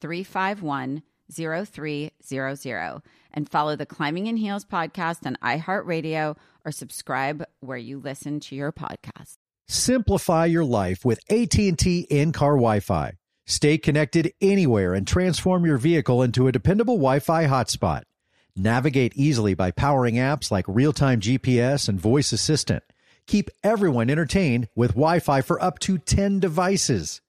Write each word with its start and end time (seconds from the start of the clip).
351 0.00 1.02
0300 1.30 3.02
and 3.32 3.48
follow 3.48 3.76
the 3.76 3.86
Climbing 3.86 4.26
in 4.26 4.36
Heels 4.36 4.64
podcast 4.64 5.26
on 5.26 5.36
iHeartRadio 5.42 6.36
or 6.64 6.72
subscribe 6.72 7.44
where 7.60 7.76
you 7.76 7.98
listen 7.98 8.40
to 8.40 8.54
your 8.54 8.72
podcast. 8.72 9.36
Simplify 9.68 10.46
your 10.46 10.64
life 10.64 11.04
with 11.04 11.20
AT&T 11.30 12.06
in-car 12.08 12.52
Wi-Fi. 12.52 13.12
Stay 13.46 13.78
connected 13.78 14.32
anywhere 14.40 14.94
and 14.94 15.06
transform 15.06 15.66
your 15.66 15.78
vehicle 15.78 16.22
into 16.22 16.48
a 16.48 16.52
dependable 16.52 16.96
Wi-Fi 16.96 17.44
hotspot. 17.44 18.02
Navigate 18.56 19.12
easily 19.14 19.54
by 19.54 19.70
powering 19.70 20.14
apps 20.14 20.50
like 20.50 20.64
real-time 20.66 21.20
GPS 21.20 21.88
and 21.88 22.00
voice 22.00 22.32
assistant. 22.32 22.82
Keep 23.26 23.50
everyone 23.62 24.08
entertained 24.08 24.68
with 24.74 24.92
Wi-Fi 24.92 25.42
for 25.42 25.62
up 25.62 25.78
to 25.80 25.98
10 25.98 26.40
devices. 26.40 27.20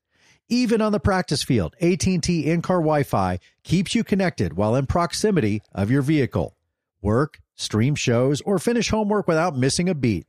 Even 0.52 0.82
on 0.82 0.92
the 0.92 1.00
practice 1.00 1.44
field, 1.44 1.76
AT&T 1.80 2.50
in-car 2.50 2.80
Wi-Fi 2.80 3.38
keeps 3.64 3.94
you 3.94 4.04
connected 4.04 4.54
while 4.54 4.76
in 4.76 4.88
proximity 4.88 5.62
of 5.76 5.92
your 5.92 6.02
vehicle. 6.02 6.58
Work, 7.04 7.40
stream 7.54 7.94
shows, 7.94 8.42
or 8.42 8.58
finish 8.58 8.90
homework 8.90 9.28
without 9.28 9.56
missing 9.56 9.88
a 9.88 9.94
beat. 9.94 10.26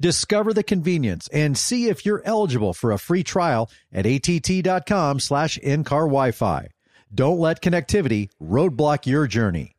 Discover 0.00 0.54
the 0.54 0.62
convenience 0.62 1.28
and 1.34 1.58
see 1.58 1.88
if 1.88 2.06
you're 2.06 2.22
eligible 2.24 2.72
for 2.72 2.92
a 2.92 2.98
free 2.98 3.22
trial 3.22 3.70
at 3.92 4.06
att.com 4.06 5.20
slash 5.20 5.58
in-car 5.58 6.06
Wi-Fi. 6.06 6.68
Don't 7.14 7.38
let 7.38 7.60
connectivity 7.60 8.30
roadblock 8.42 9.04
your 9.04 9.26
journey. 9.26 9.76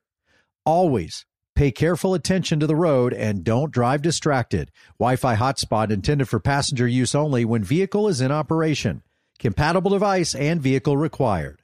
Always 0.67 1.25
pay 1.55 1.71
careful 1.71 2.13
attention 2.13 2.59
to 2.59 2.67
the 2.67 2.75
road 2.75 3.11
and 3.11 3.43
don't 3.43 3.71
drive 3.71 4.03
distracted. 4.03 4.71
Wi-Fi 4.99 5.35
hotspot 5.35 5.89
intended 5.89 6.29
for 6.29 6.39
passenger 6.39 6.87
use 6.87 7.15
only 7.15 7.43
when 7.43 7.63
vehicle 7.63 8.07
is 8.07 8.21
in 8.21 8.31
operation. 8.31 9.01
Compatible 9.39 9.91
device 9.91 10.35
and 10.35 10.61
vehicle 10.61 10.97
required. 10.97 11.61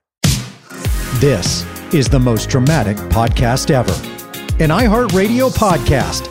This 1.20 1.66
is 1.94 2.08
the 2.08 2.20
most 2.20 2.50
dramatic 2.50 2.98
podcast 3.10 3.72
ever. 3.72 3.92
An 4.62 4.70
iHeartRadio 4.70 5.50
podcast. 5.56 6.28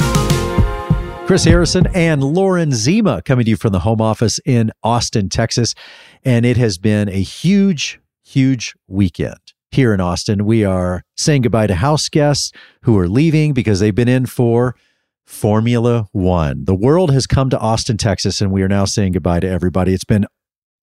Chris 1.27 1.44
Harrison 1.44 1.87
and 1.94 2.22
Lauren 2.22 2.72
Zima 2.72 3.21
coming 3.22 3.44
to 3.44 3.50
you 3.50 3.56
from 3.56 3.72
the 3.72 3.81
home 3.81 4.00
office 4.00 4.41
in 4.47 4.71
Austin, 4.82 5.28
Texas. 5.28 5.75
And 6.25 6.47
it 6.47 6.56
has 6.56 6.78
been 6.78 7.09
a 7.09 7.22
huge, 7.22 8.00
huge 8.25 8.75
weekend 8.87 9.53
here 9.71 9.93
in 9.93 10.00
Austin. 10.00 10.47
We 10.47 10.65
are 10.65 11.03
saying 11.16 11.43
goodbye 11.43 11.66
to 11.66 11.75
house 11.75 12.09
guests 12.09 12.53
who 12.82 12.98
are 12.98 13.09
leaving 13.09 13.53
because 13.53 13.81
they've 13.81 13.94
been 13.94 14.09
in 14.09 14.27
for 14.27 14.75
Formula 15.27 16.09
One. 16.12 16.65
The 16.65 16.75
world 16.75 17.12
has 17.12 17.27
come 17.27 17.50
to 17.50 17.59
Austin, 17.59 17.98
Texas, 17.98 18.41
and 18.41 18.50
we 18.50 18.62
are 18.62 18.69
now 18.69 18.87
saying 18.87 19.12
goodbye 19.12 19.41
to 19.41 19.48
everybody. 19.48 19.93
It's 19.93 20.04
been 20.04 20.27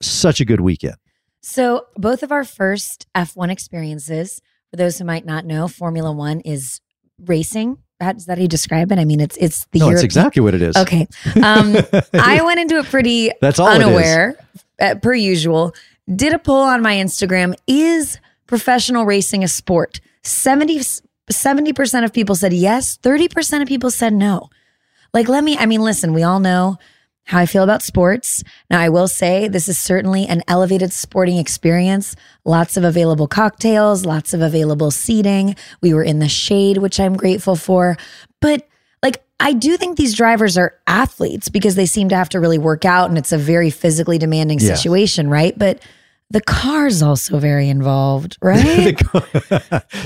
such 0.02 0.40
a 0.40 0.46
good 0.46 0.62
weekend. 0.62 0.96
So, 1.42 1.86
both 1.96 2.24
of 2.24 2.32
our 2.32 2.44
first 2.44 3.08
F1 3.16 3.52
experiences, 3.52 4.42
for 4.72 4.78
those 4.78 4.98
who 4.98 5.06
might 5.06 5.26
not 5.26 5.46
know, 5.46 5.68
Formula 5.68 6.12
One 6.12 6.40
is 6.42 6.82
racing. 7.24 7.78
Is 8.02 8.26
that 8.26 8.38
how 8.38 8.42
you 8.42 8.48
describe 8.48 8.92
it? 8.92 9.00
I 9.00 9.06
mean, 9.06 9.20
it's 9.22 9.38
it's 9.38 9.66
the 9.72 9.80
no, 9.80 9.90
it's 9.90 10.04
exactly 10.04 10.42
what 10.42 10.54
it 10.54 10.62
is. 10.62 10.76
Okay. 10.76 11.08
Um, 11.42 11.78
I 12.14 12.42
went 12.44 12.60
into 12.60 12.78
it 12.78 12.86
pretty 12.88 13.32
That's 13.42 13.58
all 13.58 13.68
unaware, 13.68 14.38
uh, 14.82 14.96
per 14.96 15.14
usual. 15.14 15.74
Did 16.14 16.34
a 16.34 16.40
poll 16.40 16.64
on 16.64 16.82
my 16.82 16.96
Instagram 16.96 17.56
Is 17.68 18.20
professional 18.48 19.06
racing 19.06 19.44
a 19.44 19.48
sport? 19.48 20.02
70, 20.24 20.80
70% 21.32 22.04
of 22.04 22.12
people 22.12 22.36
said 22.36 22.52
yes, 22.54 22.98
30% 22.98 23.62
of 23.62 23.68
people 23.68 23.92
said 23.92 24.14
no. 24.14 24.50
Like, 25.14 25.30
let 25.30 25.44
me, 25.44 25.56
I 25.58 25.66
mean, 25.66 25.82
listen, 25.82 26.14
we 26.14 26.24
all 26.24 26.40
know 26.40 26.78
how 27.26 27.40
I 27.40 27.46
feel 27.46 27.64
about 27.64 27.82
sports. 27.82 28.44
Now, 28.70 28.80
I 28.80 28.90
will 28.90 29.08
say 29.08 29.48
this 29.48 29.68
is 29.68 29.78
certainly 29.78 30.28
an 30.28 30.44
elevated 30.48 30.94
sporting 30.94 31.38
experience. 31.38 32.16
Lots 32.46 32.78
of 32.78 32.84
available 32.84 33.28
cocktails, 33.28 34.06
lots 34.06 34.34
of 34.34 34.42
available 34.42 34.92
seating. 34.92 35.56
We 35.82 35.94
were 35.94 36.04
in 36.04 36.20
the 36.20 36.30
shade, 36.30 36.78
which 36.78 37.00
I'm 37.00 37.16
grateful 37.16 37.56
for. 37.56 37.98
But 38.42 38.68
like, 39.02 39.24
I 39.40 39.54
do 39.54 39.76
think 39.76 39.98
these 39.98 40.14
drivers 40.16 40.56
are 40.58 40.76
athletes 40.86 41.50
because 41.50 41.76
they 41.76 41.88
seem 41.88 42.10
to 42.10 42.16
have 42.16 42.30
to 42.30 42.40
really 42.40 42.60
work 42.60 42.86
out 42.86 43.10
and 43.10 43.18
it's 43.18 43.32
a 43.32 43.38
very 43.38 43.72
physically 43.72 44.18
demanding 44.20 44.60
Yeah. 44.60 44.76
situation, 44.76 45.28
right? 45.30 45.58
But 45.58 45.80
the 46.32 46.42
car's 46.42 47.04
also 47.04 47.38
very 47.38 47.70
involved, 47.70 48.38
right? 48.42 48.98
car, 48.98 49.24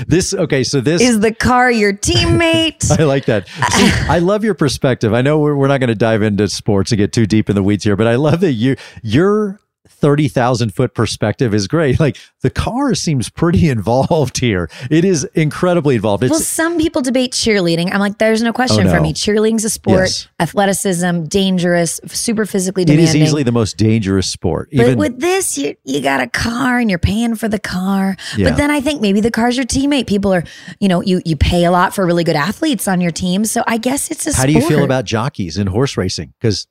this 0.06 0.34
okay, 0.34 0.62
so 0.62 0.80
this 0.80 1.00
is 1.00 1.20
the 1.20 1.34
car 1.34 1.70
your 1.70 1.92
teammate. 1.92 2.90
I 3.00 3.04
like 3.04 3.24
that. 3.24 3.48
See, 3.48 3.90
I 4.08 4.18
love 4.18 4.44
your 4.44 4.54
perspective. 4.54 5.14
I 5.14 5.22
know 5.22 5.38
we're, 5.38 5.56
we're 5.56 5.68
not 5.68 5.80
going 5.80 5.88
to 5.88 5.94
dive 5.94 6.22
into 6.22 6.46
sports 6.48 6.92
and 6.92 6.98
get 6.98 7.12
too 7.12 7.26
deep 7.26 7.48
in 7.48 7.56
the 7.56 7.62
weeds 7.62 7.84
here, 7.84 7.96
but 7.96 8.06
I 8.06 8.16
love 8.16 8.40
that 8.40 8.52
you 8.52 8.76
you're 9.02 9.60
30,000 9.90 10.74
foot 10.74 10.94
perspective 10.94 11.54
is 11.54 11.68
great. 11.68 12.00
Like 12.00 12.16
the 12.40 12.50
car 12.50 12.94
seems 12.94 13.28
pretty 13.28 13.68
involved 13.70 14.38
here. 14.38 14.70
It 14.90 15.04
is 15.04 15.24
incredibly 15.34 15.96
involved. 15.96 16.24
It's, 16.24 16.30
well, 16.30 16.40
some 16.40 16.78
people 16.78 17.02
debate 17.02 17.32
cheerleading. 17.32 17.92
I'm 17.92 18.00
like, 18.00 18.18
there's 18.18 18.42
no 18.42 18.52
question 18.52 18.86
oh, 18.86 18.90
no. 18.90 18.96
for 18.96 19.02
me. 19.02 19.12
Cheerleading's 19.12 19.64
a 19.64 19.70
sport, 19.70 20.00
yes. 20.00 20.28
athleticism, 20.38 21.24
dangerous, 21.24 22.00
super 22.06 22.46
physically 22.46 22.84
demanding. 22.84 23.04
It 23.04 23.08
is 23.08 23.16
easily 23.16 23.42
the 23.42 23.52
most 23.52 23.76
dangerous 23.76 24.28
sport. 24.28 24.70
But 24.74 24.96
with 24.96 25.20
this, 25.20 25.58
you, 25.58 25.76
you 25.84 26.00
got 26.00 26.20
a 26.20 26.28
car 26.28 26.78
and 26.78 26.88
you're 26.88 26.98
paying 26.98 27.34
for 27.34 27.48
the 27.48 27.58
car. 27.58 28.16
Yeah. 28.36 28.48
But 28.48 28.56
then 28.56 28.70
I 28.70 28.80
think 28.80 29.00
maybe 29.00 29.20
the 29.20 29.30
car's 29.30 29.56
your 29.56 29.66
teammate. 29.66 30.06
People 30.06 30.32
are, 30.32 30.44
you 30.78 30.88
know, 30.88 31.02
you, 31.02 31.20
you 31.24 31.36
pay 31.36 31.64
a 31.64 31.70
lot 31.70 31.94
for 31.94 32.06
really 32.06 32.24
good 32.24 32.36
athletes 32.36 32.88
on 32.88 33.00
your 33.00 33.12
team. 33.12 33.44
So 33.44 33.62
I 33.66 33.76
guess 33.76 34.10
it's 34.10 34.26
a 34.26 34.30
How 34.30 34.42
sport. 34.42 34.46
do 34.46 34.52
you 34.52 34.68
feel 34.68 34.84
about 34.84 35.04
jockeys 35.04 35.58
in 35.58 35.66
horse 35.66 35.96
racing? 35.96 36.32
Because 36.40 36.66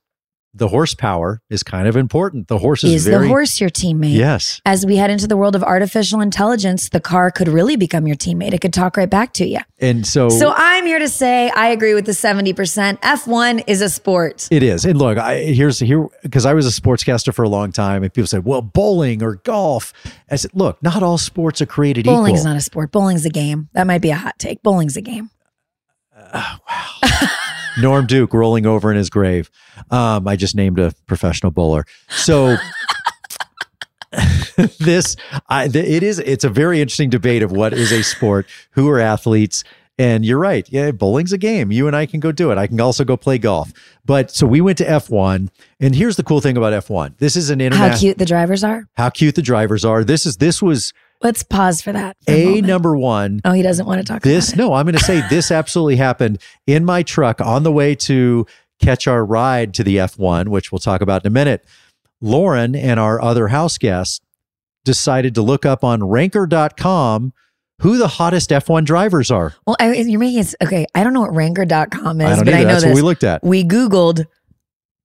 the 0.54 0.68
horsepower 0.68 1.42
is 1.50 1.62
kind 1.62 1.88
of 1.88 1.96
important. 1.96 2.48
The 2.48 2.57
horse 2.57 2.84
is, 2.84 2.94
is 2.94 3.07
very 3.07 3.24
the 3.24 3.28
horse 3.28 3.62
your 3.62 3.69
teammate? 3.69 4.16
yes. 4.16 4.62
As 4.66 4.86
we 4.86 4.96
head 4.96 5.12
into 5.12 5.28
the 5.28 5.38
world 5.38 5.56
of 5.56 5.63
artificial 5.63 6.22
intelligence, 6.22 6.90
the 6.90 7.00
car 7.00 7.30
could 7.30 7.48
really 7.48 7.75
become 7.75 8.07
your 8.07 8.16
teammate. 8.16 8.54
It 8.54 8.60
could 8.62 8.74
talk 8.74 8.98
right 8.98 9.10
back 9.10 9.34
to 9.34 9.46
you. 9.48 9.60
And 9.80 10.07
so, 10.07 10.30
So 10.30 10.51
I'm 10.56 10.86
here 10.86 11.00
to 11.00 11.07
say 11.07 11.50
I 11.56 11.68
agree 11.69 11.94
with 11.94 12.06
the 12.06 12.13
70%. 12.13 13.00
F1 13.01 13.63
is 13.68 13.81
a 13.81 13.90
sport. 13.90 14.48
It 14.50 14.63
is. 14.63 14.86
And 14.86 14.98
look, 14.98 15.18
I 15.18 15.38
here's 15.40 15.80
here 15.80 16.07
because 16.24 16.46
I 16.46 16.54
was 16.54 16.66
a 16.66 16.81
sportscaster 16.81 17.34
for 17.34 17.44
a 17.44 17.50
long 17.50 17.72
time 17.72 18.04
and 18.04 18.12
people 18.13 18.28
said, 18.28 18.44
"Well, 18.44 18.62
bowling 18.62 19.22
or 19.22 19.36
golf." 19.36 19.94
I 20.31 20.36
said, 20.36 20.51
"Look, 20.54 20.81
not 20.81 21.04
all 21.04 21.18
sports 21.18 21.62
are 21.62 21.66
created 21.66 22.06
Bowling's 22.06 22.40
equal." 22.40 22.51
not 22.51 22.57
a 22.57 22.62
sport. 22.62 22.92
Bowling's 22.92 23.25
a 23.25 23.30
game. 23.30 23.69
That 23.74 23.86
might 23.88 24.01
be 24.01 24.10
a 24.10 24.16
hot 24.16 24.38
take. 24.40 24.63
Bowling's 24.63 24.98
a 24.98 25.01
game. 25.01 25.30
Uh, 26.16 26.57
Norm 27.80 28.06
Duke 28.06 28.33
rolling 28.33 28.66
over 28.66 28.92
in 28.92 28.98
his 28.98 29.10
grave. 29.10 29.50
Um, 29.92 30.27
I 30.27 30.36
just 30.36 30.56
named 30.56 30.80
a 30.80 30.94
professional 31.07 31.51
bowler. 31.51 31.86
So 32.10 32.57
this, 34.80 35.16
I, 35.50 35.66
it 35.66 36.04
is. 36.04 36.19
It's 36.19 36.44
a 36.44 36.50
very 36.50 36.81
interesting 36.81 37.10
debate 37.10 37.44
of 37.44 37.51
what 37.51 37.74
is 37.74 37.92
a 37.92 38.04
sport, 38.04 38.48
who 38.71 38.89
are 38.89 39.00
athletes, 39.00 39.63
and 39.98 40.25
you're 40.25 40.39
right. 40.39 40.68
Yeah, 40.71 40.92
bowling's 40.92 41.33
a 41.33 41.38
game. 41.38 41.71
You 41.71 41.88
and 41.88 41.95
I 41.95 42.06
can 42.06 42.19
go 42.19 42.31
do 42.31 42.51
it. 42.51 42.57
I 42.57 42.68
can 42.68 42.80
also 42.80 43.04
go 43.04 43.18
play 43.18 43.38
golf. 43.38 43.72
But 44.06 44.31
so 44.31 44.48
we 44.48 44.62
went 44.62 44.77
to 44.80 44.86
F1, 44.86 45.50
and 45.80 45.95
here's 45.95 46.15
the 46.15 46.24
cool 46.24 46.42
thing 46.42 46.57
about 46.57 46.74
F1. 46.74 47.18
This 47.18 47.36
is 47.36 47.50
an 47.50 47.62
international. 47.62 47.92
How 47.92 47.98
cute 47.98 48.18
the 48.18 48.25
drivers 48.25 48.63
are. 48.63 48.88
How 48.95 49.10
cute 49.10 49.36
the 49.36 49.42
drivers 49.42 49.86
are. 49.86 50.04
This 50.04 50.25
is 50.25 50.38
this 50.38 50.62
was 50.62 50.94
Let's 51.21 51.44
pause 51.44 51.81
for 51.81 51.92
that. 51.92 52.16
for 52.25 52.31
a 52.31 52.60
a 52.60 52.62
number 52.62 52.95
one 52.98 53.42
Oh, 53.44 53.51
he 53.51 53.62
doesn't 53.62 53.86
want 53.86 54.00
to 54.00 54.06
talk 54.06 54.21
this 54.21 54.56
no 54.56 54.74
i'm 54.74 54.86
going 54.86 54.98
to 54.98 55.04
say 55.04 55.21
this 55.30 55.51
absolutely 55.51 55.98
happened 55.98 56.42
in 56.66 56.86
my 56.86 57.04
truck 57.04 57.42
on 57.42 57.63
the 57.63 57.71
way 57.71 57.94
to 57.95 58.45
catch 58.81 59.07
our 59.07 59.25
ride 59.25 59.74
to 59.74 59.83
the 59.83 59.98
f1 59.98 60.48
which 60.48 60.71
we'll 60.71 60.80
talk 60.80 61.01
about 61.01 61.24
in 61.25 61.27
a 61.27 61.33
minute 61.33 61.66
lauren 62.21 62.75
and 62.75 63.00
our 63.00 63.21
other 63.21 63.50
house 63.50 63.77
guest 63.77 64.21
decided 64.86 65.36
to 65.36 65.42
look 65.42 65.66
up 65.66 65.83
on 65.83 66.01
ranker.com 66.07 67.33
who 67.81 67.98
the 67.98 68.07
hottest 68.07 68.50
f1 68.50 68.83
drivers 68.86 69.31
are 69.31 69.54
Well, 69.65 69.75
I, 69.80 69.94
you're 69.94 70.19
making 70.19 70.39
it 70.39 70.56
okay. 70.63 70.86
I 70.95 71.04
don't 71.04 71.13
know 71.13 71.22
what 71.22 71.33
ranker.com 71.36 72.22
is, 72.22 72.39
i 72.39 72.44
but 72.44 72.48
either 72.54 72.57
I 72.57 72.63
know 72.63 72.68
that's 72.69 72.83
this. 72.83 72.89
what 72.92 72.95
we 72.95 73.01
looked 73.01 73.24
at 73.24 73.44
we 73.44 73.63
Googled 73.63 74.25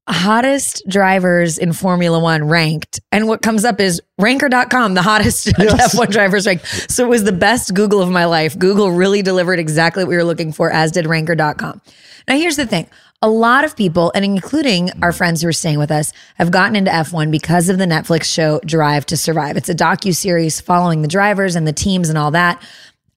hottest 0.09 0.83
drivers 0.89 1.57
in 1.59 1.73
Formula 1.73 2.19
One 2.19 2.45
ranked. 2.45 3.01
And 3.11 3.27
what 3.27 3.43
comes 3.43 3.65
up 3.65 3.81
is 3.81 4.03
ranker.com, 4.19 4.95
the 4.95 5.03
hottest 5.03 5.47
Yes. 5.59 5.95
F1 5.95 6.11
drivers 6.11 6.47
ranked. 6.47 6.67
So 6.91 7.05
it 7.05 7.09
was 7.09 7.25
the 7.25 7.33
best 7.33 7.75
Google 7.75 8.03
of 8.03 8.11
my 8.11 8.27
life. 8.27 8.59
Google 8.59 8.91
really 8.91 9.23
delivered 9.23 9.59
exactly 9.59 10.05
what 10.05 10.11
we 10.11 10.17
were 10.17 10.25
looking 10.25 10.53
for, 10.53 10.71
as 10.71 10.93
did 10.93 11.07
ranker.com. 11.07 11.81
Now, 12.29 12.37
here's 12.37 12.57
the 12.57 12.67
thing. 12.67 12.87
A 13.23 13.29
lot 13.29 13.65
of 13.65 13.75
people, 13.77 14.13
and 14.15 14.23
including 14.25 14.91
our 15.03 15.13
friends 15.13 15.41
who 15.41 15.49
are 15.49 15.53
staying 15.53 15.79
with 15.79 15.91
us, 15.91 16.13
have 16.35 16.51
gotten 16.51 16.77
into 16.77 16.91
F1 16.91 17.31
because 17.31 17.71
of 17.71 17.79
the 17.79 17.87
Netflix 17.87 18.25
show 18.25 18.61
Drive 18.67 19.07
to 19.07 19.17
Survive. 19.17 19.57
It's 19.57 19.71
a 19.71 19.75
docu-series 19.75 20.61
following 20.61 21.01
the 21.01 21.09
drivers 21.09 21.57
and 21.57 21.67
the 21.67 21.73
teams 21.73 22.11
and 22.11 22.19
all 22.19 22.31
that. 22.33 22.63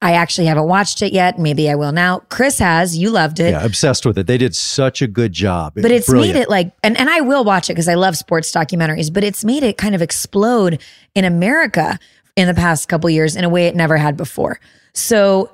I 0.02 0.14
actually 0.14 0.46
haven't 0.48 0.68
watched 0.68 1.02
it 1.02 1.12
yet. 1.12 1.40
Maybe 1.40 1.70
I 1.70 1.76
will 1.76 1.92
now. 1.92 2.20
Chris 2.30 2.60
has. 2.60 2.98
You 2.98 3.10
loved 3.10 3.40
it 3.40 3.52
yeah 3.52 3.66
obsessed 3.66 4.06
with 4.06 4.18
it 4.18 4.28
they 4.28 4.38
did 4.38 4.56
such 4.56 5.02
a 5.02 5.08
good 5.08 5.34
job 5.34 5.74
but 5.76 5.92
it's 5.92 6.08
Brilliant. 6.08 6.36
made 6.36 6.42
it 6.42 6.50
like 6.50 6.72
and, 6.84 6.98
and 6.98 7.10
i 7.10 7.22
will 7.22 7.44
watch 7.44 7.70
it 7.70 7.74
because 7.74 7.88
i 7.88 7.94
love 7.94 8.16
sports 8.16 8.52
documentaries 8.52 9.14
but 9.14 9.24
it's 9.24 9.44
made 9.44 9.64
it 9.64 9.78
kind 9.78 9.96
of 9.96 10.02
explode 10.02 10.82
in 11.16 11.26
america 11.26 12.00
in 12.36 12.48
the 12.48 12.54
past 12.54 12.88
couple 12.88 13.10
years 13.10 13.36
in 13.36 13.44
a 13.44 13.50
way 13.50 13.68
it 13.68 13.76
never 13.76 13.98
had 13.98 14.16
before 14.18 14.60
so 14.94 15.52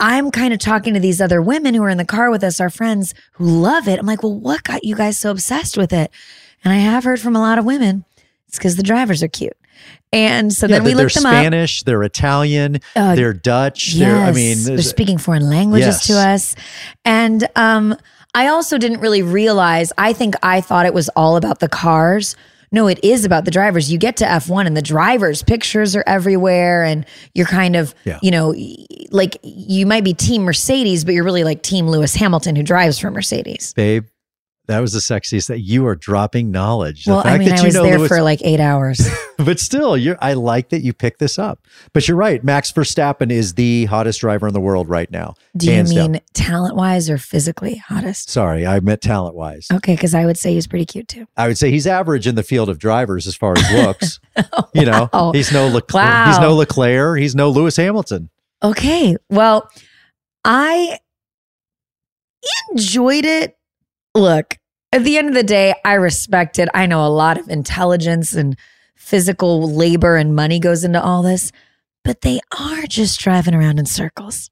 i'm 0.00 0.30
kind 0.30 0.52
of 0.52 0.58
talking 0.58 0.94
to 0.94 1.00
these 1.00 1.20
other 1.20 1.40
women 1.40 1.74
who 1.74 1.82
are 1.82 1.90
in 1.90 1.98
the 1.98 2.04
car 2.04 2.30
with 2.30 2.42
us 2.42 2.60
our 2.60 2.70
friends 2.70 3.14
who 3.32 3.44
love 3.44 3.88
it 3.88 3.98
i'm 3.98 4.06
like 4.06 4.22
well 4.22 4.34
what 4.38 4.62
got 4.64 4.84
you 4.84 4.96
guys 4.96 5.18
so 5.18 5.30
obsessed 5.30 5.76
with 5.76 5.92
it 5.92 6.10
and 6.64 6.72
i 6.72 6.78
have 6.78 7.04
heard 7.04 7.20
from 7.20 7.36
a 7.36 7.40
lot 7.40 7.58
of 7.58 7.64
women 7.64 8.04
it's 8.48 8.58
because 8.58 8.76
the 8.76 8.82
drivers 8.82 9.22
are 9.22 9.28
cute 9.28 9.56
and 10.12 10.52
so 10.52 10.66
yeah, 10.66 10.76
then 10.76 10.84
we 10.84 10.94
they're 10.94 11.04
looked 11.04 11.14
them 11.16 11.26
up 11.26 11.32
Spanish, 11.32 11.82
they're 11.82 12.02
Italian, 12.02 12.78
Uh, 12.94 13.14
they're 13.14 13.32
Dutch. 13.34 13.94
Yes, 13.94 13.98
They're, 13.98 14.16
I 14.16 14.32
mean, 14.32 14.64
they're 14.64 14.78
speaking 14.82 15.18
foreign 15.18 15.48
languages 15.50 15.86
Yes. 15.86 16.06
to 16.06 16.12
us. 16.14 16.54
And 17.04 17.46
um, 17.56 17.96
I 18.34 18.46
also 18.46 18.78
didn't 18.78 19.00
really 19.00 19.22
realize, 19.22 19.92
I 19.98 20.12
think 20.12 20.34
I 20.42 20.60
thought 20.60 20.86
it 20.86 20.94
was 20.94 21.08
all 21.10 21.36
about 21.36 21.58
the 21.58 21.68
cars. 21.68 22.36
No, 22.72 22.86
it 22.86 22.98
is 23.04 23.24
about 23.24 23.44
the 23.44 23.50
drivers. 23.50 23.90
You 23.92 23.98
get 23.98 24.16
to 24.18 24.24
F1 24.24 24.66
and 24.66 24.76
the 24.76 24.82
drivers' 24.82 25.42
pictures 25.42 25.94
are 25.94 26.04
everywhere, 26.06 26.82
and 26.84 27.04
you're 27.34 27.46
kind 27.46 27.76
of, 27.76 27.94
Yeah. 28.04 28.18
you 28.22 28.30
know, 28.30 28.54
like 29.10 29.36
you 29.42 29.86
might 29.86 30.04
be 30.04 30.14
Team 30.14 30.42
Mercedes, 30.42 31.04
but 31.04 31.14
you're 31.14 31.24
really 31.24 31.44
like 31.44 31.62
Team 31.62 31.88
Lewis 31.88 32.14
Hamilton 32.14 32.56
who 32.56 32.62
drives 32.62 32.98
for 32.98 33.10
Mercedes. 33.10 33.72
babe. 33.74 34.06
That 34.66 34.80
was 34.80 34.92
the 34.92 34.98
sexiest 34.98 35.46
that 35.48 35.60
you 35.60 35.86
are 35.86 35.94
dropping 35.94 36.50
knowledge. 36.50 37.04
The 37.04 37.12
well, 37.12 37.22
fact 37.22 37.34
I 37.34 37.38
mean, 37.38 37.48
that 37.50 37.58
I 37.58 37.62
you 37.62 37.66
was 37.66 37.74
know 37.74 37.82
there 37.84 37.98
Lewis- 37.98 38.08
for 38.08 38.20
like 38.22 38.40
eight 38.44 38.58
hours. 38.60 39.00
but 39.38 39.60
still, 39.60 39.96
you're. 39.96 40.16
I 40.20 40.32
like 40.32 40.70
that 40.70 40.82
you 40.82 40.92
picked 40.92 41.20
this 41.20 41.38
up. 41.38 41.60
But 41.92 42.08
you're 42.08 42.16
right. 42.16 42.42
Max 42.42 42.72
Verstappen 42.72 43.30
is 43.30 43.54
the 43.54 43.84
hottest 43.84 44.20
driver 44.20 44.48
in 44.48 44.54
the 44.54 44.60
world 44.60 44.88
right 44.88 45.10
now. 45.10 45.34
Do 45.56 45.72
you 45.72 45.84
mean 45.84 46.20
talent 46.34 46.74
wise 46.76 47.08
or 47.08 47.16
physically 47.18 47.76
hottest? 47.76 48.28
Sorry, 48.30 48.66
I 48.66 48.80
meant 48.80 49.00
talent 49.02 49.34
wise. 49.36 49.68
Okay, 49.72 49.94
because 49.94 50.14
I 50.14 50.26
would 50.26 50.36
say 50.36 50.52
he's 50.54 50.66
pretty 50.66 50.84
cute 50.86 51.08
too. 51.08 51.26
I 51.36 51.46
would 51.46 51.58
say 51.58 51.70
he's 51.70 51.86
average 51.86 52.26
in 52.26 52.34
the 52.34 52.42
field 52.42 52.68
of 52.68 52.78
drivers 52.78 53.26
as 53.26 53.36
far 53.36 53.54
as 53.56 53.72
looks. 53.72 54.20
Oh, 54.52 54.68
you 54.74 54.84
know, 54.84 55.08
Wow. 55.14 55.32
he's 55.32 55.50
no 55.50 55.66
Leclerc. 55.66 56.04
Wow. 56.04 56.26
He's 56.26 56.38
no 56.38 56.54
Leclerc. 56.54 57.18
He's 57.18 57.34
no 57.34 57.48
Lewis 57.48 57.76
Hamilton. 57.76 58.28
Okay. 58.62 59.16
Well, 59.30 59.70
I 60.44 60.98
enjoyed 62.72 63.24
it. 63.24 63.55
Look, 64.16 64.58
at 64.92 65.04
the 65.04 65.18
end 65.18 65.28
of 65.28 65.34
the 65.34 65.42
day, 65.42 65.74
I 65.84 65.94
respect 65.94 66.58
it. 66.58 66.68
I 66.74 66.86
know 66.86 67.04
a 67.04 67.08
lot 67.08 67.38
of 67.38 67.48
intelligence 67.48 68.34
and 68.34 68.56
physical 68.96 69.70
labor 69.70 70.16
and 70.16 70.34
money 70.34 70.58
goes 70.58 70.84
into 70.84 71.02
all 71.02 71.22
this, 71.22 71.52
but 72.04 72.22
they 72.22 72.40
are 72.58 72.82
just 72.84 73.20
driving 73.20 73.54
around 73.54 73.78
in 73.78 73.86
circles. 73.86 74.50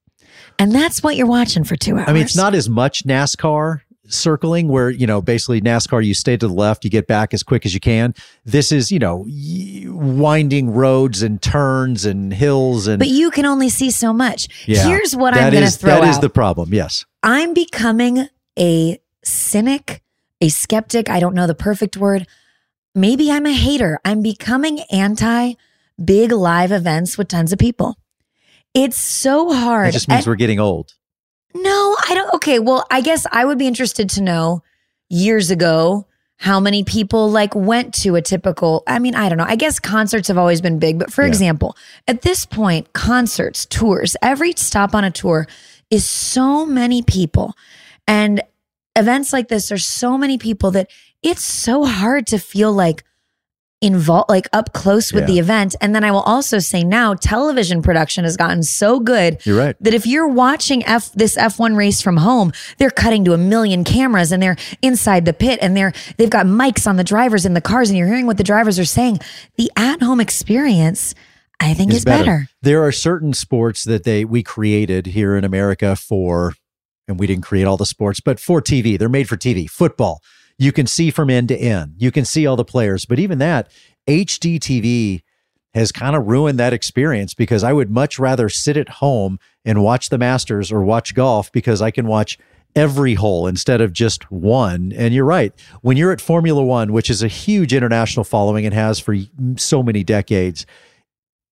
And 0.59 0.73
that's 0.73 1.03
what 1.03 1.17
you're 1.17 1.27
watching 1.27 1.65
for 1.65 1.77
two 1.77 1.97
hours. 1.97 2.09
I 2.09 2.13
mean, 2.13 2.23
it's 2.23 2.37
not 2.37 2.55
as 2.55 2.69
much 2.69 3.05
NASCAR 3.05 3.81
circling 4.07 4.69
where, 4.69 4.91
you 4.91 5.07
know, 5.07 5.23
basically 5.23 5.61
NASCAR, 5.63 6.05
you 6.05 6.13
stay 6.15 6.37
to 6.37 6.47
the 6.47 6.53
left, 6.53 6.85
you 6.85 6.91
get 6.91 7.07
back 7.07 7.33
as 7.33 7.43
quick 7.43 7.65
as 7.65 7.73
you 7.73 7.81
can. 7.81 8.15
This 8.45 8.71
is, 8.71 8.93
you 8.93 8.99
know, 8.99 9.25
winding 9.87 10.71
roads 10.73 11.23
and 11.23 11.41
turns 11.41 12.05
and 12.05 12.33
hills 12.33 12.87
and 12.87 12.99
But 12.99 13.09
you 13.09 13.31
can 13.31 13.47
only 13.47 13.69
see 13.69 13.91
so 13.91 14.13
much. 14.13 14.49
yeah. 14.67 14.87
Here's 14.87 15.17
what 15.17 15.35
I'm 15.35 15.51
going 15.53 15.63
to 15.63 15.69
is- 15.69 15.77
throw 15.79 16.01
That 16.01 16.09
is 16.09 16.17
out. 16.17 16.21
the 16.21 16.31
problem. 16.31 16.75
Yes. 16.75 17.05
I'm 17.23 17.55
becoming 17.55 18.29
a 18.59 18.99
cynic, 19.25 20.03
a 20.41 20.49
skeptic. 20.49 21.09
I 21.11 21.21
don't 21.21 21.35
know 21.35 21.47
the 21.47 21.55
perfect 21.55 21.97
word. 21.97 22.27
Maybe 22.95 23.31
I'm 23.31 23.47
a 23.47 23.53
hater. 23.53 23.99
I'm 24.05 24.23
becoming 24.23 24.81
anti 24.93 25.55
big 26.03 26.33
live 26.33 26.73
events 26.73 27.17
with 27.19 27.29
tons 27.29 27.53
of 27.53 27.59
people. 27.59 27.97
It's 28.75 28.99
so 28.99 29.53
hard. 29.53 29.89
It 29.89 29.93
just 29.93 30.09
means 30.09 30.27
I- 30.27 30.31
we're 30.31 30.35
getting 30.37 30.61
old. 30.61 30.95
no, 31.55 31.97
I 32.09 32.15
don't. 32.15 32.35
Okay. 32.35 32.59
Well, 32.59 32.85
I 32.91 33.01
guess 33.01 33.27
I 33.31 33.45
would 33.45 33.59
be 33.59 33.67
interested 33.69 34.11
to 34.11 34.23
know 34.23 34.63
years 35.09 35.51
ago 35.51 36.07
how 36.39 36.59
many 36.59 36.83
people 36.83 37.31
like 37.31 37.55
went 37.55 37.95
to 37.95 38.17
a 38.17 38.23
typical, 38.23 38.83
I 38.89 38.99
mean, 38.99 39.15
I 39.15 39.29
don't 39.29 39.39
know. 39.39 39.47
I 39.47 39.55
guess 39.55 39.79
concerts 39.79 40.27
have 40.27 40.37
always 40.37 40.61
been 40.61 40.81
big, 40.81 40.99
but 40.99 41.13
for 41.13 41.23
Yeah. 41.23 41.29
example, 41.29 41.77
at 42.09 42.23
this 42.23 42.45
point, 42.45 42.93
concerts, 42.93 43.67
tours, 43.67 44.17
every 44.21 44.53
stop 44.57 44.95
on 44.97 45.05
a 45.05 45.13
tour 45.13 45.47
is 45.91 46.05
so 46.05 46.67
many 46.67 47.03
people. 47.03 47.55
And 48.09 48.43
events 48.97 49.33
like 49.33 49.49
this 49.49 49.71
are 49.73 49.79
so 49.79 50.17
many 50.19 50.39
people 50.39 50.71
that 50.73 50.89
it's 51.23 51.43
so 51.43 51.85
hard 51.85 52.27
to 52.29 52.39
feel 52.39 52.73
like 52.73 53.05
involved 53.81 54.31
like 54.31 54.49
up 54.55 54.73
close 54.73 55.13
with 55.13 55.25
Yeah. 55.25 55.27
the 55.27 55.39
event 55.41 55.77
and 55.81 55.95
then 55.95 56.05
i 56.05 56.11
will 56.11 56.21
also 56.23 56.59
say 56.59 56.83
now 56.85 57.13
television 57.13 57.83
production 57.83 58.25
has 58.25 58.35
gotten 58.37 58.63
so 58.63 58.99
good 58.99 59.45
You're 59.45 59.59
right. 59.59 59.77
that 59.81 59.93
if 59.93 60.07
you're 60.07 60.29
watching 60.29 60.83
F 60.87 61.13
this 61.13 61.37
F1 61.37 61.77
race 61.77 62.01
from 62.01 62.17
home, 62.19 62.53
they're 62.79 62.89
cutting 62.91 63.25
to 63.27 63.35
a 63.35 63.39
million 63.39 63.85
cameras 63.85 64.33
and 64.33 64.43
they're 64.43 64.57
inside 64.81 65.27
the 65.27 65.35
pit 65.35 65.59
and 65.61 65.77
they're 65.77 65.93
they've 66.17 66.31
got 66.31 66.47
mics 66.47 66.87
on 66.87 66.97
the 66.97 67.05
drivers 67.05 67.45
in 67.45 67.53
the 67.53 67.61
cars 67.61 67.91
and 67.91 67.99
you're 67.99 68.07
hearing 68.09 68.27
what 68.27 68.39
the 68.39 68.45
drivers 68.45 68.79
are 68.79 68.85
saying. 68.87 69.19
The 69.57 69.71
at-home 69.77 70.21
experience, 70.21 71.15
I 71.61 71.75
think, 71.75 71.93
is, 71.93 72.05
better. 72.07 72.49
There 72.63 72.83
are 72.85 72.93
certain 72.93 73.35
sports 73.35 73.85
that 73.85 74.05
they 74.05 74.25
we 74.25 74.43
created 74.43 75.07
here 75.07 75.37
in 75.37 75.45
America 75.45 75.95
for, 75.95 76.55
and 77.09 77.19
we 77.19 77.27
didn't 77.27 77.45
create 77.45 77.65
all 77.65 77.77
the 77.77 77.87
sports, 77.87 78.21
but 78.21 78.41
for 78.41 78.61
TV. 78.61 78.99
They're 78.99 79.09
made 79.09 79.29
for 79.29 79.37
TV. 79.37 79.69
Football, 79.69 80.23
you 80.59 80.73
can 80.73 80.87
see 80.87 81.11
from 81.11 81.31
end 81.31 81.49
to 81.49 81.57
end. 81.57 81.95
You 81.99 82.11
can 82.11 82.25
see 82.25 82.47
all 82.47 82.57
the 82.57 82.65
players, 82.65 83.05
but 83.05 83.19
even 83.19 83.39
that 83.39 83.71
HD 84.07 84.59
TV 84.59 85.23
has 85.75 85.91
kind 85.91 86.15
of 86.15 86.27
ruined 86.27 86.59
that 86.59 86.73
experience 86.73 87.35
because 87.35 87.65
I 87.65 87.73
would 87.73 87.91
much 87.91 88.19
rather 88.19 88.49
sit 88.49 88.77
at 88.77 88.89
home 88.89 89.39
and 89.65 89.83
watch 89.83 90.09
the 90.09 90.19
Masters 90.19 90.71
or 90.71 90.83
watch 90.83 91.15
golf 91.15 91.51
because 91.51 91.83
I 91.83 91.91
can 91.91 92.07
watch 92.07 92.39
every 92.77 93.15
hole 93.15 93.47
instead 93.47 93.81
of 93.81 93.93
just 93.93 94.31
one. 94.31 94.93
And 94.97 95.13
you're 95.13 95.25
right. 95.25 95.53
When 95.83 95.97
you're 95.97 96.13
at 96.13 96.21
Formula 96.21 96.63
One, 96.63 96.93
which 96.93 97.11
is 97.11 97.23
a 97.23 97.29
huge 97.29 97.73
international 97.73 98.25
following 98.25 98.65
and 98.65 98.75
has 98.75 99.01
for 99.01 99.17
so 99.57 99.83
many 99.83 100.05
decades, 100.05 100.65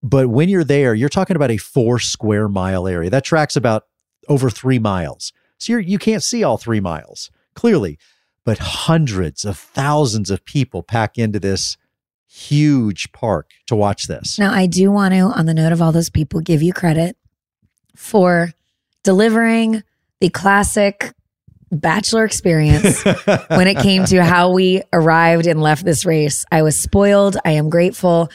but 0.03 0.29
when 0.29 0.49
you're 0.49 0.65
there, 0.65 0.95
you're 0.95 1.09
talking 1.09 1.37
about 1.37 1.51
a 1.51 1.57
four 1.57 1.99
square 1.99 2.49
mile 2.49 2.89
area. 2.89 3.11
That 3.11 3.25
track's 3.25 3.57
about 3.57 3.87
over 4.29 4.51
three 4.51 4.79
miles. 4.79 5.33
So 5.63 5.75
you're, 5.75 5.81
you 5.81 5.99
can't 5.99 6.23
see 6.25 6.43
all 6.43 6.59
three 6.59 6.81
miles 6.81 7.31
clearly, 7.55 7.97
but 8.45 8.59
hundreds 8.59 9.45
of 9.45 9.57
thousands 9.57 10.29
of 10.29 10.45
people 10.45 10.83
pack 10.83 11.19
into 11.19 11.39
this 11.39 11.77
huge 12.29 13.13
park 13.13 13.51
to 13.67 13.77
watch 13.77 14.09
this. 14.09 14.41
Now, 14.41 14.53
I 14.53 14.67
do 14.67 14.91
want 14.91 15.15
to, 15.15 15.21
on 15.21 15.47
the 15.47 15.55
note 15.55 15.73
of 15.73 15.81
all 15.81 15.93
those 15.93 16.11
people, 16.11 16.41
give 16.41 16.63
you 16.63 16.73
credit 16.73 17.17
for 17.95 18.53
delivering 19.05 19.85
the 20.21 20.31
classic 20.31 21.13
bachelor 21.71 22.25
experience 22.25 23.05
when 23.49 23.69
it 23.69 23.79
came 23.79 24.05
to 24.07 24.25
how 24.25 24.51
we 24.51 24.83
arrived 24.93 25.47
and 25.47 25.63
left 25.63 25.85
this 25.85 26.05
race. 26.05 26.45
I 26.51 26.63
was 26.63 26.77
spoiled. 26.77 27.37
I 27.45 27.53
am 27.53 27.71
grateful. 27.71 28.31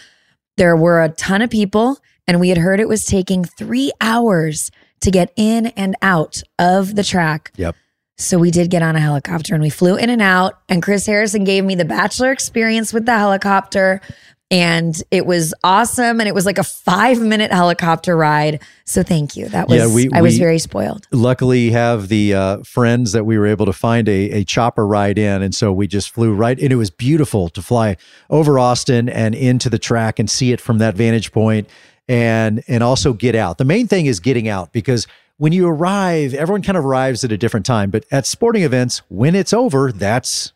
There 0.56 0.78
were 0.78 1.04
a 1.04 1.10
ton 1.10 1.42
of 1.42 1.50
people, 1.50 1.98
and 2.26 2.40
we 2.40 2.50
had 2.50 2.58
heard 2.58 2.80
it 2.80 2.88
was 2.88 3.04
taking 3.04 3.44
three 3.44 3.92
hours 4.00 4.72
to 5.02 5.12
get 5.12 5.32
in 5.36 5.68
and 5.68 5.96
out 6.02 6.42
of 6.60 6.96
the 6.96 7.04
track. 7.04 7.52
Yep. 7.58 7.76
So 8.18 8.40
we 8.40 8.50
did 8.50 8.72
get 8.72 8.82
on 8.82 8.96
a 8.96 9.00
helicopter 9.00 9.54
and 9.54 9.62
we 9.62 9.70
flew 9.70 9.96
in 9.96 10.10
and 10.10 10.22
out. 10.22 10.60
And 10.70 10.82
Chris 10.82 11.06
Harrison 11.06 11.44
gave 11.44 11.64
me 11.64 11.76
the 11.76 11.86
bachelor 11.86 12.32
experience 12.32 12.92
with 12.92 13.06
the 13.06 13.16
helicopter. 13.18 14.02
And 14.50 15.00
it 15.12 15.26
was 15.26 15.54
awesome. 15.64 16.20
And 16.22 16.28
it 16.28 16.34
was 16.34 16.46
like 16.46 16.58
a 16.58 16.64
five 16.64 17.20
minute 17.22 17.52
helicopter 17.52 18.16
ride. 18.16 18.62
So 18.86 19.04
thank 19.04 19.36
you. 19.36 19.50
That 19.50 19.68
was, 19.68 19.78
Yeah, 19.78 19.94
we- 19.94 20.10
I 20.14 20.22
was 20.22 20.36
we- 20.36 20.40
very 20.40 20.58
spoiled. 20.58 21.06
luckily 21.12 21.70
have 21.72 22.08
the 22.08 22.34
uh, 22.34 22.58
friends 22.64 23.12
that 23.12 23.26
we 23.26 23.38
were 23.38 23.46
able 23.46 23.66
to 23.66 23.74
find 23.74 24.08
a, 24.08 24.32
a 24.32 24.44
chopper 24.46 24.88
ride 24.88 25.20
in 25.20 25.42
and 25.44 25.54
so 25.54 25.72
we 25.74 25.86
just 25.86 26.10
flew 26.12 26.34
right 26.34 26.58
and 26.60 26.72
it 26.72 26.78
was 26.78 26.90
beautiful 26.90 27.50
to 27.50 27.62
fly 27.62 27.98
over 28.30 28.58
austin 28.58 29.10
and 29.10 29.36
into 29.36 29.70
the 29.70 29.78
track 29.80 30.18
and 30.20 30.30
see 30.30 30.52
it 30.54 30.62
from 30.62 30.78
that 30.78 30.96
vantage 30.96 31.32
point 31.34 31.68
and 32.08 32.64
and 32.68 32.84
also 32.84 33.14
get 33.14 33.36
out. 33.36 33.58
The 33.58 33.66
main 33.66 33.88
thing 33.88 34.06
is 34.06 34.20
getting 34.20 34.48
out 34.48 34.72
because 34.72 35.08
when 35.38 35.54
you 35.54 35.68
arrive 35.68 36.34
everyone 36.34 36.62
kind 36.62 36.78
of 36.78 36.86
arrives 36.86 37.24
at 37.24 37.32
a 37.32 37.38
different 37.38 37.66
time 37.66 37.92
but 37.92 38.06
at 38.12 38.26
sporting 38.26 38.64
events 38.64 39.02
when 39.10 39.36
it's 39.36 39.54
over 39.54 39.92
that's 39.92 40.54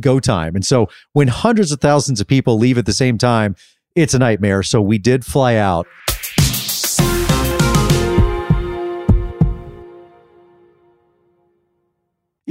go 0.00 0.20
time. 0.20 0.54
And 0.54 0.64
so 0.64 0.88
when 1.12 1.28
hundreds 1.28 1.72
of 1.72 1.80
thousands 1.80 2.20
of 2.20 2.26
people 2.26 2.58
leave 2.58 2.78
at 2.78 2.86
the 2.86 2.92
same 2.92 3.18
time 3.18 3.56
it's 3.94 4.14
a 4.14 4.18
nightmare. 4.18 4.62
So 4.62 4.80
we 4.80 4.98
did 4.98 5.24
fly 5.24 5.56
out 5.56 5.86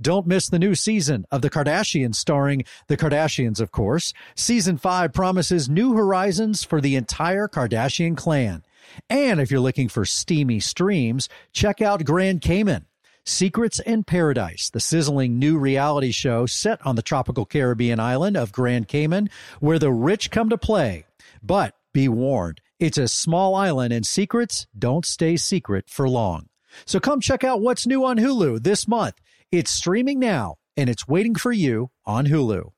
Don't 0.00 0.26
miss 0.26 0.48
the 0.48 0.58
new 0.58 0.74
season 0.74 1.24
of 1.30 1.42
The 1.42 1.50
Kardashians, 1.50 2.16
starring 2.16 2.64
The 2.86 2.96
Kardashians, 2.96 3.60
of 3.60 3.70
course. 3.70 4.12
Season 4.34 4.78
5 4.78 5.12
promises 5.12 5.68
new 5.68 5.94
horizons 5.94 6.64
for 6.64 6.80
the 6.80 6.96
entire 6.96 7.48
Kardashian 7.48 8.16
clan. 8.16 8.64
And 9.10 9.40
if 9.40 9.50
you're 9.50 9.60
looking 9.60 9.88
for 9.88 10.04
steamy 10.04 10.60
streams, 10.60 11.28
check 11.52 11.82
out 11.82 12.04
Grand 12.04 12.40
Cayman. 12.40 12.86
Secrets 13.24 13.78
in 13.80 14.04
Paradise, 14.04 14.70
the 14.70 14.80
sizzling 14.80 15.38
new 15.38 15.58
reality 15.58 16.12
show 16.12 16.46
set 16.46 16.84
on 16.86 16.96
the 16.96 17.02
tropical 17.02 17.44
Caribbean 17.44 18.00
island 18.00 18.38
of 18.38 18.52
Grand 18.52 18.88
Cayman, 18.88 19.28
where 19.60 19.78
the 19.78 19.92
rich 19.92 20.30
come 20.30 20.48
to 20.48 20.56
play. 20.56 21.04
But 21.42 21.74
be 21.92 22.08
warned, 22.08 22.62
it's 22.80 22.96
a 22.96 23.06
small 23.06 23.54
island 23.54 23.92
and 23.92 24.06
secrets 24.06 24.66
don't 24.78 25.04
stay 25.04 25.36
secret 25.36 25.90
for 25.90 26.08
long. 26.08 26.48
So 26.86 27.00
come 27.00 27.20
check 27.20 27.44
out 27.44 27.60
what's 27.60 27.86
new 27.86 28.04
on 28.04 28.16
Hulu 28.16 28.62
this 28.62 28.88
month. 28.88 29.20
It's 29.50 29.70
streaming 29.70 30.18
now 30.18 30.56
and 30.76 30.90
it's 30.90 31.08
waiting 31.08 31.34
for 31.34 31.50
you 31.50 31.90
on 32.04 32.26
Hulu. 32.26 32.72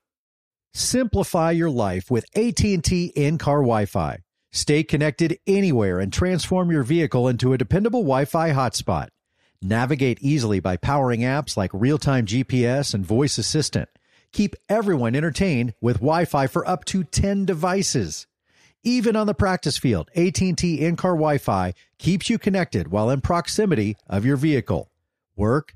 Simplify 0.73 1.51
your 1.51 1.69
life 1.69 2.09
with 2.09 2.25
AT&T 2.33 3.11
in-car 3.13 3.57
Wi-Fi. 3.57 4.19
Stay 4.53 4.81
connected 4.81 5.37
anywhere 5.45 5.99
and 5.99 6.13
transform 6.13 6.71
your 6.71 6.83
vehicle 6.83 7.27
into 7.27 7.51
a 7.51 7.57
dependable 7.57 8.03
Wi-Fi 8.03 8.51
hotspot. 8.51 9.09
Navigate 9.61 10.19
easily 10.21 10.61
by 10.61 10.77
powering 10.77 11.21
apps 11.21 11.57
like 11.57 11.71
real-time 11.73 12.25
GPS 12.25 12.93
and 12.93 13.05
voice 13.05 13.37
assistant. 13.37 13.89
Keep 14.31 14.55
everyone 14.69 15.13
entertained 15.13 15.73
with 15.81 15.97
Wi-Fi 15.97 16.47
for 16.47 16.65
up 16.65 16.85
to 16.85 17.03
10 17.03 17.43
devices. 17.45 18.27
Even 18.81 19.17
on 19.17 19.27
the 19.27 19.33
practice 19.33 19.77
field, 19.77 20.09
AT&T 20.15 20.79
in-car 20.79 21.15
Wi-Fi 21.15 21.73
keeps 21.97 22.29
you 22.29 22.39
connected 22.39 22.91
while 22.91 23.09
in 23.09 23.19
proximity 23.19 23.97
of 24.07 24.25
your 24.25 24.37
vehicle. 24.37 24.89
Work, 25.35 25.75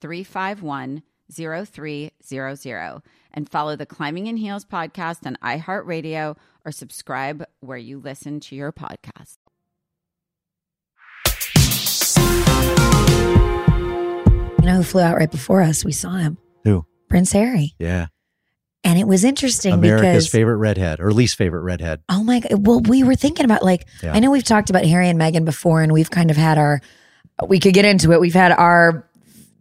351 0.00 1.02
0300 1.32 3.02
and 3.32 3.48
follow 3.48 3.76
the 3.76 3.86
Climbing 3.86 4.26
in 4.26 4.36
Heels 4.36 4.64
podcast 4.64 5.26
on 5.26 5.36
iHeartRadio 5.42 6.36
or 6.64 6.72
subscribe 6.72 7.44
where 7.60 7.78
you 7.78 7.98
listen 7.98 8.40
to 8.40 8.54
your 8.54 8.72
podcast. 8.72 9.38
You 14.60 14.70
know 14.70 14.76
who 14.76 14.82
flew 14.82 15.02
out 15.02 15.16
right 15.18 15.30
before 15.30 15.60
us? 15.60 15.84
We 15.84 15.92
saw 15.92 16.12
him, 16.14 16.38
Who? 16.64 16.86
Prince 17.10 17.32
Harry. 17.32 17.74
Yeah. 17.78 18.06
And 18.82 18.98
it 18.98 19.06
was 19.06 19.24
interesting 19.24 19.74
America's 19.74 20.06
because 20.08 20.28
favorite 20.28 20.56
redhead 20.56 21.00
or 21.00 21.10
least 21.10 21.36
favorite 21.36 21.62
redhead. 21.62 22.02
Oh 22.08 22.22
my 22.22 22.40
god! 22.40 22.66
Well, 22.66 22.80
we 22.80 23.02
were 23.02 23.14
thinking 23.14 23.44
about 23.44 23.62
like 23.62 23.86
Yeah. 24.02 24.12
I 24.12 24.20
know 24.20 24.30
we've 24.30 24.44
talked 24.44 24.70
about 24.70 24.84
Harry 24.84 25.08
and 25.08 25.18
Meghan 25.18 25.44
before, 25.44 25.82
and 25.82 25.92
we've 25.92 26.10
kind 26.10 26.30
of 26.30 26.36
had 26.36 26.58
our 26.58 26.80
we 27.46 27.60
could 27.60 27.74
get 27.74 27.84
into 27.84 28.12
it. 28.12 28.20
We've 28.20 28.34
had 28.34 28.52
our 28.52 29.08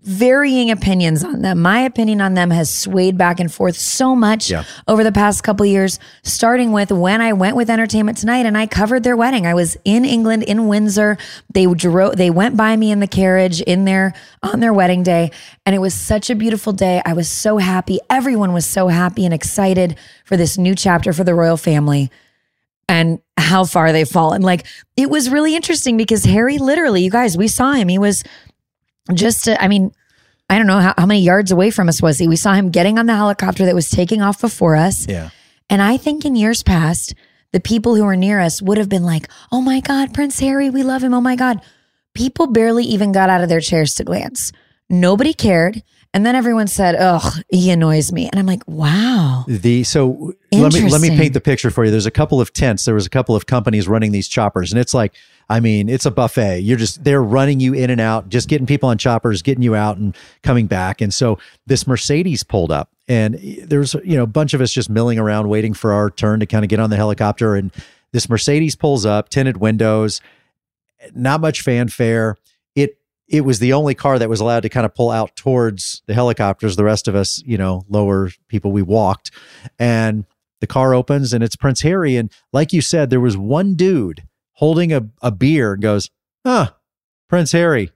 varying 0.04 0.70
opinions 0.70 1.24
on 1.24 1.42
them. 1.42 1.62
My 1.62 1.80
opinion 1.80 2.20
on 2.20 2.34
them 2.34 2.50
has 2.50 2.70
swayed 2.70 3.18
back 3.18 3.40
and 3.40 3.52
forth 3.52 3.78
so 3.78 4.16
much 4.16 4.52
Yeah. 4.52 4.64
over 4.88 5.02
the 5.04 5.12
past 5.14 5.44
couple 5.44 5.66
years. 5.66 5.98
Starting 6.24 6.74
with 6.74 6.92
when 6.92 7.22
I 7.22 7.32
went 7.34 7.56
with 7.56 7.70
Entertainment 7.70 8.18
Tonight 8.18 8.46
and 8.46 8.58
I 8.58 8.68
covered 8.68 9.04
their 9.04 9.16
wedding. 9.16 9.48
I 9.48 9.54
was 9.54 9.78
in 9.86 10.04
England 10.04 10.44
in 10.44 10.68
Windsor. 10.68 11.18
They 11.54 11.66
drove. 11.66 12.18
They 12.18 12.30
went 12.30 12.58
by 12.58 12.76
me 12.76 12.92
in 12.92 13.00
the 13.00 13.08
carriage 13.08 13.62
in 13.62 13.86
their 13.86 14.14
on 14.42 14.60
their 14.60 14.74
wedding 14.74 15.04
day, 15.04 15.32
and 15.66 15.74
it 15.74 15.80
was 15.80 15.94
such 15.94 16.30
a 16.30 16.36
beautiful 16.36 16.74
day. 16.74 17.02
I 17.06 17.14
was 17.14 17.30
so 17.30 17.58
happy. 17.58 18.00
Everyone 18.10 18.52
was 18.52 18.66
so 18.66 18.90
happy 18.90 19.24
and 19.24 19.34
excited 19.34 19.96
for 20.26 20.36
this 20.36 20.58
new 20.58 20.76
chapter 20.76 21.14
for 21.14 21.24
the 21.24 21.34
royal 21.34 21.56
family 21.58 22.12
and 22.90 23.20
how 23.38 23.64
far 23.64 23.94
they've 23.94 24.08
fallen. 24.08 24.42
Like 24.42 24.66
it 24.98 25.10
was 25.10 25.30
really 25.30 25.56
interesting 25.56 25.96
because 25.96 26.26
Harry 26.26 26.58
literally, 26.58 27.04
you 27.04 27.10
guys, 27.10 27.38
we 27.38 27.48
saw 27.48 27.72
him. 27.72 27.88
He 27.88 27.98
was 27.98 28.24
just, 29.14 29.48
uh, 29.48 29.58
I 29.60 29.68
mean, 29.68 29.92
I 30.50 30.58
don't 30.58 30.68
know 30.68 30.80
how, 30.80 30.94
how 30.98 31.06
many 31.06 31.22
yards 31.22 31.52
away 31.52 31.72
from 31.72 31.90
us 31.90 32.02
was 32.02 32.20
he. 32.20 32.28
We 32.28 32.36
saw 32.36 32.54
him 32.54 32.70
getting 32.70 33.00
on 33.00 33.06
the 33.06 33.16
helicopter 33.16 33.66
that 33.66 33.76
was 33.76 33.90
taking 33.90 34.22
off 34.22 34.40
before 34.40 34.76
us. 34.76 35.08
Yeah. 35.08 35.30
And 35.70 35.82
I 35.82 35.98
think 35.98 36.26
in 36.26 36.36
years 36.36 36.64
past, 36.64 37.16
the 37.52 37.60
people 37.60 37.96
who 37.96 38.04
were 38.04 38.16
near 38.16 38.40
us 38.40 38.62
would 38.62 38.78
have 38.78 38.90
been 38.90 39.04
like, 39.04 39.28
oh 39.52 39.62
my 39.62 39.80
God, 39.80 40.14
Prince 40.14 40.40
Harry, 40.40 40.70
we 40.70 40.84
love 40.84 41.04
him. 41.04 41.14
Oh 41.14 41.22
my 41.22 41.36
God. 41.36 41.62
people 42.14 42.48
barely 42.48 42.84
even 42.86 43.12
got 43.12 43.30
out 43.30 43.42
of 43.42 43.50
their 43.50 43.60
chairs 43.62 43.96
to 43.96 44.04
glance. 44.04 44.52
Nobody 44.90 45.34
cared. 45.34 45.82
And 46.14 46.24
then 46.24 46.36
everyone 46.36 46.68
said, 46.68 46.94
"Ugh, 46.96 47.42
he 47.50 47.72
annoys 47.72 48.12
me." 48.12 48.30
And 48.32 48.40
I'm 48.40 48.46
like, 48.46 48.62
"Wow." 48.68 49.46
The 49.48 49.84
so 49.84 50.34
let 50.52 50.72
me 50.72 50.88
let 50.88 51.02
me 51.02 51.10
paint 51.10 51.34
the 51.34 51.42
picture 51.42 51.72
for 51.72 51.84
you. 51.86 51.90
There's 51.90 52.06
a 52.06 52.12
couple 52.12 52.40
of 52.40 52.54
tents. 52.54 52.86
There 52.86 52.94
was 52.94 53.08
a 53.08 53.10
couple 53.10 53.36
of 53.36 53.48
companies 53.48 53.88
running 53.88 54.12
these 54.12 54.28
choppers, 54.28 54.72
and 54.72 54.80
it's 54.80 54.94
like, 54.94 55.16
I 55.50 55.60
mean, 55.60 55.90
it's 55.90 56.06
a 56.06 56.12
buffet. 56.12 56.60
You're 56.60 56.78
just 56.78 57.04
they're 57.04 57.24
running 57.24 57.60
you 57.60 57.74
in 57.74 57.90
and 57.90 58.02
out, 58.02 58.30
just 58.30 58.48
getting 58.48 58.68
people 58.68 58.90
on 58.90 58.98
choppers, 58.98 59.42
getting 59.42 59.64
you 59.64 59.76
out 59.76 59.98
and 59.98 60.16
coming 60.42 60.68
back. 60.68 61.02
And 61.02 61.14
so 61.14 61.38
this 61.66 61.86
Mercedes 61.86 62.44
pulled 62.44 62.72
up, 62.72 62.92
and 63.08 63.36
there's 63.64 63.94
you 63.96 64.16
know 64.16 64.24
a 64.24 64.28
bunch 64.28 64.54
of 64.54 64.62
us 64.62 64.72
just 64.72 64.90
milling 64.90 65.20
around 65.20 65.50
waiting 65.50 65.74
for 65.74 65.94
our 65.94 66.10
turn 66.10 66.40
to 66.40 66.46
kind 66.46 66.64
of 66.64 66.70
get 66.70 66.80
on 66.80 66.90
the 66.90 66.96
helicopter. 66.96 67.56
And 67.56 67.72
this 68.12 68.30
Mercedes 68.30 68.76
pulls 68.76 69.06
up, 69.06 69.30
tinted 69.30 69.58
windows, 69.58 70.22
not 71.14 71.42
much 71.42 71.62
fanfare. 71.62 72.38
It 72.76 72.98
it 73.28 73.42
was 73.42 73.60
the 73.60 73.74
only 73.74 73.96
car 73.96 74.20
that 74.20 74.30
was 74.30 74.40
allowed 74.40 74.62
to 74.62 74.70
kind 74.70 74.86
of 74.86 74.96
pull 74.96 75.12
out 75.12 75.36
towards 75.36 76.02
the 76.08 76.14
helicopters. 76.14 76.76
The 76.76 76.84
rest 76.84 77.08
of 77.08 77.16
us, 77.16 77.44
you 77.46 77.58
know, 77.58 77.86
lower 77.90 78.30
people, 78.48 78.72
we 78.72 78.82
walked. 78.82 79.32
And 79.80 80.26
the 80.62 80.68
car 80.68 80.94
opens 80.94 81.34
and 81.34 81.44
it's 81.44 81.58
Prince 81.58 81.82
Harry. 81.82 82.16
And 82.16 82.32
like 82.54 82.72
you 82.72 82.82
said, 82.82 83.10
there 83.10 83.20
was 83.20 83.36
one 83.36 83.76
dude 83.76 84.24
holding 84.54 84.94
a, 84.94 85.08
a 85.22 85.32
beer 85.32 85.74
and 85.74 85.82
goes, 85.82 86.10
Huh, 86.46 86.72
Prince 87.30 87.52
Harry. 87.52 87.92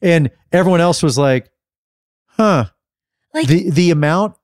And 0.00 0.30
everyone 0.52 0.80
else 0.80 1.02
was 1.02 1.18
like, 1.18 1.50
Huh. 2.26 2.66
Like 3.34 3.46
The 3.48 3.70
the 3.70 3.90
amount 3.90 4.36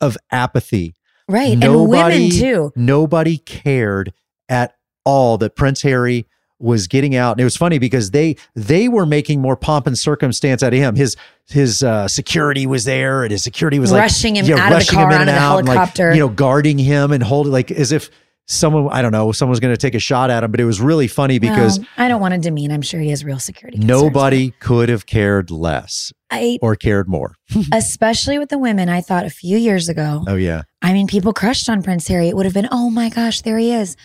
of 0.00 0.16
apathy. 0.30 0.94
right, 1.28 1.52
and 1.62 1.88
women 1.88 2.30
too. 2.30 2.72
Nobody 2.76 3.38
cared 3.38 4.12
at 4.48 4.76
all 5.04 5.38
that 5.38 5.54
Prince 5.56 5.82
Harry 5.82 6.26
was 6.58 6.86
getting 6.86 7.14
out. 7.14 7.32
And 7.32 7.40
it 7.40 7.44
was 7.44 7.56
funny 7.56 7.78
because 7.78 8.10
they 8.10 8.36
they 8.54 8.88
were 8.88 9.06
making 9.06 9.40
more 9.40 9.56
pomp 9.56 9.86
and 9.86 9.98
circumstance 9.98 10.62
out 10.62 10.72
of 10.72 10.78
him. 10.78 10.94
His 10.96 11.16
his 11.46 11.82
uh, 11.82 12.08
security 12.08 12.66
was 12.66 12.84
there, 12.84 13.22
and 13.22 13.30
his 13.30 13.42
security 13.44 13.78
was 13.78 13.92
like 13.92 14.00
Rushing 14.02 14.36
him 14.36 14.46
out 14.58 14.72
of 14.72 14.86
the 14.86 14.92
car 14.92 15.04
him 15.04 15.10
in 15.10 15.14
onto 15.14 15.20
and 15.20 15.28
the 15.28 15.32
out, 15.42 15.58
and, 15.58 15.68
like, 15.68 15.76
helicopter. 15.76 16.12
you 16.14 16.20
know, 16.20 16.28
guarding 16.28 16.78
him 16.78 17.12
and 17.12 17.22
holding 17.22 17.52
like 17.52 17.70
as 17.70 17.92
if 17.92 18.10
someone 18.46 18.88
I 18.92 19.00
don't 19.02 19.12
know 19.12 19.32
someone 19.32 19.50
was 19.50 19.60
going 19.60 19.72
to 19.74 19.78
take 19.80 19.94
a 19.94 19.98
shot 19.98 20.30
at 20.30 20.44
him. 20.44 20.50
But 20.50 20.60
it 20.60 20.64
was 20.64 20.80
really 20.80 21.08
funny 21.08 21.38
because 21.38 21.78
Well, 21.78 21.88
I 21.96 22.08
don't 22.08 22.20
want 22.20 22.34
to 22.34 22.40
demean. 22.40 22.70
I'm 22.72 22.82
sure 22.82 23.00
he 23.00 23.10
has 23.10 23.24
real 23.24 23.38
security. 23.38 23.78
concerns, 23.78 24.02
nobody 24.02 24.50
could 24.60 24.88
have 24.88 25.06
cared 25.06 25.50
less 25.50 26.12
I, 26.30 26.58
or 26.62 26.76
cared 26.76 27.08
more. 27.08 27.34
especially 27.72 28.38
with 28.38 28.48
the 28.50 28.58
women, 28.58 28.88
I 28.88 29.00
thought 29.00 29.24
a 29.24 29.30
few 29.30 29.56
years 29.56 29.88
ago. 29.88 30.24
Oh 30.26 30.36
yeah, 30.36 30.62
I 30.82 30.92
mean, 30.92 31.06
people 31.06 31.32
crushed 31.32 31.68
on 31.68 31.82
Prince 31.82 32.06
Harry. 32.08 32.28
It 32.28 32.36
would 32.36 32.44
have 32.46 32.54
been, 32.54 32.68
oh 32.70 32.90
my 32.90 33.08
gosh, 33.08 33.40
there 33.42 33.58
he 33.58 33.72
is. 33.72 33.96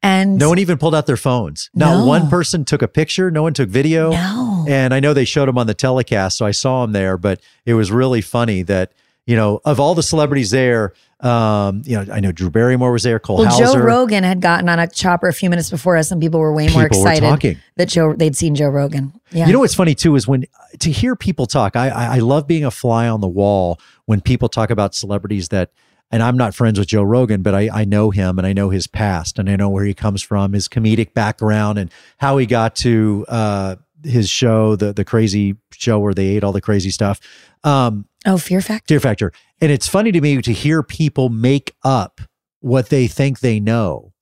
And 0.00 0.38
no 0.38 0.48
one 0.48 0.60
even 0.60 0.78
pulled 0.78 0.94
out 0.94 1.06
their 1.06 1.16
phones. 1.16 1.70
Not 1.74 1.98
No. 1.98 2.06
one 2.06 2.28
person 2.30 2.64
took 2.64 2.82
a 2.82 2.88
picture. 2.88 3.32
No 3.32 3.42
one 3.42 3.52
took 3.52 3.68
video. 3.68 4.12
no. 4.12 4.64
And 4.68 4.94
I 4.94 5.00
know 5.00 5.12
they 5.12 5.24
showed 5.24 5.48
him 5.48 5.58
on 5.58 5.66
the 5.66 5.74
telecast, 5.74 6.38
so 6.38 6.46
I 6.46 6.52
saw 6.52 6.84
him 6.84 6.92
there. 6.92 7.16
But 7.18 7.40
it 7.66 7.74
was 7.74 7.90
really 7.90 8.20
funny 8.20 8.62
that 8.62 8.92
you 9.26 9.34
know 9.34 9.60
of 9.64 9.80
all 9.80 9.96
the 9.96 10.02
celebrities 10.04 10.50
there, 10.52 10.92
um, 11.20 11.82
you 11.84 11.96
know, 11.96 12.12
I 12.12 12.20
know 12.20 12.30
Drew 12.30 12.48
Barrymore 12.50 12.92
was 12.92 13.02
there, 13.02 13.18
Cole 13.18 13.38
Well, 13.38 13.48
Hauser. 13.48 13.78
Joe 13.78 13.84
Rogan 13.84 14.22
had 14.22 14.40
gotten 14.40 14.68
on 14.68 14.78
a 14.78 14.86
chopper 14.86 15.26
a 15.28 15.32
few 15.32 15.50
minutes 15.50 15.68
before 15.68 15.96
us, 15.96 16.10
and 16.12 16.20
people 16.20 16.38
were 16.38 16.52
way 16.52 16.68
more 16.68 16.84
People 16.88 17.02
were 17.02 17.08
excited 17.10 17.28
talking. 17.28 17.58
that 17.76 17.88
Joe 17.88 18.14
they'd 18.14 18.36
seen 18.36 18.54
Joe 18.54 18.68
Rogan. 18.68 19.12
Yeah, 19.32 19.46
You 19.46 19.52
know 19.52 19.58
what's 19.60 19.74
funny 19.74 19.94
too 19.96 20.14
is 20.14 20.28
when 20.28 20.44
to 20.78 20.90
hear 20.92 21.16
people 21.16 21.46
talk. 21.46 21.74
I, 21.74 21.88
I 21.88 22.16
I 22.16 22.18
love 22.20 22.46
being 22.46 22.64
a 22.64 22.70
fly 22.70 23.08
on 23.08 23.20
the 23.20 23.28
wall 23.28 23.80
when 24.06 24.20
people 24.20 24.48
talk 24.48 24.70
about 24.70 24.94
celebrities 24.94 25.48
that. 25.48 25.70
And 26.10 26.22
I'm 26.22 26.38
not 26.38 26.54
friends 26.54 26.78
with 26.78 26.88
Joe 26.88 27.02
Rogan, 27.02 27.42
but 27.42 27.54
I, 27.54 27.68
I 27.70 27.84
know 27.84 28.08
him 28.08 28.38
and 28.38 28.46
I 28.46 28.54
know 28.54 28.70
his 28.70 28.86
past 28.86 29.38
and 29.38 29.50
I 29.50 29.56
know 29.56 29.68
where 29.68 29.84
he 29.84 29.92
comes 29.92 30.22
from, 30.22 30.54
his 30.54 30.66
comedic 30.66 31.12
background, 31.12 31.76
and 31.78 31.90
how 32.16 32.38
he 32.38 32.46
got 32.46 32.74
to 32.76 33.26
uh, 33.28 33.76
his 34.02 34.30
show, 34.30 34.74
the 34.74 34.94
the 34.94 35.04
crazy 35.04 35.56
show 35.70 35.98
where 35.98 36.14
they 36.14 36.28
ate 36.28 36.44
all 36.44 36.52
the 36.52 36.62
crazy 36.62 36.88
stuff. 36.88 37.20
Um, 37.62 38.06
oh, 38.28 38.38
Fear 38.38 38.60
Factor. 38.60 38.94
Fear 38.94 39.00
Factor. 39.00 39.32
And 39.60 39.72
it's 39.72 39.88
funny 39.88 40.12
to 40.12 40.20
me 40.20 40.40
to 40.40 40.52
hear 40.52 40.82
people 40.82 41.28
make 41.28 41.74
up 41.84 42.20
what 42.60 42.88
they 42.88 43.06
think 43.06 43.40
they 43.40 43.60
know 43.60 44.12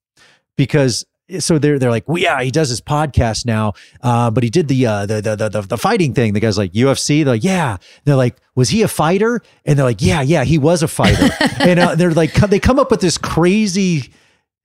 because 0.57 1.05
so 1.41 1.59
they're 1.59 1.79
they're 1.79 1.91
like, 1.91 2.09
well, 2.09 2.19
yeah, 2.19 2.41
he 2.41 2.51
does 2.51 2.69
his 2.69 2.81
podcast 2.81 3.47
now, 3.47 3.73
uh, 4.01 4.31
but 4.31 4.45
he 4.45 4.51
did 4.51 4.69
the, 4.69 4.87
uh, 4.87 5.07
the, 5.07 5.21
the 5.21 5.35
the 5.49 5.61
the 5.63 5.79
fighting 5.79 6.15
thing. 6.15 6.35
The 6.35 6.41
guy's 6.41 6.57
like 6.57 6.73
UFC. 6.73 7.25
They're 7.25 7.35
like, 7.35 7.45
yeah. 7.45 7.79
They're 8.05 8.17
like, 8.17 8.37
was 8.55 8.69
he 8.69 8.83
a 8.83 8.89
fighter? 8.89 9.41
And 9.65 9.79
they're 9.79 9.87
like, 9.87 10.01
yeah, 10.01 10.23
yeah, 10.23 10.45
he 10.45 10.59
was 10.59 10.83
a 10.83 10.89
fighter. 10.89 11.29
and 11.61 11.81
uh, 11.81 11.95
they're 11.97 12.13
like, 12.13 12.33
they 12.35 12.61
come 12.61 12.79
up 12.79 12.91
with 12.91 13.01
this 13.01 13.19
crazy 13.19 14.13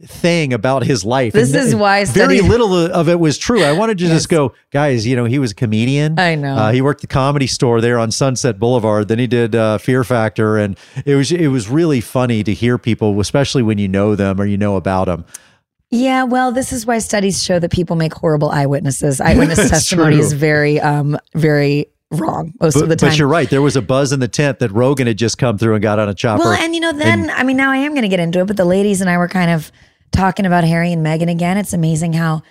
thing 0.05 0.53
about 0.53 0.83
his 0.83 1.03
life. 1.05 1.33
This 1.33 1.53
And- 1.53 1.63
is 1.67 1.75
why 1.75 1.97
I 1.99 2.05
very 2.05 2.37
studied- 2.37 2.49
little 2.49 2.73
of 2.75 3.07
it 3.09 3.19
was 3.19 3.37
true. 3.37 3.63
I 3.63 3.71
wanted 3.73 3.97
to 3.99 4.07
just 4.07 4.29
go, 4.29 4.53
guys. 4.71 5.05
You 5.05 5.15
know, 5.15 5.25
he 5.25 5.39
was 5.39 5.51
a 5.51 5.55
comedian. 5.55 6.19
I 6.19 6.35
know. 6.35 6.55
Uh, 6.55 6.71
he 6.71 6.81
worked 6.81 7.01
the 7.01 7.07
comedy 7.07 7.47
store 7.47 7.81
there 7.81 7.99
on 7.99 8.11
Sunset 8.11 8.59
Boulevard. 8.59 9.07
Then 9.07 9.19
he 9.19 9.27
did 9.27 9.55
uh, 9.55 9.77
Fear 9.77 10.03
Factor, 10.03 10.57
and 10.57 10.77
it 11.05 11.15
was 11.15 11.31
it 11.31 11.47
was 11.47 11.69
really 11.69 12.01
funny 12.01 12.43
to 12.43 12.53
hear 12.53 12.77
people, 12.77 13.19
especially 13.19 13.63
when 13.63 13.77
you 13.77 13.87
know 13.87 14.15
them 14.15 14.39
or 14.41 14.45
you 14.45 14.57
know 14.57 14.75
about 14.75 15.05
them. 15.05 15.25
Yeah, 15.93 16.23
well, 16.23 16.51
this 16.53 16.71
is 16.71 16.85
why 16.85 16.99
studies 16.99 17.43
show 17.43 17.59
that 17.59 17.69
people 17.71 17.95
make 17.97 18.13
horrible 18.13 18.49
eyewitnesses. 18.49 19.19
Eyewitness 19.21 19.69
testimony 19.69 20.15
true. 20.15 20.23
is 20.23 20.31
very, 20.31 20.79
um, 20.79 21.17
very 21.35 21.87
wrong 22.11 22.53
most 22.61 22.75
But, 22.75 22.83
of 22.83 22.89
the 22.89 22.95
time. 22.95 23.09
but 23.09 23.17
you're 23.19 23.27
right. 23.27 23.49
There 23.49 23.61
was 23.61 23.75
a 23.75 23.81
buzz 23.81 24.13
in 24.13 24.21
the 24.21 24.29
tent 24.29 24.59
that 24.59 24.71
Rogan 24.71 25.07
had 25.07 25.17
just 25.17 25.37
come 25.37 25.57
through 25.57 25.73
and 25.75 25.83
got 25.83 25.99
on 25.99 26.07
a 26.07 26.13
chopper. 26.13 26.43
Well, 26.43 26.53
and 26.53 26.73
you 26.73 26.79
know, 26.79 26.93
then 26.93 27.29
I 27.31 27.43
mean, 27.43 27.57
now 27.57 27.71
I 27.71 27.77
am 27.77 27.91
going 27.91 28.03
to 28.03 28.07
get 28.07 28.21
into 28.21 28.39
it, 28.39 28.47
but 28.47 28.55
the 28.55 28.63
ladies 28.65 29.01
and 29.01 29.09
I 29.09 29.17
were 29.17 29.27
kind 29.27 29.51
of 29.51 29.69
talking 30.11 30.45
about 30.45 30.63
Harry 30.63 30.91
and 30.91 31.05
Meghan 31.05 31.29
again. 31.29 31.57
It's 31.57 31.73
amazing 31.73 32.13
how 32.13 32.41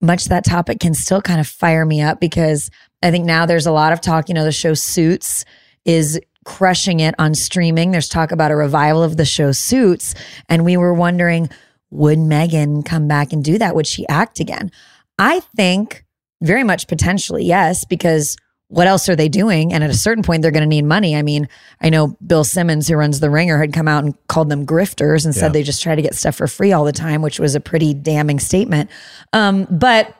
much 0.00 0.26
that 0.26 0.44
topic 0.44 0.80
can 0.80 0.94
still 0.94 1.22
kind 1.22 1.40
of 1.40 1.46
fire 1.46 1.84
me 1.84 2.00
up 2.00 2.20
because 2.20 2.70
I 3.02 3.10
think 3.10 3.24
now 3.24 3.46
there's 3.46 3.66
a 3.66 3.72
lot 3.72 3.92
of 3.92 4.00
talk. 4.00 4.28
You 4.28 4.34
know, 4.34 4.44
the 4.44 4.52
show 4.52 4.74
Suits 4.74 5.44
is 5.84 6.20
crushing 6.44 7.00
it 7.00 7.14
on 7.18 7.34
streaming. 7.34 7.90
There's 7.90 8.08
talk 8.08 8.32
about 8.32 8.50
a 8.50 8.56
revival 8.56 9.02
of 9.02 9.16
the 9.16 9.24
show 9.24 9.52
Suits, 9.52 10.14
and 10.48 10.64
we 10.64 10.76
were 10.76 10.94
wondering, 10.94 11.48
would 11.90 12.18
Meghan 12.18 12.84
come 12.84 13.08
back 13.08 13.32
and 13.32 13.42
do 13.42 13.58
that? 13.58 13.74
Would 13.74 13.86
she 13.86 14.06
act 14.08 14.40
again? 14.40 14.70
I 15.18 15.40
think 15.56 16.04
very 16.42 16.64
much 16.64 16.88
potentially 16.88 17.44
yes, 17.44 17.84
because 17.84 18.36
what 18.74 18.86
else 18.88 19.08
are 19.08 19.14
they 19.16 19.28
doing? 19.28 19.72
And 19.72 19.84
at 19.84 19.90
a 19.90 19.94
certain 19.94 20.24
point, 20.24 20.42
they're 20.42 20.50
going 20.50 20.62
to 20.62 20.68
need 20.68 20.84
money. 20.84 21.14
I 21.16 21.22
mean, 21.22 21.48
I 21.80 21.90
know 21.90 22.16
Bill 22.26 22.42
Simmons, 22.42 22.88
who 22.88 22.96
runs 22.96 23.20
The 23.20 23.30
Ringer, 23.30 23.58
had 23.60 23.72
come 23.72 23.86
out 23.86 24.02
and 24.02 24.14
called 24.26 24.48
them 24.48 24.66
grifters 24.66 25.24
and 25.24 25.34
Yeah. 25.34 25.40
said 25.42 25.52
they 25.52 25.62
just 25.62 25.82
try 25.82 25.94
to 25.94 26.02
get 26.02 26.14
stuff 26.14 26.34
for 26.34 26.46
free 26.48 26.72
all 26.72 26.84
the 26.84 26.92
time, 26.92 27.22
which 27.22 27.38
was 27.38 27.54
a 27.54 27.60
pretty 27.60 27.94
damning 27.94 28.40
statement. 28.40 28.90
Um, 29.32 29.66
but 29.70 30.12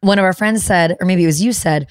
one 0.00 0.18
of 0.18 0.24
our 0.24 0.32
friends 0.32 0.62
said, 0.62 0.96
or 1.00 1.06
maybe 1.06 1.24
it 1.24 1.26
was 1.26 1.42
you 1.42 1.52
said, 1.52 1.88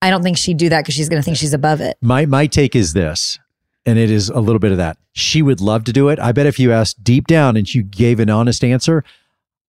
I 0.00 0.08
don't 0.08 0.22
think 0.22 0.38
she'd 0.38 0.56
do 0.56 0.70
that 0.70 0.80
because 0.80 0.94
she's 0.94 1.10
going 1.10 1.20
to 1.20 1.24
think 1.24 1.36
she's 1.36 1.52
above 1.52 1.82
it. 1.82 1.98
my 2.00 2.24
my 2.24 2.46
take 2.46 2.74
is 2.74 2.94
this, 2.94 3.38
and 3.84 3.98
it 3.98 4.10
is 4.10 4.30
a 4.30 4.40
little 4.40 4.60
bit 4.60 4.72
of 4.72 4.78
that. 4.78 4.96
She 5.12 5.42
would 5.42 5.60
love 5.60 5.84
to 5.84 5.92
do 5.92 6.08
it. 6.08 6.18
I 6.18 6.32
bet 6.32 6.46
if 6.46 6.58
you 6.58 6.72
asked 6.72 7.04
deep 7.04 7.26
down 7.26 7.58
and 7.58 7.68
she 7.68 7.82
gave 7.82 8.18
an 8.18 8.30
honest 8.30 8.64
answer, 8.64 9.04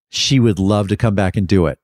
she 0.08 0.39
would 0.39 0.58
love 0.58 0.88
to 0.88 0.95
come 0.95 1.15
back 1.15 1.36
and 1.36 1.45
do 1.49 1.65
it. 1.67 1.80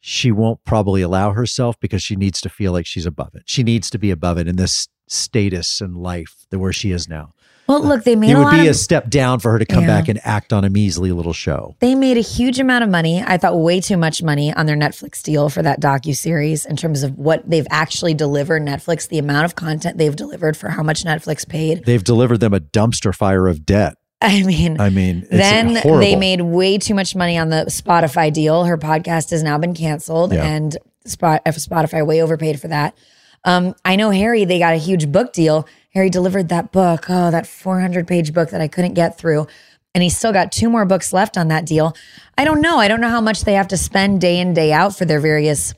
She 0.00 0.30
won't 0.30 0.64
probably 0.64 1.02
allow 1.02 1.32
herself 1.32 1.78
because 1.80 2.02
she 2.02 2.16
needs 2.16 2.40
to 2.42 2.48
feel 2.48 2.72
like 2.72 2.86
she's 2.86 3.06
above 3.06 3.34
it. 3.34 3.42
She 3.46 3.62
needs 3.62 3.90
to 3.90 3.98
be 3.98 4.10
above 4.10 4.38
it 4.38 4.46
in 4.48 4.56
this 4.56 4.88
status 5.08 5.80
and 5.80 5.96
life 5.96 6.46
that 6.50 6.58
where 6.58 6.72
she 6.72 6.92
is 6.92 7.08
now. 7.08 7.32
Well, 7.66 7.82
look, 7.82 8.04
they 8.04 8.16
made 8.16 8.30
it 8.30 8.34
a 8.34 8.38
would 8.38 8.50
be 8.50 8.60
of 8.60 8.68
a 8.68 8.74
step 8.74 9.10
down 9.10 9.40
for 9.40 9.52
her 9.52 9.58
to 9.58 9.66
come 9.66 9.82
Yeah. 9.82 9.88
back 10.00 10.08
and 10.08 10.18
act 10.24 10.54
on 10.54 10.64
a 10.64 10.70
measly 10.70 11.12
little 11.12 11.34
show. 11.34 11.76
They 11.80 11.94
made 11.94 12.16
a 12.16 12.22
huge 12.22 12.58
amount 12.58 12.82
of 12.82 12.88
money. 12.88 13.22
I 13.22 13.36
thought 13.36 13.58
way 13.60 13.82
too 13.82 13.98
much 13.98 14.22
money 14.22 14.54
on 14.54 14.64
their 14.64 14.76
Netflix 14.76 15.22
deal 15.22 15.50
for 15.50 15.60
that 15.60 15.78
docu 15.78 16.16
series 16.16 16.64
in 16.64 16.76
terms 16.76 17.02
of 17.02 17.18
what 17.18 17.42
they've 17.48 17.66
actually 17.68 18.14
delivered. 18.14 18.62
Netflix, 18.62 19.06
the 19.06 19.18
amount 19.18 19.44
of 19.44 19.54
content 19.54 19.98
they've 19.98 20.16
delivered 20.16 20.56
for 20.56 20.70
how 20.70 20.82
much 20.82 21.04
Netflix 21.04 21.46
paid. 21.46 21.84
They've 21.84 22.02
delivered 22.02 22.38
them 22.40 22.54
a 22.54 22.60
dumpster 22.60 23.14
fire 23.14 23.46
of 23.46 23.66
debt. 23.66 23.97
I 24.22 24.42
mean, 24.42 24.80
I 24.80 24.90
mean, 24.90 25.18
it's 25.22 25.30
then 25.30 25.76
horrible. 25.76 26.00
they 26.00 26.16
made 26.16 26.40
way 26.40 26.78
too 26.78 26.94
much 26.94 27.14
money 27.14 27.38
on 27.38 27.50
the 27.50 27.66
Spotify 27.68 28.32
deal. 28.32 28.64
Her 28.64 28.76
podcast 28.76 29.30
has 29.30 29.42
now 29.42 29.58
been 29.58 29.74
canceled, 29.74 30.32
Yeah. 30.32 30.44
and 30.44 30.76
Spotify 31.06 32.04
way 32.06 32.20
overpaid 32.22 32.60
for 32.60 32.68
that. 32.68 32.96
Um, 33.44 33.74
I 33.84 33.94
know 33.96 34.10
Harry. 34.10 34.44
They 34.44 34.58
got 34.58 34.74
a 34.74 34.78
huge 34.78 35.10
book 35.12 35.32
deal. 35.32 35.66
Harry 35.94 36.10
delivered 36.10 36.48
that 36.48 36.72
book. 36.72 37.06
Oh, 37.08 37.30
that 37.30 37.46
400 37.46 38.06
page 38.08 38.34
book 38.34 38.50
that 38.50 38.60
I 38.60 38.68
couldn't 38.68 38.94
get 38.94 39.16
through. 39.16 39.46
And 39.94 40.02
he 40.02 40.10
still 40.10 40.32
got 40.32 40.52
two 40.52 40.68
more 40.68 40.84
books 40.84 41.12
left 41.12 41.38
on 41.38 41.48
that 41.48 41.64
deal. 41.64 41.96
I 42.36 42.44
don't 42.44 42.60
know. 42.60 42.78
I 42.78 42.88
don't 42.88 43.00
know 43.00 43.08
how 43.08 43.20
much 43.20 43.42
they 43.44 43.54
have 43.54 43.68
to 43.68 43.76
spend 43.76 44.20
day 44.20 44.38
in, 44.38 44.52
day 44.52 44.72
out 44.72 44.96
for 44.96 45.04
their 45.04 45.20
various 45.20 45.72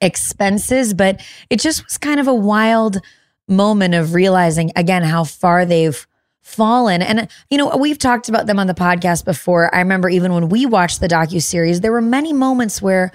expenses, 0.00 0.94
but 0.94 1.20
it 1.50 1.60
just 1.60 1.84
was 1.84 1.98
kind 1.98 2.18
of 2.20 2.28
a 2.28 2.34
wild 2.34 2.98
moment 3.48 3.94
of 3.94 4.14
realizing 4.14 4.72
again 4.74 5.02
how 5.02 5.22
far 5.24 5.64
they've 5.64 6.06
fallen. 6.46 7.02
And 7.02 7.28
you 7.50 7.58
know, 7.58 7.76
we've 7.76 7.98
talked 7.98 8.28
about 8.28 8.46
them 8.46 8.60
on 8.60 8.68
the 8.68 8.74
podcast 8.74 9.24
before. 9.24 9.74
I 9.74 9.80
remember 9.80 10.08
even 10.08 10.32
when 10.32 10.48
we 10.48 10.64
watched 10.64 11.00
the 11.00 11.08
docu 11.08 11.42
series, 11.42 11.80
there 11.80 11.90
were 11.90 12.00
many 12.00 12.32
moments 12.32 12.80
where 12.80 13.10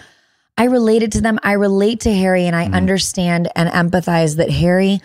I 0.57 0.65
related 0.65 1.13
to 1.13 1.21
them. 1.21 1.39
I 1.41 1.53
relate 1.53 2.01
to 2.01 2.13
Harry 2.13 2.45
and 2.45 2.55
I 2.55 2.65
mm-hmm. 2.65 2.73
understand 2.73 3.49
and 3.55 3.69
empathize 3.69 4.35
that 4.35 4.49
Harry 4.49 4.99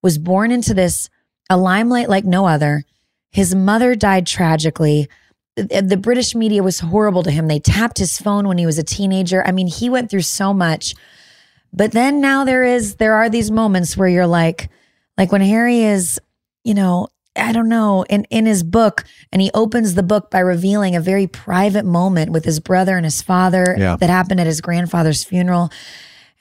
was 0.00 0.16
born 0.16 0.52
into 0.52 0.74
this 0.74 1.10
a 1.50 1.56
limelight 1.56 2.08
like 2.08 2.24
no 2.24 2.46
other. 2.46 2.84
His 3.30 3.52
mother 3.52 3.96
died 3.96 4.28
tragically. 4.28 5.08
The 5.56 5.82
the 5.82 5.96
British 5.96 6.36
media 6.36 6.62
was 6.62 6.78
horrible 6.78 7.24
to 7.24 7.32
him. 7.32 7.48
They 7.48 7.58
tapped 7.58 7.98
his 7.98 8.16
phone 8.16 8.46
when 8.46 8.58
he 8.58 8.66
was 8.66 8.78
a 8.78 8.84
teenager. 8.84 9.44
I 9.44 9.50
mean, 9.50 9.66
he 9.66 9.90
went 9.90 10.08
through 10.08 10.22
so 10.22 10.54
much. 10.54 10.94
But 11.72 11.90
then 11.90 12.20
now 12.20 12.44
there 12.44 12.62
is 12.62 12.94
there 12.94 13.14
are 13.14 13.28
these 13.28 13.50
moments 13.50 13.96
where 13.96 14.08
you're 14.08 14.26
like 14.28 14.70
like 15.18 15.32
when 15.32 15.40
Harry 15.40 15.80
is, 15.80 16.20
you 16.62 16.74
know, 16.74 17.08
I 17.34 17.52
don't 17.52 17.68
know, 17.68 18.04
in 18.10 18.24
in 18.30 18.46
his 18.46 18.62
book 18.62 19.04
and 19.32 19.40
he 19.40 19.50
opens 19.54 19.94
the 19.94 20.02
book 20.02 20.30
by 20.30 20.40
revealing 20.40 20.94
a 20.96 21.00
very 21.00 21.26
private 21.26 21.84
moment 21.86 22.30
with 22.30 22.44
his 22.44 22.60
brother 22.60 22.96
and 22.96 23.04
his 23.06 23.22
father 23.22 23.74
Yeah. 23.78 23.96
that 23.96 24.10
happened 24.10 24.40
at 24.40 24.46
his 24.46 24.60
grandfather's 24.60 25.24
funeral. 25.24 25.70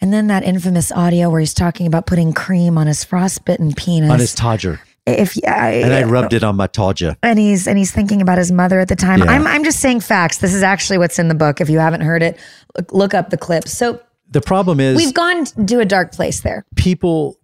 And 0.02 0.12
then 0.12 0.28
that 0.28 0.44
infamous 0.44 0.92
audio 0.92 1.30
where 1.30 1.40
he's 1.40 1.54
talking 1.54 1.86
about 1.88 2.08
putting 2.08 2.34
cream 2.34 2.78
on 2.78 2.88
his 2.88 3.04
frostbitten 3.04 3.72
penis. 3.74 4.10
on 4.12 4.20
his 4.20 4.36
Todger. 4.36 4.80
if 5.06 5.38
I, 5.48 5.74
And 5.84 5.94
I 5.94 6.04
rubbed 6.04 6.34
it 6.34 6.44
on 6.44 6.56
my 6.56 6.68
Todger. 6.68 7.16
and 7.24 7.38
he's 7.40 7.68
and 7.68 7.78
he's 7.78 7.92
thinking 7.92 8.22
about 8.22 8.38
his 8.38 8.52
mother 8.52 8.80
at 8.80 8.88
the 8.90 8.96
time. 8.96 9.20
Yeah. 9.20 9.32
I'm 9.32 9.48
I'm 9.48 9.64
just 9.64 9.80
saying 9.80 10.00
facts. 10.02 10.40
This 10.40 10.54
is 10.54 10.64
actually 10.64 10.98
what's 10.98 11.20
in 11.20 11.28
the 11.28 11.36
book. 11.36 11.62
If 11.62 11.70
you 11.70 11.80
haven't 11.80 12.02
heard 12.02 12.22
it, 12.24 12.38
look, 12.78 12.92
look 12.94 13.14
up 13.14 13.30
the 13.30 13.38
clip. 13.38 13.68
So 13.68 14.02
The 14.32 14.42
problem 14.42 14.80
is 14.80 14.98
we've 14.98 15.14
gone 15.14 15.46
to 15.46 15.80
a 15.80 15.86
dark 15.86 16.12
place 16.12 16.42
there. 16.42 16.66
people 16.76 17.38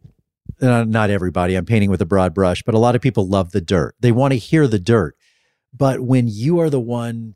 uh, 0.62 0.84
not 0.84 1.10
everybody 1.10 1.56
i'm 1.56 1.66
painting 1.66 1.90
with 1.90 2.02
a 2.02 2.06
broad 2.06 2.34
brush 2.34 2.64
but 2.64 2.76
a 2.76 2.80
lot 2.80 2.96
of 2.96 3.02
people 3.02 3.28
love 3.28 3.52
the 3.52 3.62
dirt. 3.62 3.96
They 4.00 4.12
want 4.12 4.34
to 4.34 4.38
hear 4.38 4.68
the 4.68 4.80
dirt. 4.80 5.16
But 5.74 6.02
when 6.02 6.28
you 6.28 6.60
are 6.60 6.70
the 6.70 6.80
one 6.80 7.36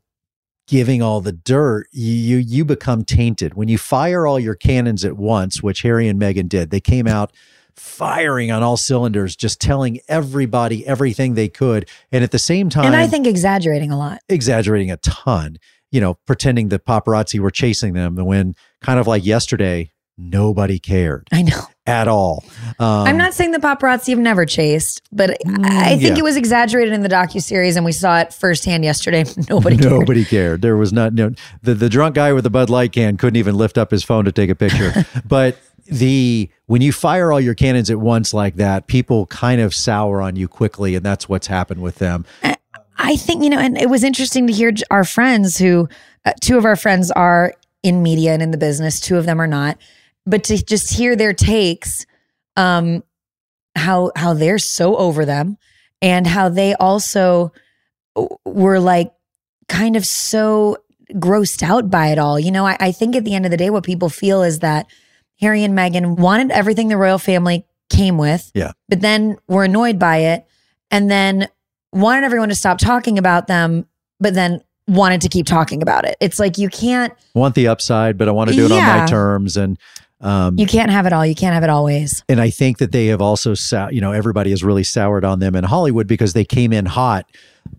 giving 0.66 1.02
all 1.02 1.20
the 1.20 1.32
dirt 1.32 1.86
you 1.92 2.36
you 2.38 2.64
become 2.64 3.04
tainted. 3.04 3.54
When 3.54 3.68
you 3.68 3.78
fire 3.78 4.26
all 4.26 4.38
your 4.40 4.54
cannons 4.54 5.04
at 5.04 5.16
once 5.16 5.62
which 5.62 5.82
harry 5.82 6.08
and 6.08 6.20
meghan 6.20 6.48
did 6.48 6.70
they 6.70 6.80
came 6.80 7.06
out 7.06 7.32
firing 7.74 8.50
on 8.50 8.62
all 8.62 8.76
cylinders 8.76 9.34
just 9.34 9.60
telling 9.60 9.98
everybody 10.08 10.86
everything 10.86 11.34
they 11.34 11.48
could 11.48 11.88
and 12.10 12.22
at 12.24 12.30
the 12.30 12.38
same 12.38 12.68
time 12.70 12.84
And 12.86 12.96
I 12.96 13.06
think 13.06 13.26
exaggerating 13.26 13.90
a 13.90 13.98
lot. 13.98 14.20
exaggerating 14.28 14.90
a 14.90 14.96
ton, 14.98 15.56
you 15.90 16.00
know, 16.00 16.14
pretending 16.26 16.68
that 16.68 16.84
paparazzi 16.86 17.38
were 17.40 17.50
chasing 17.50 17.92
them 17.94 18.16
when 18.16 18.54
kind 18.82 18.98
of 19.00 19.06
like 19.06 19.24
yesterday, 19.24 19.91
nobody 20.18 20.78
cared 20.78 21.28
I 21.32 21.42
know. 21.42 21.62
at 21.86 22.08
all. 22.08 22.44
Um, 22.78 23.06
I'm 23.06 23.16
not 23.16 23.34
saying 23.34 23.52
the 23.52 23.58
paparazzi 23.58 24.10
have 24.10 24.18
never 24.18 24.46
chased, 24.46 25.02
but 25.12 25.30
I 25.46 25.96
think 25.96 26.16
yeah. 26.16 26.18
it 26.18 26.24
was 26.24 26.36
exaggerated 26.36 26.92
in 26.92 27.02
the 27.02 27.08
docu 27.08 27.42
series, 27.42 27.76
and 27.76 27.84
we 27.84 27.92
saw 27.92 28.20
it 28.20 28.32
firsthand 28.32 28.84
yesterday. 28.84 29.24
Nobody 29.48 29.76
cared. 29.76 29.90
Nobody 29.90 30.24
cared. 30.24 30.62
There 30.62 30.76
was 30.76 30.92
not 30.92 31.14
no 31.14 31.32
the 31.62 31.74
the 31.74 31.88
drunk 31.88 32.14
guy 32.14 32.32
with 32.32 32.44
the 32.44 32.50
Bud 32.50 32.70
Light 32.70 32.92
can 32.92 33.16
couldn't 33.16 33.36
even 33.36 33.56
lift 33.56 33.78
up 33.78 33.90
his 33.90 34.04
phone 34.04 34.24
to 34.24 34.32
take 34.32 34.50
a 34.50 34.54
picture. 34.54 35.06
but 35.26 35.58
the 35.86 36.48
when 36.66 36.82
you 36.82 36.92
fire 36.92 37.32
all 37.32 37.40
your 37.40 37.54
cannons 37.54 37.90
at 37.90 37.98
once 37.98 38.32
like 38.32 38.56
that, 38.56 38.86
people 38.86 39.26
kind 39.26 39.60
of 39.60 39.74
sour 39.74 40.22
on 40.22 40.36
you 40.36 40.48
quickly, 40.48 40.94
and 40.94 41.04
that's 41.04 41.28
what's 41.28 41.46
happened 41.46 41.82
with 41.82 41.96
them. 41.96 42.24
I 43.02 43.16
think, 43.16 43.42
you 43.42 43.50
know, 43.50 43.58
and 43.58 43.76
it 43.76 43.90
was 43.90 44.04
interesting 44.04 44.46
to 44.46 44.52
hear 44.52 44.72
our 44.90 45.04
friends 45.04 45.58
who, 45.58 45.88
uh, 46.24 46.32
two 46.40 46.56
of 46.56 46.64
our 46.64 46.76
friends 46.76 47.10
are 47.10 47.54
in 47.82 48.02
media 48.02 48.32
and 48.32 48.40
in 48.40 48.52
the 48.52 48.58
business, 48.58 49.00
two 49.00 49.16
of 49.16 49.26
them 49.26 49.40
are 49.40 49.46
not, 49.46 49.76
but 50.26 50.44
to 50.44 50.62
just 50.62 50.92
hear 50.92 51.16
their 51.16 51.32
takes, 51.32 52.06
um, 52.56 53.02
how, 53.76 54.12
how 54.16 54.34
they're 54.34 54.58
so 54.58 54.96
over 54.96 55.24
them 55.24 55.56
and 56.00 56.26
how 56.26 56.48
they 56.48 56.74
also 56.74 57.52
were 58.44 58.78
like 58.78 59.12
kind 59.68 59.96
of 59.96 60.04
so 60.06 60.76
grossed 61.14 61.62
out 61.62 61.90
by 61.90 62.08
it 62.08 62.18
all. 62.18 62.38
You 62.38 62.50
know, 62.50 62.66
I, 62.66 62.76
I 62.78 62.92
think 62.92 63.16
at 63.16 63.24
the 63.24 63.34
end 63.34 63.44
of 63.44 63.50
the 63.50 63.56
day, 63.56 63.70
what 63.70 63.84
people 63.84 64.08
feel 64.08 64.42
is 64.42 64.58
that 64.60 64.86
Harry 65.40 65.64
and 65.64 65.76
Meghan 65.76 66.16
wanted 66.18 66.50
everything 66.50 66.88
the 66.88 66.96
royal 66.96 67.18
family 67.18 67.64
came 67.90 68.18
with, 68.18 68.50
Yeah. 68.54 68.72
but 68.88 69.00
then 69.00 69.36
were 69.48 69.64
annoyed 69.64 69.98
by 69.98 70.18
it 70.18 70.46
and 70.90 71.10
then 71.10 71.48
wanted 71.92 72.24
everyone 72.24 72.48
to 72.48 72.54
stop 72.54 72.78
talking 72.78 73.18
about 73.18 73.46
them, 73.46 73.86
but 74.20 74.34
then 74.34 74.62
wanted 74.86 75.20
to 75.22 75.28
keep 75.28 75.46
talking 75.46 75.82
about 75.82 76.04
it. 76.04 76.16
It's 76.20 76.38
like 76.38 76.58
you 76.58 76.68
can't 76.68 77.12
want 77.34 77.54
the 77.54 77.68
upside, 77.68 78.18
but 78.18 78.28
I 78.28 78.32
want 78.32 78.50
to 78.50 78.56
do 78.56 78.66
it 78.66 78.72
on 78.72 78.82
my 78.82 79.06
terms. 79.06 79.56
And 79.56 79.78
um, 80.22 80.56
you 80.58 80.66
can't 80.66 80.90
have 80.90 81.04
it 81.06 81.12
all. 81.12 81.26
You 81.26 81.34
can't 81.34 81.54
have 81.54 81.64
it 81.64 81.70
always. 81.70 82.24
and 82.28 82.40
I 82.40 82.50
think 82.50 82.78
that 82.78 82.92
they 82.92 83.06
have 83.06 83.20
also, 83.20 83.54
sou- 83.54 83.88
you 83.90 84.00
know, 84.00 84.12
everybody 84.12 84.50
has 84.50 84.62
really 84.62 84.84
soured 84.84 85.24
on 85.24 85.40
them 85.40 85.54
in 85.54 85.64
Hollywood 85.64 86.06
because 86.06 86.32
they 86.32 86.44
came 86.44 86.72
in 86.72 86.86
hot 86.86 87.28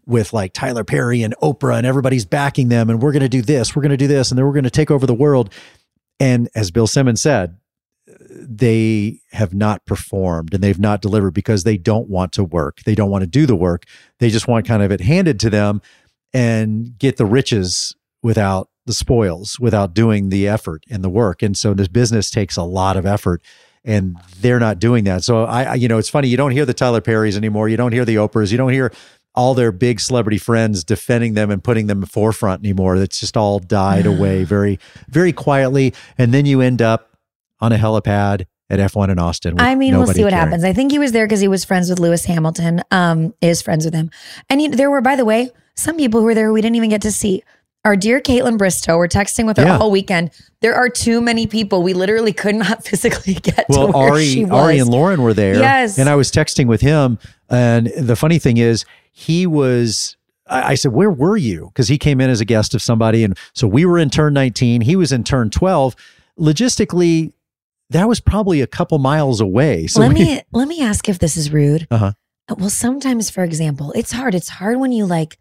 with 0.06 0.34
like 0.34 0.54
Tyler 0.54 0.84
Perry 0.84 1.24
and 1.24 1.36
Oprah, 1.42 1.78
and 1.78 1.88
everybody's 1.88 2.26
backing 2.26 2.70
them, 2.70 2.90
and 2.90 3.02
we're 3.02 3.12
going 3.12 3.22
to 3.22 3.30
do 3.30 3.42
this, 3.42 3.76
we're 3.76 3.82
going 3.82 3.92
to 3.92 3.98
do 3.98 4.08
this, 4.08 4.32
and 4.32 4.38
then 4.38 4.46
we're 4.46 4.54
going 4.54 4.64
to 4.64 4.70
take 4.70 4.92
over 4.92 5.06
the 5.06 5.14
world. 5.14 5.54
And 6.20 6.50
as 6.56 6.72
Bill 6.72 6.88
Simmons 6.88 7.22
said, 7.22 7.58
they 8.30 9.20
have 9.32 9.54
not 9.54 9.86
performed 9.86 10.54
and 10.54 10.64
they've 10.64 10.80
not 10.80 11.02
delivered 11.02 11.34
because 11.34 11.64
they 11.64 11.78
don't 11.78 12.10
want 12.10 12.32
to 12.34 12.44
work. 12.44 12.82
They 12.86 12.96
don't 12.96 13.10
want 13.10 13.24
to 13.24 13.28
do 13.28 13.46
the 13.46 13.56
work. 13.56 13.86
They 14.20 14.30
just 14.30 14.48
want 14.48 14.68
kind 14.68 14.84
of 14.84 14.92
it 14.92 15.02
handed 15.02 15.40
to 15.42 15.50
them 15.50 15.82
and 16.34 16.98
get 16.98 17.18
the 17.18 17.26
riches 17.26 17.96
without 18.22 18.70
the 18.86 18.93
spoils, 18.93 19.60
without 19.60 19.93
doing 19.93 20.30
the 20.30 20.48
effort 20.48 20.84
and 20.89 21.04
the 21.04 21.10
work. 21.10 21.41
And 21.41 21.58
so 21.58 21.74
this 21.74 21.88
business 21.88 22.30
takes 22.30 22.58
a 22.58 22.63
lot 22.63 22.98
of 22.98 23.06
effort 23.06 23.41
and 23.86 24.17
they're 24.39 24.60
not 24.60 24.80
doing 24.80 25.04
that. 25.06 25.24
So 25.24 25.43
I, 25.43 25.63
I 25.63 25.74
you 25.76 25.88
know, 25.88 25.98
it's 25.98 26.10
funny. 26.10 26.28
You 26.28 26.38
don't 26.38 26.52
hear 26.52 26.65
the 26.65 26.74
Tyler 26.74 27.02
Perrys 27.02 27.38
anymore. 27.38 27.69
You 27.69 27.78
don't 27.78 27.91
hear 27.91 28.06
the 28.06 28.15
Oprahs. 28.15 28.52
You 28.52 28.58
don't 28.58 28.72
hear 28.72 28.91
all 29.36 29.54
their 29.54 29.72
big 29.72 30.00
celebrity 30.00 30.38
friends 30.38 30.84
defending 30.84 31.34
them 31.34 31.50
and 31.50 31.63
putting 31.63 31.88
them 31.88 32.04
in 32.04 32.06
forefront 32.08 32.62
anymore. 32.62 32.96
It's 32.98 33.19
just 33.19 33.36
all 33.36 33.60
died 33.60 34.06
away 34.06 34.43
very, 34.43 34.80
very 35.10 35.34
quietly. 35.34 35.93
And 36.17 36.34
then 36.34 36.46
you 36.46 36.62
end 36.62 36.82
up 36.82 37.17
on 37.60 37.72
a 37.72 37.78
helipad 37.78 38.46
at 38.69 38.80
F1 38.80 39.10
in 39.10 39.19
Austin. 39.19 39.60
I 39.60 39.76
mean, 39.76 39.98
we'll 39.98 40.08
see 40.08 40.24
what 40.24 40.32
caring. 40.32 40.46
happens. 40.48 40.63
I 40.63 40.74
think 40.74 40.91
he 40.91 41.00
was 41.00 41.12
there 41.12 41.26
because 41.26 41.41
he 41.41 41.48
was 41.48 41.65
friends 41.65 41.89
with 41.89 42.00
Lewis 42.00 42.26
Hamilton. 42.26 42.82
Um, 42.91 43.34
is 43.41 43.62
friends 43.62 43.86
with 43.86 43.93
him, 43.93 44.10
and 44.50 44.62
he, 44.62 44.67
there 44.67 44.89
were, 44.89 45.02
by 45.02 45.15
the 45.15 45.26
way, 45.26 45.52
some 45.76 45.98
people 45.98 46.19
who 46.19 46.26
were 46.26 46.36
there 46.36 46.52
we 46.52 46.62
didn't 46.62 46.76
even 46.76 46.89
get 46.89 47.02
to 47.04 47.12
see. 47.12 47.43
Our 47.86 47.98
dear 47.98 48.22
Kaitlyn 48.22 48.58
Bristowe, 48.58 48.96
we're 48.98 49.10
texting 49.10 49.46
with 49.46 49.58
her 49.58 49.63
Yeah. 49.65 49.78
all 49.78 49.91
weekend. 49.91 50.32
There 50.62 50.74
are 50.74 50.88
too 50.88 51.19
many 51.19 51.48
people. 51.48 51.84
We 51.84 51.93
literally 51.93 52.32
could 52.32 52.56
not 52.56 52.86
physically 52.88 53.34
get 53.34 53.65
Well, 53.67 53.88
to 53.88 53.98
where 53.98 54.13
Arie, 54.13 54.26
she 54.26 54.46
was. 54.46 54.52
Arie 54.67 54.80
and 54.80 54.89
Lauren 54.89 55.22
were 55.22 55.34
there. 55.34 55.56
Yes. 55.56 56.00
And 56.00 56.08
I 56.08 56.15
was 56.15 56.32
texting 56.32 56.67
with 56.67 56.80
him. 56.80 57.19
And 57.50 57.88
the 57.98 58.15
funny 58.15 58.39
thing 58.39 58.56
is, 58.58 58.86
he 59.12 59.46
was, 59.46 60.15
I, 60.48 60.76
said, 60.76 60.93
Where 60.93 61.12
were 61.12 61.36
you? 61.36 61.67
Because 61.67 61.89
he 61.89 61.98
came 61.98 62.22
in 62.22 62.30
as 62.30 62.39
a 62.39 62.46
guest 62.46 62.74
of 62.74 62.82
somebody. 62.82 63.24
And 63.26 63.38
so 63.54 63.67
we 63.67 63.86
were 63.86 64.00
in 64.00 64.10
turn 64.10 64.34
19. 64.34 64.82
He 64.82 64.96
was 64.96 65.12
in 65.12 65.26
turn 65.26 65.50
12. 65.50 65.93
Logistically, 66.39 67.34
that 67.89 68.08
was 68.08 68.19
probably 68.22 68.62
a 68.62 68.67
couple 68.67 68.98
miles 68.98 69.41
away. 69.41 69.88
So 69.88 70.00
let 70.00 70.13
we- 70.13 70.24
me 70.24 70.41
let 70.54 70.67
me 70.69 70.82
ask 70.82 71.10
if 71.10 71.19
this 71.19 71.36
is 71.36 71.52
rude. 71.52 71.86
Uh-huh. 71.91 72.13
Well, 72.58 72.69
sometimes, 72.69 73.30
for 73.30 73.43
example, 73.43 73.91
it's 73.93 74.12
hard. 74.13 74.36
It's 74.36 74.50
hard 74.50 74.78
when 74.80 74.91
you 74.93 75.06
like 75.06 75.38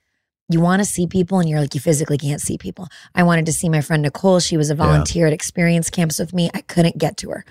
you 0.49 0.61
want 0.61 0.81
to 0.81 0.85
see 0.85 1.07
people 1.07 1.39
and 1.39 1.49
you're 1.49 1.61
like 1.61 1.75
you 1.75 1.81
physically 1.81 2.19
can't 2.19 2.41
see 2.41 2.59
people. 2.59 2.89
I 3.15 3.23
wanted 3.23 3.47
to 3.47 3.53
see 3.53 3.69
my 3.69 3.81
friend 3.81 4.03
Nicole. 4.03 4.39
She 4.41 4.57
was 4.57 4.71
a 4.71 4.75
volunteer 4.75 5.27
at 5.27 5.33
experience 5.33 5.89
camps 5.91 6.19
with 6.19 6.35
me. 6.35 6.51
I 6.53 6.61
couldn't 6.63 6.99
get 6.99 7.17
to 7.19 7.31
her 7.31 7.45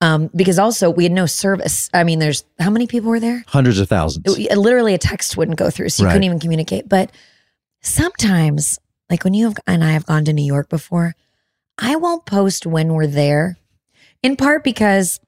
um, 0.00 0.30
because 0.36 0.58
also 0.58 0.90
we 0.90 1.02
had 1.04 1.12
no 1.12 1.26
service. 1.26 1.90
I 1.92 2.04
mean, 2.04 2.18
there's 2.20 2.44
how 2.60 2.70
many 2.70 2.86
people 2.86 3.10
were 3.10 3.18
there? 3.20 3.44
hundreds 3.48 3.78
of 3.80 3.88
thousands. 3.88 4.38
It- 4.38 4.56
literally 4.58 4.94
a 4.94 4.98
text 4.98 5.36
wouldn't 5.36 5.58
go 5.58 5.70
through, 5.70 5.88
so 5.88 6.02
you 6.02 6.06
Right. 6.06 6.12
couldn't 6.12 6.24
even 6.24 6.38
communicate. 6.40 6.88
But 6.88 7.10
sometimes, 7.80 8.78
like 9.10 9.24
when 9.24 9.34
you 9.34 9.46
have, 9.46 9.56
and 9.66 9.82
I 9.84 9.92
have 9.92 10.06
gone 10.06 10.24
to 10.26 10.32
New 10.32 10.44
York 10.44 10.68
before, 10.68 11.14
I 11.78 11.96
won't 11.96 12.24
post 12.26 12.66
when 12.66 12.92
we're 12.94 13.06
there, 13.06 13.56
in 14.22 14.36
part 14.36 14.62
because 14.64 15.18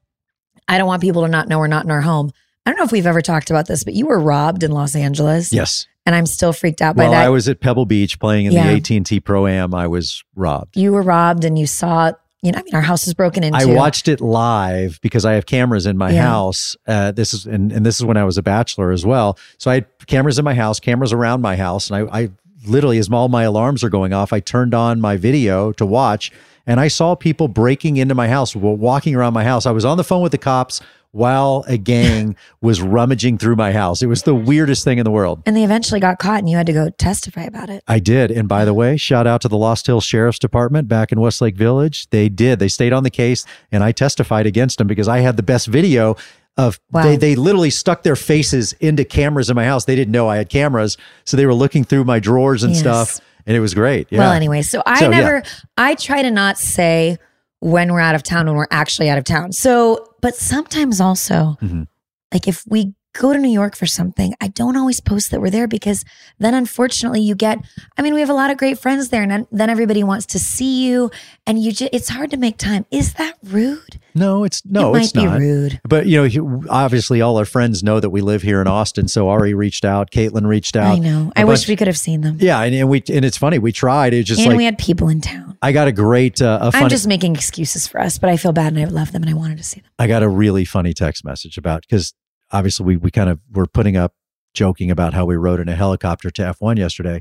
I 0.69 0.79
don't 0.79 0.87
want 0.87 1.03
people 1.03 1.23
to 1.23 1.29
not 1.29 1.49
know 1.49 1.59
we're 1.59 1.67
not 1.67 1.85
in 1.85 1.91
our 1.91 2.01
home. 2.03 2.31
I 2.65 2.71
don't 2.71 2.79
know 2.79 2.85
if 2.85 2.93
we've 2.93 3.07
ever 3.07 3.21
talked 3.23 3.51
about 3.51 3.67
this, 3.67 3.85
but 3.85 3.95
you 3.95 4.07
were 4.07 4.19
robbed 4.19 4.63
in 4.63 4.71
Los 4.73 4.95
Angeles. 4.95 5.53
yes. 5.53 5.87
And 6.07 6.15
I'm 6.15 6.27
still 6.27 6.53
freaked 6.53 6.81
out 6.81 6.95
by 6.97 7.03
Well, 7.03 7.11
that. 7.13 7.25
I 7.25 7.29
was 7.29 7.49
at 7.49 7.61
Pebble 7.61 7.85
Beach 7.85 8.19
playing 8.21 8.47
in 8.47 8.53
Yeah. 8.53 8.69
the 8.69 8.77
AT&T 8.77 9.21
Pro 9.21 9.47
Am. 9.49 9.75
I 9.75 9.87
was 9.89 10.23
robbed. 10.37 10.77
you 10.77 10.93
were 10.93 11.03
robbed 11.03 11.45
and 11.45 11.59
you 11.59 11.67
saw, 11.67 12.13
you 12.43 12.53
know, 12.53 12.59
I 12.61 12.63
mean, 12.63 12.75
our 12.75 12.81
house 12.81 13.07
was 13.07 13.15
broken 13.15 13.43
into. 13.43 13.59
I 13.59 13.65
watched 13.65 14.07
it 14.07 14.21
live 14.21 15.01
because 15.03 15.25
I 15.25 15.33
have 15.33 15.47
cameras 15.47 15.85
in 15.85 15.97
my 15.99 16.11
Yeah. 16.13 16.23
house. 16.23 16.77
Uh, 16.87 17.11
this 17.11 17.35
is 17.35 17.45
and, 17.47 17.73
and 17.73 17.85
this 17.85 17.97
is 17.99 18.05
when 18.05 18.17
I 18.17 18.23
was 18.25 18.39
a 18.39 18.43
bachelor 18.43 18.93
as 18.93 19.05
well. 19.05 19.37
So 19.59 19.69
I 19.71 19.75
had 19.75 19.87
cameras 20.07 20.39
in 20.39 20.45
my 20.45 20.55
house, 20.55 20.79
cameras 20.79 21.13
around 21.13 21.41
my 21.43 21.57
house, 21.57 21.91
and 21.91 22.09
I, 22.09 22.21
I 22.21 22.29
literally, 22.67 22.99
as 22.99 23.09
all 23.11 23.29
my 23.29 23.43
alarms 23.43 23.83
are 23.83 23.91
going 23.91 24.13
off, 24.13 24.33
I 24.33 24.39
turned 24.41 24.75
on 24.75 25.01
my 25.01 25.17
video 25.17 25.73
to 25.73 25.85
watch, 25.87 26.31
and 26.67 26.81
I 26.81 26.89
saw 26.89 27.15
people 27.15 27.49
breaking 27.49 27.97
into 27.97 28.15
my 28.15 28.29
house, 28.29 28.55
walking 28.57 29.15
around 29.15 29.35
my 29.35 29.45
house. 29.45 29.67
I 29.67 29.71
was 29.71 29.85
on 29.85 29.97
the 29.97 30.05
phone 30.05 30.23
with 30.23 30.33
the 30.33 30.39
cops 30.39 30.81
while 31.13 31.65
a 31.67 31.79
gang 31.79 32.37
was 32.61 32.83
rummaging 32.83 33.39
through 33.39 33.57
my 33.57 33.73
house. 33.73 34.03
It 34.03 34.07
was 34.07 34.25
the 34.25 34.35
weirdest 34.35 34.85
thing 34.85 34.99
in 34.99 35.05
the 35.05 35.11
world. 35.11 35.43
And 35.47 35.57
they 35.57 35.65
eventually 35.65 36.01
got 36.01 36.19
caught 36.19 36.41
and 36.41 36.51
you 36.51 36.57
had 36.57 36.67
to 36.67 36.73
go 36.75 36.91
testify 36.91 37.45
about 37.45 37.71
it. 37.71 37.83
I 37.89 37.99
did. 38.01 38.31
And 38.31 38.49
by 38.49 38.65
the 38.67 38.75
way, 38.75 38.97
shout 38.97 39.27
out 39.27 39.41
to 39.43 39.49
the 39.49 39.57
Lost 39.57 39.87
Hills 39.87 40.05
Sheriff's 40.05 40.39
Department 40.39 40.89
back 40.89 41.13
in 41.13 41.21
Westlake 41.21 41.57
Village. 41.57 42.09
They 42.11 42.29
did. 42.29 42.59
They 42.59 42.69
stayed 42.69 42.93
on 42.93 43.03
the 43.03 43.11
case 43.11 43.47
and 43.73 43.83
I 43.83 43.93
testified 43.93 44.47
against 44.47 44.79
them 44.79 44.87
because 44.87 45.09
I 45.09 45.21
had 45.21 45.37
the 45.39 45.43
best 45.43 45.69
video 45.69 46.17
of 46.59 46.81
Wow. 46.91 47.03
they 47.03 47.17
they 47.17 47.35
literally 47.37 47.69
stuck 47.71 48.03
their 48.03 48.17
faces 48.17 48.73
into 48.81 49.05
cameras 49.05 49.49
in 49.51 49.57
my 49.57 49.65
house. 49.65 49.85
They 49.85 49.97
didn't 49.97 50.13
know 50.13 50.29
I 50.29 50.37
had 50.39 50.49
cameras. 50.49 50.97
So 51.25 51.37
they 51.37 51.47
were 51.47 51.55
looking 51.55 51.85
through 51.85 52.05
my 52.05 52.19
drawers 52.19 52.63
and 52.63 52.73
Yes. 52.73 52.81
stuff. 52.81 53.21
And 53.47 53.57
it 53.57 53.61
was 53.61 53.75
great. 53.75 54.09
Yeah. 54.11 54.19
Well, 54.21 54.33
anyway, 54.33 54.63
so 54.63 54.83
I 54.87 54.99
So, 54.99 55.05
yeah. 55.11 55.21
never, 55.21 55.43
I 55.77 55.95
try 55.95 56.23
to 56.23 56.31
not 56.31 56.59
say 56.59 57.17
when 57.61 57.93
we're 57.93 58.01
out 58.01 58.15
of 58.15 58.23
town 58.23 58.47
when 58.47 58.57
we're 58.57 58.67
actually 58.71 59.09
out 59.09 59.19
of 59.19 59.25
town. 59.25 59.53
So, 59.53 60.15
but 60.21 60.35
sometimes 60.35 61.01
also, 61.01 61.57
Mhm. 61.63 61.87
like 62.33 62.49
if 62.49 62.65
we 62.67 62.93
go 63.17 63.33
to 63.33 63.39
New 63.39 63.51
York 63.51 63.77
for 63.77 63.87
something, 63.87 64.35
I 64.41 64.49
don't 64.49 64.77
always 64.77 65.01
post 65.01 65.31
that 65.31 65.41
we're 65.41 65.51
there 65.51 65.67
because 65.69 66.05
then 66.39 66.55
unfortunately 66.55 67.21
you 67.21 67.35
get, 67.35 67.59
I 67.97 68.03
mean, 68.03 68.15
we 68.15 68.21
have 68.21 68.31
a 68.31 68.35
lot 68.35 68.51
of 68.51 68.59
great 68.59 68.79
friends 68.79 69.09
there 69.09 69.23
and 69.23 69.47
then, 69.51 69.67
everybody 69.71 70.05
wants 70.05 70.27
to 70.27 70.39
see 70.39 70.87
you 70.87 71.11
and 71.45 71.61
you 71.61 71.73
just, 71.73 71.93
it's 71.93 72.09
hard 72.09 72.31
to 72.31 72.37
make 72.37 72.57
time. 72.57 72.87
Is 72.91 73.15
that 73.15 73.35
rude? 73.43 73.99
No, 74.15 74.45
it's 74.45 74.65
no, 74.65 74.95
it 74.95 75.03
it's 75.03 75.15
not. 75.15 75.39
rude. 75.39 75.79
But 75.87 76.07
you 76.07 76.27
know, 76.27 76.63
obviously, 76.71 77.21
all 77.21 77.37
our 77.37 77.45
friends 77.45 77.83
know 77.83 78.01
that 78.01 78.09
we 78.09 78.23
live 78.23 78.41
here 78.41 78.63
in 78.63 78.67
Austin. 78.67 79.09
So 79.09 79.29
Arie 79.29 79.53
reached 79.53 79.85
out, 79.85 80.11
Kaitlyn 80.11 80.47
reached 80.47 80.75
out. 80.75 80.97
I 80.97 80.99
know. 80.99 81.33
I 81.37 81.45
wish 81.45 81.69
we 81.69 81.77
could 81.77 81.87
have 81.87 81.99
seen 81.99 82.23
them. 82.23 82.39
Yeah, 82.41 82.63
and, 82.63 82.75
and 82.75 82.89
we 82.89 83.03
and 83.13 83.27
it's 83.27 83.37
funny. 83.37 83.59
We 83.59 83.73
tried. 83.73 84.15
It 84.15 84.23
just 84.23 84.41
and 84.41 84.49
like 84.49 84.57
we 84.57 84.65
had 84.65 84.79
people 84.79 85.09
in 85.11 85.21
town. 85.21 85.59
I 85.61 85.73
got 85.73 85.87
a 85.89 85.93
great, 85.93 86.41
uh, 86.41 86.59
a 86.63 86.73
funny. 86.73 86.85
I'm 86.85 86.91
just 86.91 87.07
making 87.07 87.35
excuses 87.35 87.87
for 87.87 88.01
us, 88.01 88.19
but 88.19 88.31
I 88.31 88.39
feel 88.39 88.53
bad 88.53 88.73
and 88.73 88.81
I 88.81 88.85
love 88.85 89.13
them 89.13 89.23
and 89.23 89.31
I 89.31 89.35
wanted 89.35 89.59
to 89.59 89.65
see 89.65 89.81
them. 89.81 89.91
I 89.99 90.07
got 90.07 90.23
a 90.23 90.29
really 90.29 90.65
funny 90.65 90.95
text 90.95 91.25
message 91.25 91.59
about 91.59 91.83
because 91.83 92.15
obviously 92.53 92.85
we 92.87 92.97
we 92.97 93.11
kind 93.11 93.29
of 93.31 93.41
were 93.53 93.67
putting 93.67 93.97
up 93.97 94.15
joking 94.55 94.91
about 94.91 95.15
how 95.15 95.25
we 95.25 95.37
rode 95.37 95.61
in 95.61 95.69
a 95.69 95.75
helicopter 95.75 96.31
to 96.31 96.43
F1 96.43 96.79
yesterday. 96.79 97.21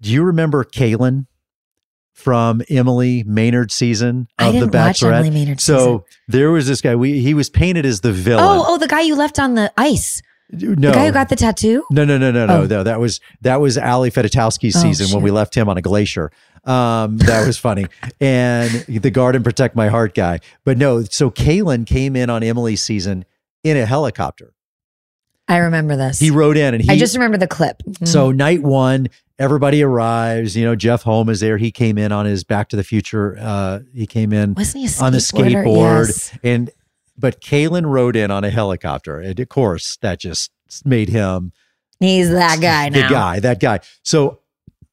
Do 0.00 0.10
you 0.12 0.22
remember 0.22 0.62
Kalon 0.64 1.26
from 2.12 2.62
Emily 2.70 3.22
Maynard 3.24 3.70
season 3.70 4.28
I 4.38 4.48
of 4.48 4.60
The 4.60 4.66
Bachelorette? 4.66 5.14
Emily 5.14 5.30
Maynard 5.30 5.60
so 5.60 5.76
season. 5.78 6.02
there 6.28 6.50
was 6.50 6.66
this 6.66 6.80
guy. 6.80 6.94
We 6.96 7.20
he 7.20 7.34
was 7.34 7.50
painted 7.50 7.84
as 7.86 8.00
the 8.00 8.12
villain. 8.12 8.44
Oh, 8.44 8.64
oh, 8.66 8.78
the 8.78 8.88
guy 8.88 9.02
you 9.02 9.14
left 9.16 9.38
on 9.38 9.54
the 9.54 9.72
ice. 9.76 10.22
no, 10.50 10.74
The 10.74 10.92
guy 10.94 11.06
who 11.06 11.12
got 11.12 11.28
the 11.28 11.36
tattoo? 11.36 11.84
no, 11.90 12.04
no, 12.04 12.16
no, 12.18 12.30
no, 12.30 12.46
no, 12.46 12.56
Oh. 12.62 12.66
no. 12.66 12.82
That 12.82 13.00
was 13.00 13.20
that 13.42 13.60
was 13.60 13.76
Ali 13.76 14.10
Fedotowsky's 14.10 14.76
Oh, 14.76 14.80
season 14.80 15.14
when 15.14 15.22
we 15.22 15.30
left 15.30 15.54
him 15.54 15.68
on 15.68 15.76
a 15.76 15.82
glacier. 15.82 16.30
Um, 16.64 17.18
that 17.18 17.46
was 17.46 17.58
funny. 17.58 17.86
and 18.20 18.70
the 18.88 19.10
guard 19.10 19.36
and 19.36 19.44
protect 19.44 19.76
my 19.76 19.88
heart 19.88 20.14
guy. 20.14 20.40
But 20.64 20.78
no, 20.78 21.02
so 21.04 21.30
Kalon 21.30 21.84
came 21.84 22.16
in 22.16 22.28
on 22.30 22.42
Emily's 22.42 22.82
season 22.82 23.24
in 23.62 23.76
a 23.76 23.86
helicopter. 23.86 24.52
I 25.48 25.58
remember 25.58 25.96
this. 25.96 26.18
He 26.18 26.30
wrote 26.30 26.56
in 26.56 26.74
and 26.74 26.82
he 26.82 26.90
I 26.90 26.98
just 26.98 27.14
remember 27.14 27.36
the 27.38 27.46
clip. 27.46 27.82
Mhm. 27.88 28.08
so 28.08 28.32
night 28.32 28.62
one, 28.62 29.08
everybody 29.38 29.82
arrives. 29.82 30.56
You 30.56 30.64
know, 30.64 30.74
Jef 30.74 31.02
Holm 31.02 31.28
is 31.28 31.40
there. 31.40 31.56
He 31.56 31.70
came 31.70 31.98
in 31.98 32.10
on 32.12 32.26
his 32.26 32.42
Back 32.44 32.68
to 32.70 32.76
the 32.76 32.82
Future. 32.84 33.36
Uh, 33.40 33.80
he 33.94 34.06
came 34.06 34.32
in 34.32 34.54
wasn't 34.54 34.88
he 34.88 34.90
a 35.00 35.04
on 35.04 35.12
the 35.12 35.18
skateboard, 35.18 36.06
Yes. 36.08 36.38
and 36.42 36.70
but 37.18 37.40
Kalon 37.40 37.86
rode 37.86 38.16
in 38.16 38.30
on 38.30 38.44
a 38.44 38.50
helicopter, 38.50 39.20
and 39.20 39.38
of 39.38 39.48
course 39.48 39.96
that 40.02 40.18
just 40.20 40.50
made 40.84 41.08
him 41.08 41.52
He's 42.00 42.28
that 42.30 42.60
guy 42.60 42.88
now. 42.90 43.08
the 43.08 43.14
guy, 43.14 43.40
that 43.40 43.60
guy. 43.60 43.80
So 44.02 44.40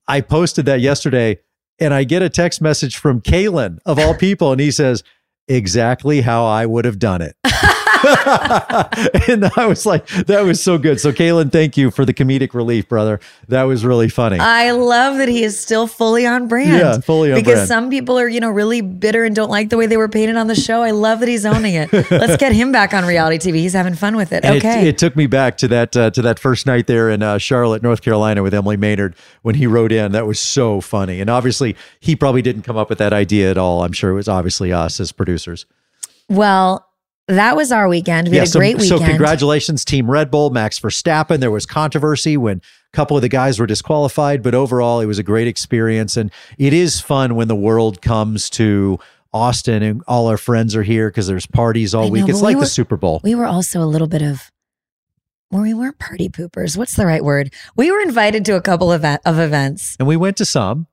I 0.08 0.22
posted 0.22 0.66
that 0.68 0.80
yesterday, 0.82 1.40
and 1.80 1.94
I 1.94 2.04
get 2.04 2.22
a 2.22 2.30
text 2.30 2.62
message 2.62 2.96
from 2.98 3.22
Kalon 3.22 3.80
of 3.86 3.98
all 4.00 4.14
people, 4.28 4.52
and 4.52 4.62
he 4.62 4.70
says 4.72 5.04
exactly 5.48 6.22
how 6.22 6.46
I 6.46 6.66
would 6.66 6.86
have 6.86 7.00
done 7.00 7.22
it. 7.24 7.36
and 9.30 9.46
I 9.56 9.66
was 9.66 9.86
like, 9.86 10.08
that 10.08 10.44
was 10.44 10.62
so 10.62 10.78
good. 10.78 11.00
So, 11.00 11.14
Kalon, 11.14 11.50
thank 11.50 11.78
you 11.78 11.90
for 11.90 12.04
the 12.04 12.14
comedic 12.14 12.54
relief, 12.54 12.90
brother. 12.90 13.20
That 13.48 13.64
was 13.64 13.86
really 13.86 14.10
funny. 14.10 14.40
I 14.40 14.72
love 14.72 15.18
that 15.18 15.30
he 15.30 15.44
is 15.44 15.58
still 15.60 15.88
fully 15.88 16.26
on 16.26 16.48
brand. 16.48 16.78
Yeah, 16.78 16.98
fully 17.00 17.32
on 17.32 17.40
because 17.40 17.54
brand. 17.54 17.68
some 17.68 17.90
people 17.90 18.20
are, 18.20 18.28
you 18.28 18.42
know, 18.42 18.50
really 18.50 18.82
bitter 18.82 19.24
and 19.24 19.34
don't 19.34 19.50
like 19.50 19.70
the 19.70 19.78
way 19.78 19.86
they 19.86 19.96
were 19.96 20.10
painted 20.10 20.36
on 20.36 20.48
the 20.48 20.56
show. 20.56 20.84
I 20.84 20.92
love 20.92 21.22
that 21.22 21.30
he's 21.30 21.46
owning 21.46 21.76
it. 21.76 21.94
Let's 22.12 22.38
get 22.38 22.52
him 22.52 22.72
back 22.72 22.94
on 22.94 23.06
reality 23.06 23.38
TV. 23.38 23.56
He's 23.56 23.74
having 23.74 23.96
fun 23.96 24.18
with 24.18 24.34
it. 24.34 24.44
And 24.44 24.58
okay. 24.58 24.82
it, 24.82 24.88
it 24.88 24.98
took 24.98 25.16
me 25.16 25.28
back 25.28 25.58
to 25.60 25.68
that 25.70 25.96
uh, 25.96 26.10
to 26.12 26.22
that 26.24 26.40
first 26.40 26.66
night 26.66 26.88
there 26.88 27.10
in 27.10 27.24
uh, 27.24 27.38
Charlotte, 27.38 27.84
North 27.84 28.02
Carolina, 28.02 28.44
with 28.44 28.54
Emily 28.54 28.78
Maynard 28.78 29.16
when 29.44 29.56
he 29.56 29.66
wrote 29.66 29.94
in. 29.94 30.12
That 30.12 30.28
was 30.28 30.40
so 30.40 30.82
funny, 30.82 31.22
and 31.22 31.30
obviously 31.30 31.76
he 32.00 32.16
probably 32.16 32.42
didn't 32.42 32.64
come 32.64 32.76
up 32.76 32.90
with 32.90 32.98
that 32.98 33.14
idea 33.14 33.50
at 33.50 33.58
all. 33.58 33.84
I'm 33.84 33.94
sure 33.94 34.12
it 34.12 34.16
was 34.16 34.28
obviously 34.28 34.74
us 34.74 35.00
as 35.00 35.12
producers. 35.12 35.66
well, 36.28 36.88
that 37.28 37.56
was 37.56 37.72
our 37.72 37.88
weekend. 37.88 38.28
We 38.30 38.38
had 38.38 38.48
a 38.48 38.50
so, 38.50 38.60
great 38.60 38.78
weekend. 38.78 39.00
So 39.00 39.06
congratulations, 39.06 39.86
Team 39.86 40.10
Red 40.10 40.30
Bull, 40.30 40.50
Max 40.50 40.80
Verstappen. 40.80 41.40
There 41.40 41.52
was 41.52 41.66
controversy 41.66 42.36
when 42.38 42.58
a 42.58 42.62
couple 42.96 43.16
of 43.16 43.22
the 43.22 43.30
guys 43.30 43.60
were 43.60 43.66
disqualified, 43.68 44.44
but 44.44 44.54
overall 44.54 45.00
it 45.00 45.06
was 45.06 45.20
a 45.20 45.24
great 45.24 45.48
experience. 45.48 46.18
And 46.18 46.32
it 46.58 46.74
is 46.74 47.00
fun 47.00 47.36
when 47.36 47.48
the 47.48 47.56
world 47.56 48.02
comes 48.02 48.50
to 48.52 49.00
Austin 49.34 49.82
and 49.82 50.04
all 50.08 50.28
our 50.28 50.38
friends 50.38 50.76
are 50.76 50.84
here 50.84 51.10
because 51.10 51.28
there's 51.28 51.48
parties 51.48 51.96
all 51.96 52.06
know, 52.06 52.12
week. 52.12 52.30
It's 52.30 52.40
we 52.40 52.44
like 52.44 52.56
were- 52.58 52.64
the 52.64 52.68
Super 52.68 52.98
Bowl. 52.98 53.22
We 53.24 53.36
were 53.36 53.46
also 53.46 53.82
a 53.82 53.88
little 53.88 54.08
bit 54.08 54.22
of, 54.22 54.52
well, 55.50 55.62
we 55.62 55.74
weren't 55.74 56.00
party 56.00 56.30
poopers. 56.30 56.78
What's 56.78 56.96
the 56.96 57.06
right 57.06 57.24
word? 57.24 57.54
We 57.76 57.90
were 57.92 58.02
invited 58.02 58.44
to 58.46 58.56
a 58.56 58.62
couple 58.62 58.92
of, 58.92 59.06
of 59.06 59.40
events. 59.40 59.96
and 59.98 60.08
we 60.08 60.18
went 60.18 60.38
to 60.38 60.46
some, 60.46 60.88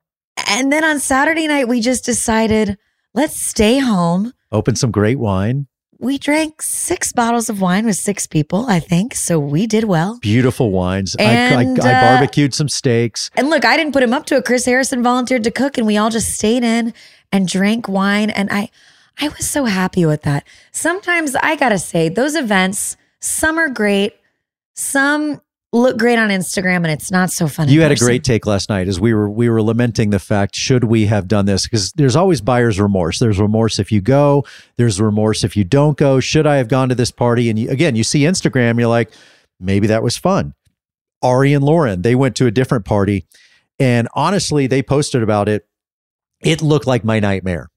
And 0.48 0.72
then 0.72 0.84
on 0.84 1.00
Saturday 1.00 1.48
night, 1.48 1.66
we 1.66 1.80
just 1.80 2.04
decided, 2.04 2.78
let's 3.14 3.36
stay 3.36 3.78
home. 3.78 4.32
Open 4.52 4.74
some 4.76 4.90
great 4.90 5.18
wine, 5.18 5.66
We 6.02 6.16
drank 6.16 6.62
six 6.62 7.12
bottles 7.12 7.50
of 7.50 7.60
wine 7.60 7.84
with 7.84 7.96
six 7.96 8.26
people, 8.26 8.64
I 8.70 8.80
think. 8.80 9.14
So 9.14 9.38
we 9.38 9.66
did 9.66 9.84
well. 9.84 10.18
beautiful 10.22 10.70
wines. 10.70 11.14
I, 11.18 11.24
I, 11.24 11.26
And, 11.26 11.78
I 11.78 11.92
uh, 11.92 12.00
barbecued 12.00 12.54
some 12.54 12.70
steaks. 12.70 13.30
And 13.36 13.50
look, 13.50 13.66
I 13.66 13.76
didn't 13.76 13.92
put 13.92 14.02
him 14.02 14.14
up 14.14 14.24
to 14.26 14.36
it. 14.36 14.46
Chris 14.46 14.64
Harrison 14.64 15.02
volunteered 15.02 15.44
to 15.44 15.50
cook, 15.50 15.76
and 15.76 15.86
we 15.86 15.98
all 15.98 16.08
just 16.08 16.32
stayed 16.32 16.64
in 16.64 16.94
and 17.30 17.46
drank 17.46 17.86
wine. 17.86 18.30
And 18.30 18.48
I, 18.50 18.70
I 19.20 19.28
was 19.28 19.46
so 19.46 19.66
happy 19.66 20.06
with 20.06 20.22
that. 20.22 20.46
Sometimes 20.72 21.36
I 21.36 21.54
gotta 21.54 21.78
say, 21.78 22.08
those 22.08 22.34
events, 22.34 22.96
some 23.20 23.58
are 23.58 23.68
great, 23.68 24.14
some 24.72 25.42
look 25.72 25.98
great 25.98 26.18
on 26.18 26.30
Instagram, 26.30 26.76
and 26.76 26.88
it's 26.88 27.10
not 27.10 27.30
so 27.30 27.46
fun. 27.46 27.68
in 27.68 27.74
You 27.74 27.82
had 27.82 27.92
a 27.92 27.96
great 27.96 28.24
take 28.24 28.46
last 28.46 28.68
night 28.68 28.88
as 28.88 29.00
we 29.00 29.14
were 29.14 29.28
we 29.28 29.48
were 29.48 29.62
lamenting 29.62 30.10
the 30.10 30.18
fact 30.18 30.54
should 30.56 30.84
we 30.84 31.06
have 31.06 31.28
done 31.28 31.46
this 31.46 31.64
because 31.64 31.92
there's 31.92 32.16
always 32.16 32.40
buyer's 32.40 32.80
remorse. 32.80 33.18
There's 33.18 33.38
remorse 33.38 33.78
if 33.78 33.92
you 33.92 34.00
go. 34.00 34.44
There's 34.76 35.00
remorse 35.00 35.44
if 35.44 35.56
you 35.56 35.64
don't 35.64 35.96
go. 35.96 36.20
Should 36.20 36.46
I 36.46 36.56
have 36.56 36.68
gone 36.68 36.88
to 36.88 36.94
this 36.94 37.10
party? 37.10 37.50
And 37.50 37.58
you, 37.58 37.70
again, 37.70 37.96
you 37.96 38.04
see 38.04 38.20
Instagram, 38.20 38.78
you're 38.78 38.88
like, 38.88 39.12
maybe 39.58 39.86
that 39.86 40.02
was 40.02 40.16
fun. 40.16 40.54
Arie 41.22 41.52
and 41.52 41.64
Lauren, 41.64 42.02
they 42.02 42.14
went 42.14 42.34
to 42.36 42.46
a 42.46 42.50
different 42.50 42.84
party, 42.84 43.26
and 43.78 44.08
honestly, 44.14 44.66
they 44.66 44.82
posted 44.82 45.22
about 45.22 45.48
it. 45.48 45.66
It 46.40 46.62
looked 46.62 46.86
like 46.86 47.04
my 47.04 47.20
nightmare. 47.20 47.68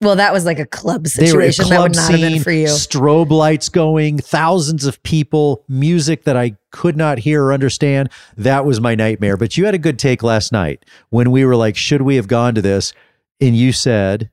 Well, 0.00 0.16
that 0.16 0.32
was 0.32 0.46
like 0.46 0.58
a 0.58 0.66
club 0.66 1.02
were 1.02 1.06
a 1.06 1.10
situation. 1.10 1.68
that 1.68 1.82
would 1.82 1.94
not 1.94 2.10
have 2.10 2.20
been 2.20 2.32
scene, 2.32 2.42
for 2.42 2.50
you. 2.50 2.68
Strobe 2.68 3.30
lights 3.30 3.68
going, 3.68 4.18
thousands 4.18 4.86
of 4.86 5.00
people, 5.02 5.62
music 5.68 6.24
that 6.24 6.36
I 6.36 6.56
could 6.70 6.96
not 6.96 7.18
hear 7.18 7.44
or 7.44 7.52
understand. 7.52 8.10
That 8.36 8.64
was 8.64 8.80
my 8.80 8.94
nightmare. 8.94 9.36
But 9.36 9.56
you 9.56 9.64
had 9.64 9.74
a 9.74 9.78
good 9.78 9.98
take 9.98 10.22
last 10.22 10.52
night 10.52 10.84
when 11.10 11.30
we 11.30 11.44
were 11.44 11.56
like, 11.56 11.76
should 11.76 12.02
we 12.02 12.16
have 12.16 12.28
gone 12.28 12.54
to 12.54 12.62
this? 12.62 12.92
And 13.40 13.56
you 13.56 13.72
said, 13.72 14.30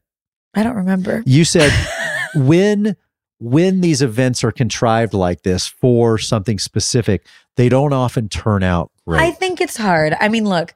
I 0.54 0.64
don't 0.64 0.76
remember. 0.76 1.24
you 1.26 1.46
said, 1.46 1.72
when 2.36 2.96
when 3.40 3.82
these 3.82 4.02
events 4.02 4.44
are 4.44 4.52
contrived 4.52 5.14
like 5.14 5.44
this 5.44 5.68
for 5.68 6.18
something 6.18 6.58
specific, 6.58 7.26
they 7.56 7.70
don't 7.70 7.94
often 7.94 8.30
turn 8.30 8.64
out 8.64 8.92
great. 9.06 9.22
I 9.22 9.32
think 9.32 9.62
it's 9.62 9.78
hard. 9.78 10.16
I 10.20 10.28
mean, 10.28 10.46
look, 10.46 10.74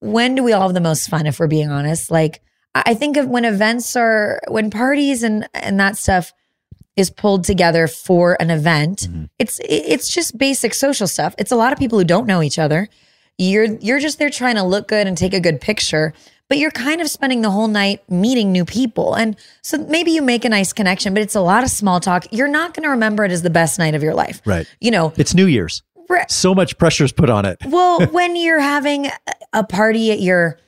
when 0.00 0.34
do 0.34 0.42
we 0.42 0.52
all 0.52 0.62
have 0.62 0.74
the 0.74 0.80
most 0.80 1.08
fun 1.08 1.26
if 1.26 1.38
we're 1.38 1.46
being 1.46 1.70
honest? 1.70 2.10
Like 2.10 2.42
I 2.74 2.94
think 2.94 3.16
of 3.16 3.28
when 3.28 3.44
events 3.44 3.96
are 3.96 4.40
when 4.48 4.70
parties 4.70 5.22
and 5.22 5.48
and 5.54 5.78
that 5.80 5.96
stuff 5.96 6.32
is 6.96 7.10
pulled 7.10 7.44
together 7.44 7.86
for 7.86 8.36
an 8.40 8.50
event. 8.50 9.08
Mhm. 9.10 9.28
It's 9.38 9.60
it's 9.64 10.08
just 10.08 10.38
basic 10.38 10.72
social 10.74 11.06
stuff. 11.06 11.34
It's 11.38 11.52
a 11.52 11.56
lot 11.56 11.72
of 11.72 11.78
people 11.78 11.98
who 11.98 12.04
don't 12.04 12.26
know 12.26 12.42
each 12.42 12.58
other. 12.58 12.88
You're 13.38 13.64
you're 13.80 14.00
just 14.00 14.18
there 14.18 14.30
trying 14.30 14.54
to 14.56 14.62
look 14.62 14.88
good 14.88 15.06
and 15.06 15.16
take 15.16 15.34
a 15.34 15.40
good 15.40 15.60
picture, 15.60 16.14
but 16.48 16.56
you're 16.56 16.70
kind 16.70 17.02
of 17.02 17.10
spending 17.10 17.42
the 17.42 17.50
whole 17.50 17.68
night 17.68 18.00
meeting 18.10 18.50
new 18.50 18.64
people. 18.64 19.12
And 19.14 19.36
so 19.62 19.76
maybe 19.76 20.10
you 20.12 20.22
make 20.22 20.44
a 20.46 20.48
nice 20.48 20.72
connection, 20.72 21.12
but 21.12 21.22
it's 21.22 21.34
a 21.34 21.40
lot 21.42 21.62
of 21.62 21.68
small 21.70 22.00
talk. 22.00 22.26
You're 22.30 22.48
not 22.48 22.72
going 22.72 22.84
to 22.84 22.88
remember 22.90 23.24
it 23.26 23.30
as 23.32 23.42
the 23.42 23.50
best 23.50 23.78
night 23.78 23.94
of 23.94 24.02
your 24.02 24.14
life. 24.14 24.40
right. 24.46 24.66
You 24.80 24.90
know, 24.90 25.12
It's 25.16 25.34
New 25.34 25.46
Year's. 25.46 25.82
Right. 26.08 26.30
So 26.30 26.54
much 26.54 26.78
pressure's 26.78 27.12
put 27.12 27.28
on 27.28 27.44
it. 27.44 27.58
well, 27.66 28.00
when 28.12 28.36
you're 28.36 28.60
having 28.60 29.08
a 29.52 29.64
party 29.64 30.12
at 30.12 30.20
your, 30.20 30.58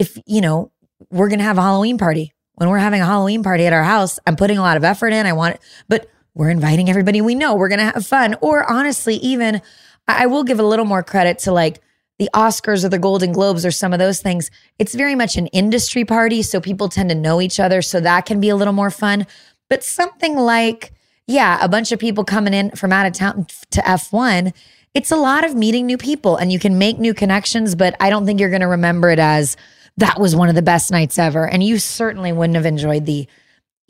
if 0.00 0.18
you 0.26 0.40
know, 0.40 0.72
we're 1.10 1.28
gonna 1.28 1.42
have 1.44 1.58
a 1.58 1.62
Halloween 1.62 1.98
party. 1.98 2.32
When 2.56 2.70
we're 2.70 2.78
having 2.78 3.00
a 3.00 3.06
Halloween 3.06 3.42
party 3.42 3.66
at 3.66 3.72
our 3.72 3.84
house, 3.84 4.18
I'm 4.26 4.36
putting 4.36 4.58
a 4.58 4.62
lot 4.62 4.76
of 4.76 4.84
effort 4.84 5.12
in. 5.12 5.26
I 5.26 5.32
want, 5.32 5.58
but 5.88 6.10
we're 6.34 6.50
inviting 6.50 6.90
everybody 6.90 7.20
we 7.20 7.34
know. 7.34 7.54
We're 7.54 7.68
gonna 7.68 7.92
have 7.92 8.06
fun. 8.06 8.34
Or 8.40 8.70
honestly, 8.70 9.16
even 9.16 9.60
I 10.08 10.26
will 10.26 10.44
give 10.44 10.58
a 10.58 10.62
little 10.62 10.84
more 10.84 11.02
credit 11.02 11.38
to 11.40 11.52
like 11.52 11.80
the 12.18 12.30
Oscars 12.34 12.82
or 12.82 12.88
the 12.88 12.98
Golden 12.98 13.32
Globes 13.32 13.66
or 13.66 13.70
some 13.70 13.92
of 13.92 13.98
those 13.98 14.20
things. 14.20 14.50
It's 14.78 14.94
very 14.94 15.14
much 15.14 15.36
an 15.36 15.48
industry 15.48 16.04
party, 16.04 16.42
so 16.42 16.60
people 16.60 16.88
tend 16.88 17.10
to 17.10 17.14
know 17.14 17.42
each 17.42 17.60
other, 17.60 17.82
so 17.82 18.00
that 18.00 18.24
can 18.24 18.40
be 18.40 18.48
a 18.48 18.56
little 18.56 18.72
more 18.72 18.90
fun. 18.90 19.26
But 19.68 19.84
something 19.84 20.36
like, 20.36 20.92
yeah, 21.26 21.58
a 21.60 21.68
bunch 21.68 21.92
of 21.92 21.98
people 21.98 22.24
coming 22.24 22.54
in 22.54 22.70
from 22.70 22.92
out 22.92 23.06
of 23.06 23.12
town 23.12 23.46
to 23.72 23.80
F1 23.82 24.52
it's 24.96 25.10
a 25.10 25.16
lot 25.16 25.44
of 25.44 25.54
meeting 25.54 25.84
new 25.84 25.98
people 25.98 26.36
and 26.36 26.50
you 26.50 26.58
can 26.58 26.78
make 26.78 26.98
new 26.98 27.12
connections, 27.12 27.74
but 27.74 27.94
I 28.00 28.08
don't 28.08 28.24
think 28.24 28.40
you're 28.40 28.48
going 28.48 28.62
to 28.62 28.66
remember 28.66 29.10
it 29.10 29.18
as 29.18 29.54
that 29.98 30.20
was 30.20 30.36
one 30.36 30.48
of 30.48 30.54
the 30.54 30.62
best 30.62 30.90
nights 30.90 31.18
ever. 31.18 31.48
And 31.48 31.62
you 31.62 31.78
certainly 31.78 32.32
wouldn't 32.32 32.56
have 32.56 32.66
enjoyed 32.66 33.06
the 33.06 33.26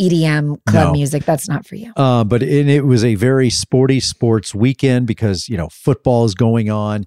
EDM 0.00 0.58
club 0.66 0.88
No. 0.88 0.92
music. 0.92 1.24
That's 1.24 1.48
not 1.48 1.66
for 1.66 1.74
you. 1.74 1.92
Uh, 1.96 2.22
but 2.24 2.42
it, 2.42 2.68
it 2.68 2.84
was 2.84 3.04
a 3.04 3.14
very 3.14 3.48
sporty 3.50 3.98
sports 4.00 4.54
weekend 4.54 5.06
because 5.06 5.48
you 5.48 5.56
know 5.56 5.68
football 5.70 6.24
is 6.24 6.34
going 6.34 6.68
on, 6.70 7.06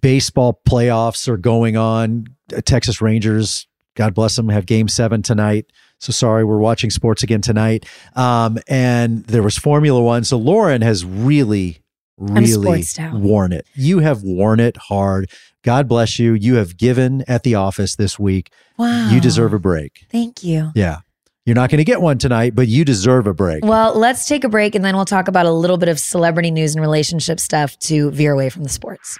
baseball 0.00 0.60
playoffs 0.68 1.28
are 1.28 1.38
going 1.38 1.76
on. 1.76 2.26
Uh, 2.54 2.60
Texas 2.64 3.00
Rangers, 3.00 3.66
God 3.94 4.14
bless 4.14 4.36
them, 4.36 4.48
have 4.50 4.66
Game 4.66 4.88
Seven 4.88 5.22
tonight. 5.22 5.66
So 5.98 6.12
sorry, 6.12 6.44
we're 6.44 6.58
watching 6.58 6.90
sports 6.90 7.22
again 7.22 7.40
tonight. 7.40 7.86
Um, 8.14 8.58
and 8.68 9.24
there 9.24 9.42
was 9.42 9.56
Formula 9.56 10.00
One. 10.02 10.24
So 10.24 10.36
Lauren 10.36 10.82
has 10.82 11.04
really 11.06 11.78
really 12.18 12.82
worn 13.12 13.52
it. 13.52 13.66
You 13.74 13.98
have 14.00 14.22
worn 14.22 14.60
it 14.60 14.76
hard. 14.76 15.30
God 15.66 15.88
bless 15.88 16.20
you. 16.20 16.34
You 16.34 16.54
have 16.54 16.76
given 16.76 17.24
at 17.26 17.42
the 17.42 17.56
office 17.56 17.96
this 17.96 18.20
week. 18.20 18.52
Wow. 18.78 19.10
You 19.10 19.20
deserve 19.20 19.52
a 19.52 19.58
break. 19.58 20.06
Thank 20.12 20.44
you. 20.44 20.70
Yeah. 20.76 20.98
You're 21.44 21.56
not 21.56 21.70
going 21.70 21.78
to 21.78 21.84
get 21.84 22.00
one 22.00 22.18
tonight, 22.18 22.54
but 22.54 22.68
you 22.68 22.84
deserve 22.84 23.26
a 23.26 23.34
break. 23.34 23.64
Well, 23.64 23.98
let's 23.98 24.28
take 24.28 24.44
a 24.44 24.48
break 24.48 24.76
and 24.76 24.84
then 24.84 24.94
we'll 24.94 25.04
talk 25.04 25.26
about 25.26 25.44
a 25.44 25.50
little 25.50 25.76
bit 25.76 25.88
of 25.88 25.98
celebrity 25.98 26.52
news 26.52 26.76
and 26.76 26.80
relationship 26.80 27.40
stuff 27.40 27.76
to 27.80 28.12
veer 28.12 28.32
away 28.32 28.48
from 28.48 28.62
the 28.62 28.68
sports. 28.68 29.18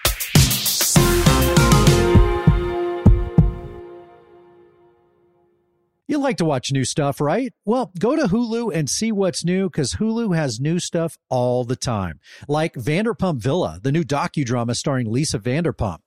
You 6.07 6.19
like 6.19 6.37
to 6.37 6.45
watch 6.45 6.71
new 6.71 6.85
stuff, 6.85 7.21
right? 7.21 7.53
Well, 7.65 7.91
go 7.99 8.15
to 8.15 8.29
Hulu 8.29 8.73
and 8.73 8.89
see 8.89 9.11
what's 9.11 9.45
new 9.45 9.69
because 9.69 9.95
Hulu 9.95 10.37
has 10.37 10.61
new 10.61 10.79
stuff 10.79 11.19
all 11.29 11.65
the 11.65 11.75
time. 11.75 12.21
Like 12.47 12.75
Vanderpump 12.75 13.39
Villa, 13.39 13.81
the 13.83 13.91
new 13.91 14.05
docudrama 14.05 14.77
starring 14.77 15.11
Lisa 15.11 15.41
Vanderpump. 15.41 15.99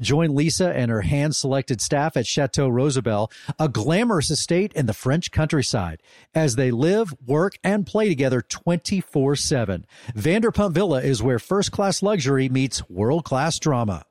Join 0.00 0.34
Lisa 0.34 0.72
and 0.74 0.90
her 0.90 1.02
hand 1.02 1.34
selected 1.34 1.80
staff 1.80 2.16
at 2.16 2.26
Chateau 2.26 2.68
Rosabelle, 2.68 3.30
a 3.58 3.68
glamorous 3.68 4.30
estate 4.30 4.72
in 4.74 4.86
the 4.86 4.94
French 4.94 5.30
countryside, 5.30 6.02
as 6.34 6.56
they 6.56 6.70
live, 6.70 7.14
work, 7.26 7.58
and 7.62 7.86
play 7.86 8.08
together 8.08 8.42
24 8.42 9.36
7. 9.36 9.86
Vanderpump 10.14 10.72
Villa 10.72 11.00
is 11.00 11.22
where 11.22 11.38
first 11.38 11.72
class 11.72 12.02
luxury 12.02 12.48
meets 12.48 12.88
world 12.88 13.24
class 13.24 13.58
drama. 13.58 14.04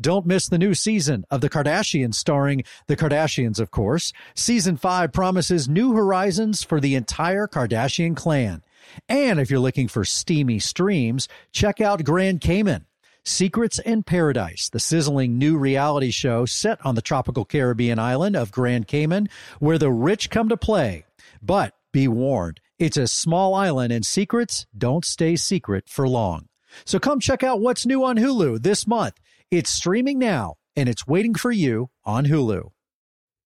Don't 0.00 0.26
miss 0.26 0.48
the 0.48 0.58
new 0.58 0.74
season 0.74 1.24
of 1.30 1.40
The 1.40 1.50
Kardashians, 1.50 2.14
starring 2.14 2.64
The 2.86 2.96
Kardashians, 2.96 3.60
of 3.60 3.70
course. 3.70 4.12
Season 4.34 4.76
5 4.76 5.12
promises 5.12 5.68
new 5.68 5.94
horizons 5.94 6.62
for 6.62 6.80
the 6.80 6.94
entire 6.94 7.46
Kardashian 7.46 8.16
clan. 8.16 8.62
And 9.08 9.38
if 9.38 9.50
you're 9.50 9.60
looking 9.60 9.88
for 9.88 10.04
steamy 10.04 10.58
streams, 10.58 11.28
check 11.52 11.80
out 11.80 12.04
Grand 12.04 12.40
Cayman. 12.40 12.86
Secrets 13.24 13.78
and 13.80 14.06
Paradise, 14.06 14.68
the 14.70 14.80
sizzling 14.80 15.38
new 15.38 15.58
reality 15.58 16.10
show 16.10 16.46
set 16.46 16.84
on 16.84 16.94
the 16.94 17.02
tropical 17.02 17.44
Caribbean 17.44 17.98
island 17.98 18.34
of 18.36 18.50
Grand 18.50 18.88
Cayman, 18.88 19.28
where 19.58 19.78
the 19.78 19.90
rich 19.90 20.30
come 20.30 20.48
to 20.48 20.56
play. 20.56 21.04
But 21.42 21.74
be 21.92 22.08
warned, 22.08 22.60
it's 22.78 22.96
a 22.96 23.06
small 23.06 23.54
island 23.54 23.92
and 23.92 24.04
secrets 24.04 24.66
don't 24.76 25.04
stay 25.04 25.36
secret 25.36 25.88
for 25.88 26.08
long. 26.08 26.46
So 26.84 26.98
come 26.98 27.20
check 27.20 27.42
out 27.42 27.60
what's 27.60 27.86
new 27.86 28.04
on 28.04 28.16
Hulu 28.16 28.62
this 28.62 28.86
month. 28.86 29.14
It's 29.50 29.70
streaming 29.70 30.18
now 30.18 30.54
and 30.76 30.88
it's 30.88 31.06
waiting 31.06 31.34
for 31.34 31.50
you 31.50 31.90
on 32.04 32.26
Hulu. 32.26 32.70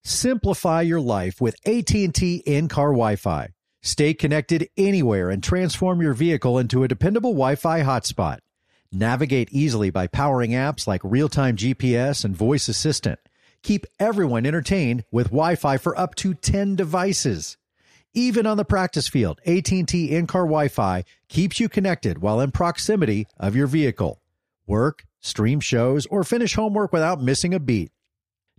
Simplify 0.05 0.83
your 0.83 1.01
life 1.01 1.41
with 1.41 1.57
AT&T 1.67 2.43
in-car 2.45 2.91
Wi-Fi. 2.91 3.49
Stay 3.83 4.15
connected 4.15 4.69
anywhere 4.77 5.31
and 5.31 5.43
transform 5.43 6.01
your 6.01 6.15
vehicle 6.15 6.59
into 6.59 6.85
a 6.85 6.89
dependable 6.89 7.33
Wi-Fi 7.33 7.81
hotspot. 7.81 8.39
Navigate 8.95 9.49
easily 9.51 9.91
by 9.91 10.07
powering 10.07 10.53
apps 10.53 10.87
like 10.87 11.01
real-time 11.03 11.57
GPS 11.57 12.25
and 12.25 12.37
voice 12.37 12.69
assistant. 12.69 13.19
Keep 13.65 13.87
everyone 13.99 14.47
entertained 14.47 15.03
with 15.11 15.31
Wi-Fi 15.31 15.79
for 15.79 15.99
up 15.99 16.15
to 16.15 16.33
10 16.33 16.77
devices. 16.77 17.57
Even 18.13 18.47
on 18.47 18.57
the 18.57 18.65
practice 18.65 19.09
field, 19.09 19.41
AT&T 19.45 20.15
in-car 20.15 20.45
Wi-Fi 20.45 21.03
keeps 21.29 21.59
you 21.59 21.69
connected 21.69 22.19
while 22.19 22.41
in 22.41 22.53
proximity 22.53 23.27
of 23.37 23.57
your 23.57 23.67
vehicle. 23.67 24.23
Work, 24.65 25.05
stream 25.19 25.59
shows, 25.59 26.07
or 26.07 26.23
finish 26.23 26.55
homework 26.55 26.93
without 26.93 27.21
missing 27.21 27.53
a 27.53 27.59
beat. 27.59 27.91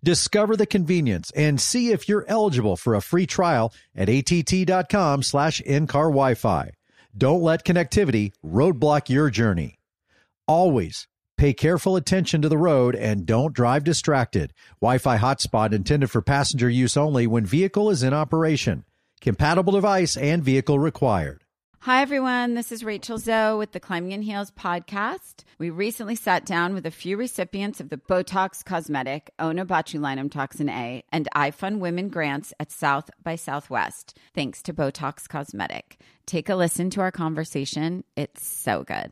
Discover 0.03 0.57
the 0.57 0.65
convenience 0.65 1.31
and 1.31 1.61
see 1.61 1.91
if 1.91 2.09
you're 2.09 2.25
eligible 2.27 2.75
for 2.75 2.93
a 2.93 3.01
free 3.01 3.25
trial 3.25 3.73
at 3.95 4.09
att.com 4.09 5.23
slash 5.23 5.61
in-car 5.61 6.09
Wi-Fi. 6.09 6.71
Don't 7.17 7.41
let 7.41 7.63
connectivity 7.63 8.33
roadblock 8.45 9.07
your 9.07 9.29
journey. 9.29 9.79
Always 10.47 11.07
pay 11.37 11.53
careful 11.53 11.95
attention 11.95 12.41
to 12.41 12.49
the 12.49 12.57
road 12.57 12.95
and 12.95 13.25
don't 13.25 13.53
drive 13.53 13.83
distracted. 13.83 14.53
Wi-Fi 14.79 15.17
hotspot 15.17 15.73
intended 15.73 16.11
for 16.11 16.21
passenger 16.21 16.69
use 16.69 16.95
only 16.95 17.25
when 17.27 17.45
vehicle 17.45 17.89
is 17.89 18.03
in 18.03 18.13
operation. 18.13 18.85
Compatible 19.21 19.73
device 19.73 20.15
and 20.15 20.43
vehicle 20.43 20.77
required. 20.77 21.43
Hi, 21.79 22.01
everyone. 22.01 22.53
This 22.53 22.71
is 22.71 22.83
Rachel 22.83 23.17
Zoe 23.17 23.57
with 23.57 23.71
the 23.71 23.79
Climbing 23.79 24.11
in 24.11 24.21
Heels 24.21 24.51
podcast. 24.51 25.43
We 25.57 25.71
recently 25.71 26.15
sat 26.15 26.45
down 26.45 26.73
with 26.73 26.85
a 26.85 26.91
few 26.91 27.17
recipients 27.17 27.79
of 27.79 27.89
the 27.89 27.97
Botox 27.97 28.63
Cosmetic, 28.63 29.31
Onabotulinum 29.39 30.31
Toxin 30.31 30.69
A, 30.69 31.03
and 31.11 31.27
iFund 31.35 31.79
Women 31.79 32.09
grants 32.09 32.53
at 32.59 32.71
South 32.71 33.09
by 33.21 33.35
Southwest, 33.35 34.17
thanks 34.33 34.61
to 34.63 34.73
Botox 34.73 35.27
Cosmetic. 35.27 35.99
Take 36.25 36.49
a 36.49 36.55
listen 36.55 36.89
to 36.91 37.01
our 37.01 37.11
conversation. 37.11 38.03
It's 38.15 38.47
so 38.47 38.83
good. 38.83 39.11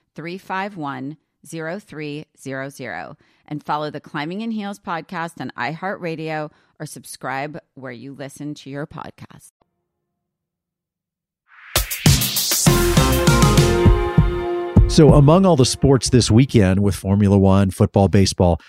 351 0.15 1.17
0300 1.45 3.15
and 3.47 3.63
follow 3.63 3.89
the 3.89 3.99
Climbing 3.99 4.41
in 4.41 4.51
Heels 4.51 4.79
podcast 4.79 5.41
on 5.41 5.51
iHeartRadio 5.57 6.51
or 6.79 6.85
subscribe 6.85 7.59
where 7.73 7.91
you 7.91 8.13
listen 8.13 8.53
to 8.55 8.69
your 8.69 8.87
podcast. 8.87 9.51
So, 14.91 15.13
among 15.13 15.45
all 15.45 15.55
the 15.55 15.65
sports 15.65 16.09
this 16.09 16.29
weekend 16.29 16.83
with 16.83 16.95
Formula 16.95 17.37
One, 17.37 17.71
football, 17.71 18.09
baseball, 18.09 18.59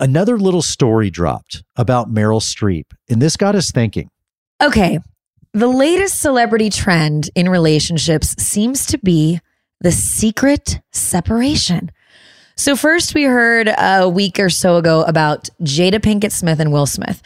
another 0.00 0.38
little 0.38 0.60
story 0.60 1.08
dropped 1.08 1.62
about 1.76 2.12
Meryl 2.12 2.40
Streep. 2.40 2.86
And 3.08 3.22
this 3.22 3.36
got 3.36 3.54
us 3.54 3.70
thinking. 3.70 4.10
Okay. 4.60 4.98
The 5.52 5.68
latest 5.68 6.20
celebrity 6.20 6.68
trend 6.68 7.30
in 7.36 7.48
relationships 7.48 8.34
seems 8.42 8.86
to 8.86 8.98
be 8.98 9.40
the 9.80 9.92
secret 9.92 10.80
separation. 10.92 11.90
So, 12.56 12.74
first, 12.74 13.14
we 13.14 13.24
heard 13.24 13.68
a 13.76 14.08
week 14.08 14.38
or 14.40 14.48
so 14.48 14.76
ago 14.76 15.02
about 15.02 15.50
Jada 15.60 16.00
Pinkett 16.00 16.32
Smith 16.32 16.58
and 16.58 16.72
Will 16.72 16.86
Smith. 16.86 17.22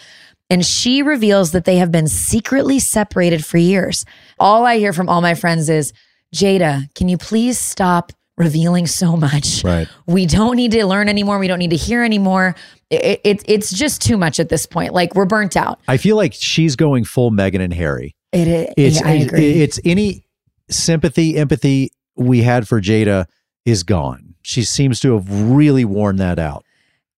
And 0.51 0.67
she 0.67 1.03
reveals 1.03 1.53
that 1.53 1.65
they 1.65 1.77
have 1.77 1.93
been 1.93 2.09
secretly 2.09 2.81
separated 2.81 3.45
for 3.45 3.57
years. 3.57 4.05
All 4.41 4.67
I 4.67 4.79
hear 4.79 4.93
from 4.93 5.09
all 5.09 5.21
my 5.21 5.35
friends 5.35 5.69
is, 5.69 5.93
Jada, 6.35 6.93
can 6.97 7.09
you 7.09 7.17
please 7.17 7.57
stop 7.59 8.13
revealing 8.37 8.89
so 8.89 9.17
much? 9.17 9.63
Right. 9.63 9.87
We 10.07 10.27
don't 10.27 10.57
need 10.57 10.73
to 10.73 10.85
learn 10.85 11.09
anymore. 11.09 11.39
We 11.39 11.47
don't 11.47 11.61
need 11.61 11.71
to 11.71 11.77
hear 11.77 12.03
anymore. 12.03 12.57
It, 12.91 13.21
it, 13.23 13.43
it's 13.47 13.73
just 13.73 14.03
too 14.03 14.17
much 14.17 14.41
at 14.41 14.49
this 14.49 14.67
point. 14.67 14.93
Like, 14.93 15.15
we're 15.15 15.27
burnt 15.27 15.57
out. 15.57 15.81
I 15.87 15.97
feel 15.97 16.17
like 16.17 16.35
she's 16.35 16.75
going 16.75 17.05
full 17.05 17.31
Meghan 17.31 17.61
and 17.61 17.73
Harry. 17.73 18.17
It 18.33 18.49
is. 18.49 18.75
It's, 18.77 19.01
yeah, 19.01 19.09
I 19.09 19.13
agree. 19.13 19.63
it's 19.63 19.79
any 19.85 20.25
sympathy, 20.69 21.37
empathy 21.37 21.93
we 22.21 22.43
had 22.43 22.69
for 22.69 22.81
Jada 22.81 23.27
is 23.65 23.83
gone. 23.83 24.35
She 24.43 24.63
seems 24.63 25.01
to 25.01 25.15
have 25.15 25.51
really 25.51 25.85
worn 25.85 26.17
that 26.17 26.39
out. 26.39 26.65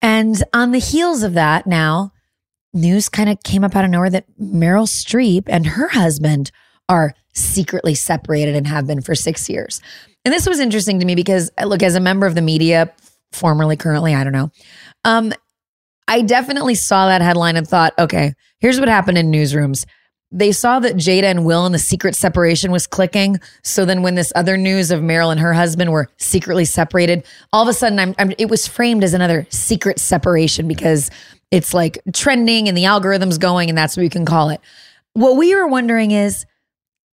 And 0.00 0.42
on 0.52 0.72
the 0.72 0.78
heels 0.78 1.22
of 1.22 1.34
that, 1.34 1.66
now 1.66 2.12
news 2.72 3.08
kind 3.08 3.28
of 3.28 3.42
came 3.42 3.64
up 3.64 3.76
out 3.76 3.84
of 3.84 3.90
nowhere 3.90 4.10
that 4.10 4.24
Meryl 4.40 4.86
Streep 4.86 5.44
and 5.46 5.66
her 5.66 5.88
husband 5.88 6.50
are 6.88 7.14
secretly 7.34 7.94
separated 7.94 8.54
and 8.54 8.66
have 8.66 8.86
been 8.86 9.00
for 9.00 9.14
six 9.14 9.48
years. 9.48 9.80
And 10.24 10.32
this 10.32 10.46
was 10.46 10.60
interesting 10.60 11.00
to 11.00 11.06
me 11.06 11.14
because, 11.14 11.50
look, 11.64 11.82
as 11.82 11.94
a 11.94 12.00
member 12.00 12.26
of 12.26 12.34
the 12.34 12.42
media, 12.42 12.92
formerly, 13.32 13.76
currently, 13.76 14.14
I 14.14 14.24
don't 14.24 14.32
know, 14.32 14.50
um, 15.04 15.32
I 16.08 16.22
definitely 16.22 16.74
saw 16.74 17.06
that 17.06 17.22
headline 17.22 17.56
and 17.56 17.66
thought, 17.66 17.94
okay, 17.98 18.34
here's 18.58 18.78
what 18.78 18.88
happened 18.88 19.18
in 19.18 19.30
newsrooms. 19.30 19.84
They 20.32 20.50
saw 20.50 20.80
that 20.80 20.96
Jada 20.96 21.24
and 21.24 21.44
Will 21.44 21.66
and 21.66 21.74
the 21.74 21.78
secret 21.78 22.14
separation 22.14 22.72
was 22.72 22.86
clicking. 22.86 23.38
So 23.62 23.84
then, 23.84 24.02
when 24.02 24.14
this 24.14 24.32
other 24.34 24.56
news 24.56 24.90
of 24.90 25.00
Meryl 25.00 25.30
and 25.30 25.40
her 25.40 25.52
husband 25.52 25.92
were 25.92 26.08
secretly 26.16 26.64
separated, 26.64 27.24
all 27.52 27.62
of 27.62 27.68
a 27.68 27.74
sudden, 27.74 27.98
I'm, 27.98 28.14
I'm, 28.18 28.32
it 28.38 28.48
was 28.48 28.66
framed 28.66 29.04
as 29.04 29.12
another 29.12 29.46
secret 29.50 29.98
separation 29.98 30.66
because 30.66 31.10
it's 31.50 31.74
like 31.74 31.98
trending 32.14 32.66
and 32.66 32.76
the 32.76 32.86
algorithm's 32.86 33.38
going, 33.38 33.68
and 33.68 33.76
that's 33.76 33.96
what 33.96 34.02
we 34.02 34.08
can 34.08 34.24
call 34.24 34.48
it. 34.48 34.60
What 35.12 35.36
we 35.36 35.54
were 35.54 35.66
wondering 35.66 36.10
is, 36.12 36.46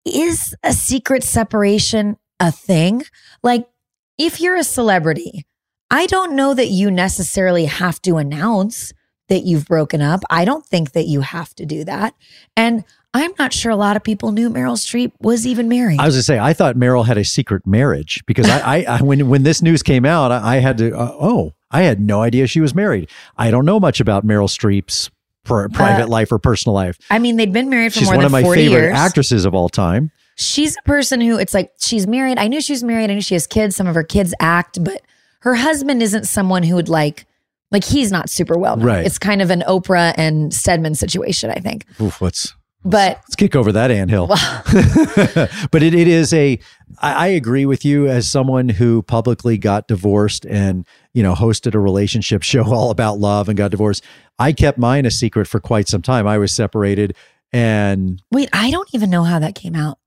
is 0.04 0.54
a 0.62 0.72
secret 0.72 1.24
separation 1.24 2.16
a 2.40 2.52
thing? 2.52 3.02
Like, 3.42 3.68
if 4.16 4.40
you're 4.40 4.56
a 4.56 4.64
celebrity, 4.64 5.44
I 5.90 6.06
don't 6.06 6.36
know 6.36 6.54
that 6.54 6.68
you 6.68 6.90
necessarily 6.90 7.64
have 7.64 8.00
to 8.02 8.16
announce 8.16 8.92
that 9.28 9.44
you've 9.44 9.66
broken 9.66 10.00
up. 10.00 10.20
I 10.30 10.44
don't 10.44 10.64
think 10.64 10.92
that 10.92 11.06
you 11.06 11.20
have 11.20 11.54
to 11.56 11.66
do 11.66 11.84
that. 11.84 12.14
And 12.56 12.84
I'm 13.14 13.32
not 13.38 13.52
sure 13.52 13.72
a 13.72 13.76
lot 13.76 13.96
of 13.96 14.04
people 14.04 14.32
knew 14.32 14.50
Meryl 14.50 14.76
Streep 14.76 15.12
was 15.20 15.46
even 15.46 15.68
married. 15.68 15.98
I 15.98 16.06
was 16.06 16.14
gonna 16.14 16.22
say 16.22 16.38
I 16.38 16.52
thought 16.52 16.76
Meryl 16.76 17.06
had 17.06 17.16
a 17.18 17.24
secret 17.24 17.66
marriage 17.66 18.22
because 18.26 18.48
I, 18.48 18.58
I, 18.80 18.84
I 18.98 19.02
when 19.02 19.28
when 19.28 19.42
this 19.44 19.62
news 19.62 19.82
came 19.82 20.04
out, 20.04 20.30
I, 20.30 20.56
I 20.56 20.58
had 20.58 20.78
to. 20.78 20.92
Uh, 20.96 21.12
oh, 21.18 21.54
I 21.70 21.82
had 21.82 22.00
no 22.00 22.20
idea 22.22 22.46
she 22.46 22.60
was 22.60 22.74
married. 22.74 23.08
I 23.36 23.50
don't 23.50 23.64
know 23.64 23.80
much 23.80 24.00
about 24.00 24.26
Meryl 24.26 24.48
Streep's 24.48 25.10
pr- 25.44 25.68
private 25.72 26.08
life 26.08 26.30
or 26.32 26.38
personal 26.38 26.74
life. 26.74 26.98
I 27.10 27.18
mean, 27.18 27.36
they'd 27.36 27.52
been 27.52 27.70
married 27.70 27.92
for 27.94 28.00
She's 28.00 28.08
more 28.08 28.16
one 28.16 28.20
than 28.24 28.26
of 28.26 28.32
my 28.32 28.42
40 28.42 28.60
favorite 28.66 28.80
years. 28.82 28.96
actresses 28.98 29.44
of 29.46 29.54
all 29.54 29.68
time. 29.70 30.10
she's 30.36 30.76
a 30.76 30.82
person 30.82 31.20
who 31.20 31.38
it's 31.38 31.54
like 31.54 31.72
she's 31.78 32.06
married. 32.06 32.38
I 32.38 32.46
knew 32.48 32.60
she 32.60 32.72
was 32.74 32.84
married. 32.84 33.10
I 33.10 33.14
knew 33.14 33.20
she 33.22 33.34
has 33.34 33.46
kids. 33.46 33.74
Some 33.74 33.86
of 33.86 33.94
her 33.94 34.04
kids 34.04 34.34
act, 34.38 34.82
but 34.84 35.00
her 35.40 35.54
husband 35.54 36.02
isn't 36.02 36.24
someone 36.26 36.62
who 36.62 36.74
would 36.74 36.88
like 36.90 37.26
like 37.70 37.84
he's 37.84 38.12
not 38.12 38.28
super 38.30 38.58
well 38.58 38.76
known. 38.76 38.86
Right. 38.86 39.06
It's 39.06 39.18
kind 39.18 39.40
of 39.42 39.50
an 39.50 39.62
Oprah 39.66 40.14
and 40.16 40.52
Stedman 40.52 40.94
situation, 40.94 41.50
I 41.50 41.60
think. 41.60 41.84
Oof, 42.00 42.20
let's 42.22 42.54
But 42.84 43.16
let's 43.16 43.34
kick 43.34 43.56
over 43.56 43.72
that 43.72 43.90
anthill. 43.90 44.28
but 45.70 45.82
it, 45.82 45.94
it 45.94 46.08
is 46.08 46.32
a. 46.32 46.58
I, 47.00 47.12
I 47.12 47.26
agree 47.28 47.66
with 47.66 47.84
you 47.84 48.06
as 48.06 48.30
someone 48.30 48.68
who 48.68 49.02
publicly 49.02 49.58
got 49.58 49.88
divorced 49.88 50.46
and 50.46 50.86
you 51.12 51.22
know 51.22 51.34
hosted 51.34 51.74
a 51.74 51.80
relationship 51.80 52.42
show 52.42 52.64
all 52.72 52.90
about 52.90 53.18
love 53.18 53.48
and 53.48 53.58
got 53.58 53.70
divorced. 53.72 54.04
I 54.38 54.52
kept 54.52 54.78
mine 54.78 55.06
a 55.06 55.10
secret 55.10 55.46
for 55.48 55.58
quite 55.60 55.88
some 55.88 56.02
time. 56.02 56.26
I 56.26 56.38
was 56.38 56.52
separated 56.52 57.16
and 57.52 58.22
wait, 58.30 58.48
I 58.52 58.70
don't 58.70 58.88
even 58.94 59.10
know 59.10 59.24
how 59.24 59.38
that 59.38 59.54
came 59.54 59.74
out. 59.74 59.98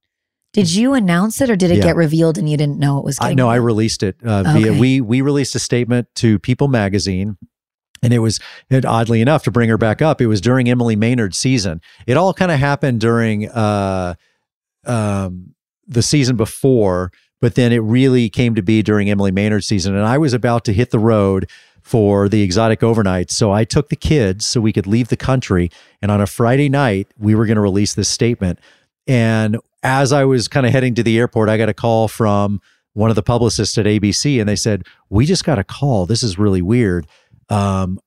Did 0.53 0.73
you 0.73 0.93
announce 0.93 1.39
it 1.39 1.49
or 1.49 1.55
did 1.55 1.71
it 1.71 1.77
Yeah. 1.77 1.83
get 1.83 1.95
revealed 1.95 2.37
and 2.37 2.49
you 2.49 2.57
didn't 2.57 2.77
know 2.77 2.97
it 2.99 3.05
was 3.05 3.17
I 3.21 3.33
know 3.33 3.47
I 3.49 3.55
released 3.55 4.03
it 4.03 4.17
uh, 4.23 4.43
via 4.43 4.73
we 4.73 5.01
we 5.01 5.21
released 5.21 5.55
a 5.55 5.59
statement 5.59 6.07
to 6.15 6.39
People 6.39 6.67
Magazine. 6.67 7.37
And 8.03 8.13
it 8.13 8.19
was 8.19 8.39
it, 8.69 8.85
oddly 8.85 9.21
enough 9.21 9.43
to 9.43 9.51
bring 9.51 9.69
her 9.69 9.77
back 9.77 10.01
up. 10.01 10.21
It 10.21 10.27
was 10.27 10.41
during 10.41 10.69
Emily 10.69 10.95
Maynard's 10.95 11.37
season. 11.37 11.81
It 12.07 12.17
all 12.17 12.33
kind 12.33 12.51
of 12.51 12.59
happened 12.59 12.99
during 12.99 13.49
uh, 13.49 14.15
um, 14.85 15.53
the 15.87 16.01
season 16.01 16.35
before, 16.35 17.11
but 17.39 17.55
then 17.55 17.71
it 17.71 17.79
really 17.79 18.29
came 18.29 18.55
to 18.55 18.63
be 18.63 18.81
during 18.81 19.09
Emily 19.09 19.31
Maynard's 19.31 19.67
season. 19.67 19.95
And 19.95 20.05
I 20.05 20.17
was 20.17 20.33
about 20.33 20.65
to 20.65 20.73
hit 20.73 20.91
the 20.91 20.99
road 20.99 21.49
for 21.81 22.29
the 22.29 22.43
exotic 22.43 22.83
overnight, 22.83 23.31
so 23.31 23.51
I 23.51 23.63
took 23.63 23.89
the 23.89 23.95
kids 23.95 24.45
so 24.45 24.61
we 24.61 24.71
could 24.71 24.85
leave 24.85 25.07
the 25.07 25.17
country. 25.17 25.71
And 26.01 26.11
on 26.11 26.21
a 26.21 26.27
Friday 26.27 26.69
night, 26.69 27.07
we 27.17 27.33
were 27.33 27.45
going 27.45 27.55
to 27.55 27.61
release 27.61 27.95
this 27.95 28.09
statement. 28.09 28.59
And 29.07 29.57
as 29.83 30.13
I 30.13 30.25
was 30.25 30.47
kind 30.47 30.65
of 30.65 30.71
heading 30.71 30.93
to 30.95 31.03
the 31.03 31.17
airport, 31.17 31.49
I 31.49 31.57
got 31.57 31.69
a 31.69 31.73
call 31.73 32.07
from 32.07 32.61
one 32.93 33.09
of 33.09 33.15
the 33.15 33.23
publicists 33.23 33.77
at 33.77 33.85
ABC, 33.85 34.39
and 34.39 34.47
they 34.47 34.55
said, 34.55 34.83
"We 35.09 35.25
just 35.25 35.43
got 35.43 35.57
a 35.57 35.63
call. 35.63 36.05
This 36.05 36.23
is 36.23 36.37
really 36.37 36.61
weird. 36.61 37.07
Um, 37.49 37.99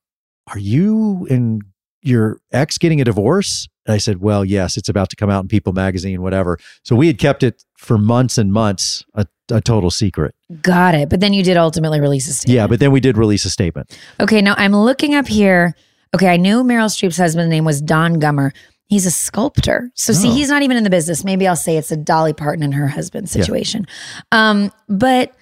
are 0.53 0.59
you 0.59 1.27
and 1.31 1.63
your 2.03 2.39
ex 2.53 2.79
getting 2.79 3.01
a 3.01 3.05
divorce?" 3.05 3.69
And 3.87 3.95
I 3.95 3.99
said, 3.99 4.21
"Well, 4.21 4.45
yes. 4.45 4.77
It's 4.77 4.89
about 4.89 5.11
to 5.11 5.17
come 5.17 5.31
out 5.31 5.43
in 5.43 5.49
People 5.49 5.73
Magazine, 5.73 6.23
whatever." 6.23 6.59
So 6.85 6.97
we 6.97 7.07
had 7.07 7.19
kept 7.19 7.43
it 7.43 7.65
for 7.77 7.99
months 7.99 8.39
and 8.39 8.53
months, 8.53 9.05
a, 9.15 9.27
a 9.51 9.61
total 9.61 9.91
secret. 9.91 10.35
Got 10.63 10.95
it. 10.95 11.09
But 11.11 11.21
then 11.21 11.33
you 11.33 11.43
did 11.43 11.57
ultimately 11.57 12.01
release 12.01 12.29
a 12.29 12.33
statement. 12.35 12.55
Yeah, 12.57 12.67
but 12.67 12.81
then 12.81 12.93
we 12.93 13.01
did 13.01 13.17
release 13.19 13.45
a 13.45 13.51
statement. 13.51 13.99
Okay, 14.21 14.41
now 14.41 14.55
I'm 14.57 14.75
looking 14.75 15.15
up 15.15 15.27
here. 15.27 15.75
Okay, 16.15 16.29
I 16.29 16.37
knew 16.37 16.63
Meryl 16.63 16.87
Streep's 16.89 17.17
husband's 17.17 17.51
name 17.51 17.65
was 17.65 17.81
Don 17.83 18.21
Gummer. 18.21 18.53
He's 18.87 19.05
a 19.07 19.11
sculptor. 19.11 19.91
So 19.95 20.13
see, 20.13 20.29
Oh. 20.29 20.35
he's 20.35 20.49
not 20.51 20.63
even 20.63 20.77
in 20.77 20.85
the 20.85 20.91
business. 20.91 21.25
Maybe 21.25 21.49
I'll 21.49 21.57
say 21.57 21.77
it's 21.77 21.91
a 21.91 21.97
Dolly 21.97 22.33
Parton 22.35 22.63
and 22.63 22.73
her 22.75 22.87
husband 22.87 23.29
situation. 23.29 23.87
Um, 24.31 24.71
but 24.89 25.35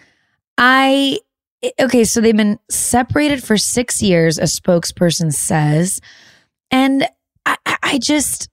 I 0.57 1.18
okay, 1.80 2.04
so 2.04 2.20
they've 2.20 2.36
been 2.36 2.58
separated 2.68 3.42
for 3.42 3.56
six 3.56 4.02
years, 4.02 4.38
a 4.38 4.42
spokesperson 4.42 5.32
says. 5.32 6.00
And 6.70 7.06
I, 7.46 7.56
I- 7.66 7.98
just 7.98 8.48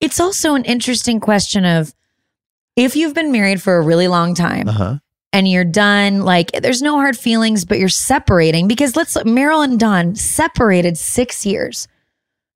it's 0.00 0.18
also 0.20 0.54
an 0.54 0.64
interesting 0.64 1.20
question 1.20 1.64
of 1.66 1.94
if 2.76 2.96
you've 2.96 3.14
been 3.14 3.30
married 3.32 3.60
for 3.60 3.76
a 3.76 3.82
really 3.82 4.08
long 4.08 4.34
time 4.34 4.68
Uh 4.68 4.72
huh. 4.72 4.98
and 5.32 5.46
you're 5.46 5.64
done. 5.64 6.22
Like 6.22 6.50
there's 6.52 6.80
no 6.80 6.94
hard 6.94 7.18
feelings, 7.18 7.64
but 7.66 7.78
you're 7.78 7.88
separating 7.90 8.66
because 8.68 8.96
let's 8.96 9.14
Meryl 9.18 9.62
and 9.62 9.78
Don 9.78 10.14
separated 10.14 10.96
six 10.96 11.44
years. 11.44 11.86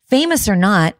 Famous 0.08 0.48
or 0.48 0.56
not, 0.56 0.96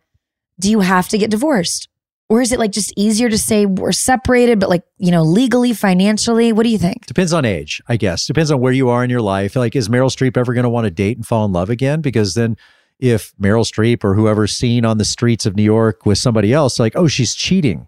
do 0.61 0.71
you 0.71 0.81
have 0.81 1.09
to 1.09 1.19
get 1.19 1.31
divorced? 1.31 1.89
Or 2.35 2.43
is 2.43 2.51
it 2.51 2.59
like 2.59 2.73
just 2.73 2.93
easier 2.97 3.29
to 3.29 3.39
say 3.39 3.65
we're 3.65 3.93
separated, 3.93 4.59
but 4.59 4.69
like, 4.69 4.83
you 4.99 5.13
know, 5.13 5.23
legally, 5.23 5.73
financially? 5.73 6.53
What 6.53 6.65
do 6.65 6.69
you 6.69 6.79
think? 6.79 7.07
Depends 7.07 7.33
on 7.33 7.45
age, 7.45 7.81
I 7.87 7.97
guess. 7.97 8.27
Depends 8.27 8.51
on 8.51 8.59
where 8.59 8.73
you 8.73 8.89
are 8.89 9.05
in 9.05 9.09
your 9.11 9.21
life. 9.21 9.55
Like, 9.55 9.77
is 9.77 9.89
Meryl 9.89 10.11
Streep 10.11 10.37
ever 10.37 10.53
going 10.53 10.65
to 10.65 10.69
want 10.69 10.85
to 10.87 10.91
date 10.91 11.17
and 11.17 11.25
fall 11.25 11.45
in 11.45 11.53
love 11.53 11.71
again? 11.71 12.01
Because 12.01 12.35
then, 12.35 12.57
if 12.99 13.33
Meryl 13.41 13.65
Streep 13.65 14.03
or 14.03 14.15
whoever's 14.17 14.53
seen 14.57 14.85
on 14.85 14.99
the 14.99 15.05
streets 15.05 15.47
of 15.47 15.55
New 15.55 15.63
York 15.63 16.05
with 16.07 16.19
somebody 16.19 16.53
else, 16.53 16.81
like, 16.81 16.97
oh, 16.97 17.07
she's 17.07 17.37
cheating. 17.37 17.87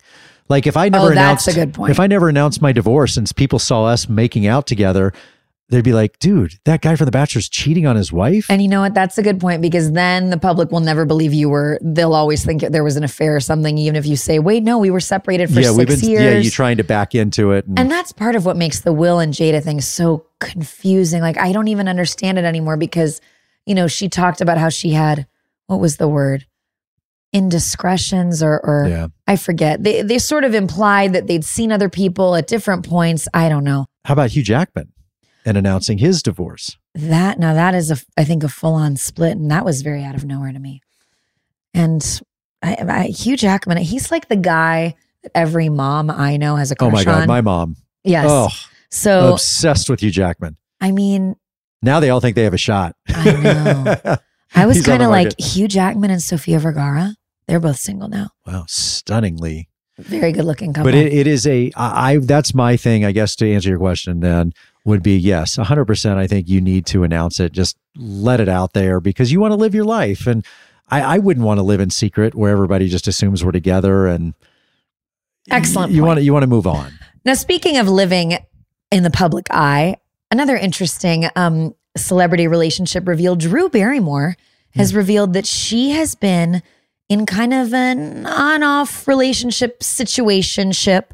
Like, 0.49 0.69
if 0.69 0.77
I 0.77 0.91
never 0.91 1.07
Oh, 1.07 1.09
that's 1.09 1.49
announced, 1.49 1.49
a 1.49 1.55
good 1.55 1.75
point. 1.75 1.91
if 1.91 1.99
I 1.99 2.07
never 2.07 2.29
announced 2.29 2.63
my 2.63 2.71
divorce 2.71 3.17
and 3.17 3.29
people 3.35 3.59
saw 3.59 3.87
us 3.87 4.09
making 4.09 4.47
out 4.47 4.69
together, 4.69 5.13
they'd 5.69 5.85
be 5.85 5.93
like, 5.93 6.19
dude, 6.19 6.55
that 6.65 6.81
guy 6.81 6.95
from 6.97 7.07
The 7.07 7.11
Bachelor's 7.11 7.49
cheating 7.49 7.87
on 7.87 7.97
his 7.97 8.13
wife. 8.13 8.47
And 8.49 8.63
you 8.63 8.69
know 8.69 8.81
what? 8.81 8.95
That's 8.95 9.19
a 9.19 9.23
good 9.23 9.41
point 9.41 9.63
because 9.63 9.93
then 9.93 10.31
the 10.31 10.39
public 10.39 10.71
will 10.71 10.81
never 10.81 11.05
believe 11.05 11.35
you 11.35 11.49
were, 11.49 11.79
they'll 11.83 12.15
always 12.15 12.45
think 12.45 12.63
there 12.63 12.85
was 12.85 12.97
an 12.97 13.05
affair 13.05 13.35
or 13.35 13.41
something, 13.41 13.77
even 13.79 13.97
if 13.97 14.07
you 14.07 14.17
say, 14.17 14.39
wait, 14.39 14.63
no, 14.63 14.79
we 14.79 14.91
were 14.91 15.01
separated 15.01 15.53
for 15.53 15.61
yeah, 15.61 15.73
we've 15.73 15.89
six 15.89 16.03
been, 16.03 16.11
years. 16.11 16.23
yeah, 16.23 16.39
you're 16.39 16.51
trying 16.51 16.77
to 16.77 16.85
back 16.85 17.15
into 17.15 17.53
it. 17.53 17.67
And, 17.67 17.79
And 17.79 17.91
that's 17.91 18.13
part 18.13 18.37
of 18.37 18.45
what 18.45 18.57
makes 18.57 18.81
the 18.81 18.93
Will 18.93 19.19
and 19.19 19.33
Jada 19.33 19.63
thing 19.63 19.81
so 19.81 20.27
confusing. 20.39 21.21
Like, 21.21 21.39
I 21.39 21.53
don't 21.53 21.69
even 21.69 21.89
understand 21.89 22.39
it 22.39 22.45
anymore 22.45 22.77
because, 22.77 23.21
you 23.65 23.75
know, 23.75 23.89
she 23.89 24.09
talked 24.09 24.41
about 24.41 24.59
how 24.59 24.69
she 24.69 24.91
had, 24.91 25.27
what 25.67 25.81
was 25.81 25.97
the 25.97 26.09
word? 26.09 26.47
Indiscretions 27.33 28.43
or, 28.43 28.61
or 28.65 28.87
yeah. 28.89 29.09
I 29.27 29.37
forget. 29.37 29.83
They, 29.83 30.03
they 30.03 30.19
sort 30.19 30.45
of 30.45 30.55
implied 30.55 31.13
that 31.13 31.27
they'd 31.27 31.45
seen 31.45 31.73
other 31.73 31.89
people 31.89 32.37
at 32.37 32.47
different 32.47 32.89
points. 32.89 33.27
I 33.35 33.49
don't 33.49 33.65
know. 33.65 33.87
How 34.05 34.13
about 34.13 34.31
Hugh 34.31 34.45
Jackman 34.45 34.93
and 35.47 35.57
announcing 35.57 35.99
his 35.99 36.23
divorce? 36.23 36.77
That, 36.95 37.39
now 37.39 37.55
that 37.55 37.75
is, 37.75 37.91
a, 37.91 37.97
I 38.19 38.25
think, 38.25 38.43
a 38.45 38.49
full 38.49 38.75
on 38.75 38.97
split. 38.97 39.37
And 39.39 39.51
that 39.51 39.65
was 39.65 39.81
very 39.83 40.03
out 40.05 40.15
of 40.15 40.25
nowhere 40.25 40.53
to 40.53 40.59
me. 40.59 40.83
And 41.73 42.21
I, 42.63 42.77
I, 42.89 43.03
Hugh 43.05 43.37
Jackman, 43.37 43.79
he's 43.79 44.11
like 44.11 44.29
the 44.29 44.37
guy 44.37 44.95
that 45.23 45.33
every 45.35 45.69
mom 45.69 46.11
I 46.11 46.37
know 46.37 46.57
has 46.57 46.73
a 46.73 46.77
Oh 46.81 46.91
my 46.91 47.05
God, 47.05 47.23
on. 47.23 47.29
my 47.29 47.41
mom. 47.41 47.77
yes. 48.05 48.27
Oh, 48.29 48.49
so, 48.91 49.33
obsessed 49.35 49.89
with 49.91 50.01
Hugh 50.01 50.11
Jackman. 50.11 50.57
I 50.81 50.91
mean, 50.93 51.37
Now 51.83 52.01
they 52.01 52.11
all 52.11 52.21
think 52.21 52.37
they 52.37 52.45
have 52.45 52.55
a 52.55 52.59
shot. 52.59 52.95
I 53.09 53.33
know. 53.33 54.17
I 54.55 54.67
was 54.67 54.85
kind 54.85 55.03
of 55.03 55.11
like. 55.11 55.39
Hugh 55.39 55.69
Jackman 55.69 56.11
and 56.11 56.23
Sofia 56.23 56.59
Vergara. 56.59 57.15
They're 57.47 57.61
both 57.61 57.77
single 57.79 58.09
now. 58.09 58.31
wow, 58.47 58.65
stunningly. 58.69 59.69
Very 59.99 60.33
good 60.33 60.45
looking 60.45 60.73
couple. 60.73 60.91
But 60.91 60.95
it, 60.95 61.13
it 61.13 61.27
is 61.27 61.47
a 61.47 61.73
I, 61.75 62.13
I 62.13 62.17
that's 62.19 62.53
my 62.55 62.77
thing, 62.77 63.05
I 63.05 63.13
guess, 63.13 63.35
to 63.37 63.51
answer 63.51 63.71
your 63.71 63.79
question. 63.79 64.21
Then 64.21 64.53
would 64.87 65.03
be 65.03 65.17
yes, 65.19 65.57
hundred 65.57 65.85
percent. 65.85 66.19
I 66.19 66.27
think 66.27 66.49
you 66.49 66.61
need 66.63 66.87
to 66.87 67.03
announce 67.03 67.39
it. 67.41 67.53
Just 67.53 67.77
let 67.97 68.41
it 68.41 68.49
out 68.49 68.73
there 68.73 69.01
because 69.01 69.31
you 69.33 69.41
want 69.41 69.53
to 69.53 69.57
live 69.57 69.75
your 69.75 69.85
life, 69.85 70.27
and 70.27 70.47
I, 70.89 71.03
I 71.03 71.19
wouldn't 71.19 71.45
want 71.45 71.59
to 71.59 71.63
live 71.63 71.81
in 71.81 71.91
secret 71.91 72.35
where 72.35 72.51
everybody 72.53 72.89
just 72.89 73.07
assumes 73.09 73.45
we're 73.45 73.53
together 73.53 74.07
and 74.07 74.33
Excellent 75.51 75.93
You 75.93 76.01
point. 76.03 76.07
want 76.09 76.19
to 76.19 76.25
you 76.25 76.33
want 76.33 76.43
to 76.43 76.49
move 76.49 76.67
on. 76.67 76.93
now, 77.25 77.35
speaking 77.35 77.77
of 77.77 77.89
living 77.89 78.39
in 78.91 79.03
the 79.03 79.11
public 79.11 79.47
eye, 79.51 79.97
another 80.31 80.57
interesting 80.57 81.29
um, 81.37 81.75
celebrity 81.97 82.49
relationship 82.49 83.07
revealed 83.07 83.41
Drew 83.41 83.69
Barrymore 83.69 84.37
has 84.75 84.91
Hmm. 84.91 84.97
revealed 84.99 85.33
that 85.35 85.47
she 85.47 85.91
has 85.91 86.15
been 86.15 86.63
in 87.09 87.27
kind 87.27 87.55
of 87.55 87.73
an 87.73 88.27
on 88.27 88.63
off 88.65 89.07
relationship 89.07 89.81
situationship 89.81 91.05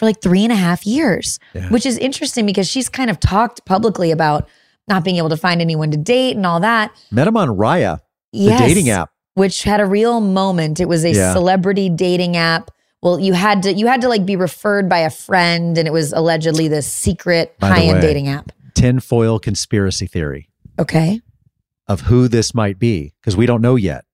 for 0.00 0.06
like 0.06 0.22
three 0.22 0.42
and 0.44 0.52
a 0.52 0.56
half 0.56 0.86
years, 0.86 1.38
Yeah. 1.54 1.68
which 1.68 1.84
is 1.84 1.98
interesting 1.98 2.46
because 2.46 2.66
she's 2.66 2.88
kind 2.88 3.10
of 3.10 3.20
talked 3.20 3.64
publicly 3.66 4.10
about 4.10 4.48
not 4.88 5.04
being 5.04 5.16
able 5.18 5.28
to 5.28 5.36
find 5.36 5.60
anyone 5.60 5.90
to 5.90 5.98
date 5.98 6.36
and 6.36 6.46
all 6.46 6.58
that. 6.60 6.90
Met 7.12 7.28
him 7.28 7.36
on 7.36 7.50
Raya, 7.50 7.98
the 8.32 8.38
Yes. 8.38 8.60
dating 8.60 8.88
app. 8.90 9.10
which 9.34 9.62
had 9.62 9.78
a 9.80 9.84
real 9.86 10.20
moment. 10.22 10.80
It 10.80 10.88
was 10.88 11.04
a 11.04 11.12
Yeah. 11.12 11.32
celebrity 11.34 11.88
dating 11.90 12.36
app. 12.36 12.70
Well, 13.02 13.20
you 13.20 13.34
had 13.34 13.62
to 13.64 13.72
you 13.74 13.86
had 13.86 14.00
to 14.00 14.08
like 14.08 14.24
be 14.26 14.36
referred 14.36 14.88
by 14.88 14.98
a 15.00 15.10
friend, 15.10 15.76
and 15.78 15.86
it 15.86 15.92
was 15.92 16.12
allegedly 16.14 16.66
this 16.68 16.86
secret 16.86 17.54
high 17.60 17.82
end 17.84 18.00
dating 18.00 18.28
app. 18.28 18.52
Tinfoil 18.74 19.38
conspiracy 19.38 20.06
theory 20.06 20.48
Okay, 20.78 21.20
of 21.86 22.02
who 22.02 22.26
this 22.26 22.54
might 22.54 22.78
be 22.78 23.12
because 23.20 23.36
we 23.36 23.44
don't 23.46 23.60
know 23.60 23.76
yet. 23.76 24.04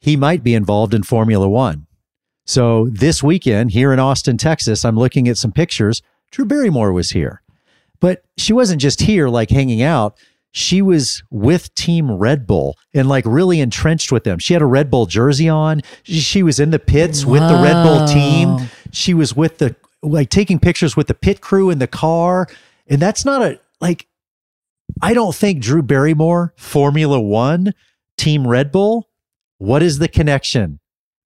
He 0.00 0.16
might 0.16 0.42
be 0.42 0.54
involved 0.54 0.92
in 0.92 1.02
Formula 1.04 1.48
One. 1.48 1.86
So 2.50 2.88
this 2.90 3.22
weekend 3.22 3.70
here 3.70 3.92
in 3.92 4.00
Austin, 4.00 4.36
Texas, 4.36 4.84
I'm 4.84 4.98
looking 4.98 5.28
at 5.28 5.36
some 5.36 5.52
pictures. 5.52 6.02
Drew 6.32 6.44
Barrymore 6.44 6.92
was 6.92 7.10
here, 7.10 7.42
but 8.00 8.24
she 8.36 8.52
wasn't 8.52 8.80
just 8.80 9.02
here 9.02 9.28
like 9.28 9.50
hanging 9.50 9.82
out. 9.82 10.18
she 10.50 10.82
was 10.82 11.22
with 11.30 11.72
Team 11.76 12.10
Red 12.10 12.48
Bull 12.48 12.76
and 12.92 13.08
like 13.08 13.24
really 13.24 13.60
entrenched 13.60 14.10
with 14.10 14.24
them. 14.24 14.40
She 14.40 14.52
had 14.52 14.62
a 14.62 14.66
Red 14.66 14.90
Bull 14.90 15.06
jersey 15.06 15.48
on. 15.48 15.82
She, 16.02 16.42
was 16.42 16.58
in 16.58 16.72
the 16.72 16.80
pits 16.80 17.24
with 17.24 17.40
the 17.40 17.62
Red 17.62 17.84
Bull 17.84 18.08
team. 18.08 18.68
She 18.90 19.14
was 19.14 19.36
with 19.36 19.58
the 19.58 19.76
like 20.02 20.28
taking 20.28 20.58
pictures 20.58 20.96
with 20.96 21.06
the 21.06 21.14
pit 21.14 21.40
crew 21.40 21.70
in 21.70 21.78
the 21.78 21.86
car. 21.86 22.48
And 22.88 23.00
that's 23.00 23.24
not 23.24 23.42
a 23.42 23.60
like 23.80 24.08
I 25.00 25.14
don't 25.14 25.36
think 25.36 25.62
Drew 25.62 25.82
Barrymore, 25.82 26.52
Formula 26.56 27.20
One, 27.20 27.74
Team 28.18 28.44
Red 28.44 28.72
Bull. 28.72 29.08
What 29.58 29.84
is 29.84 30.00
the 30.00 30.08
connection? 30.08 30.79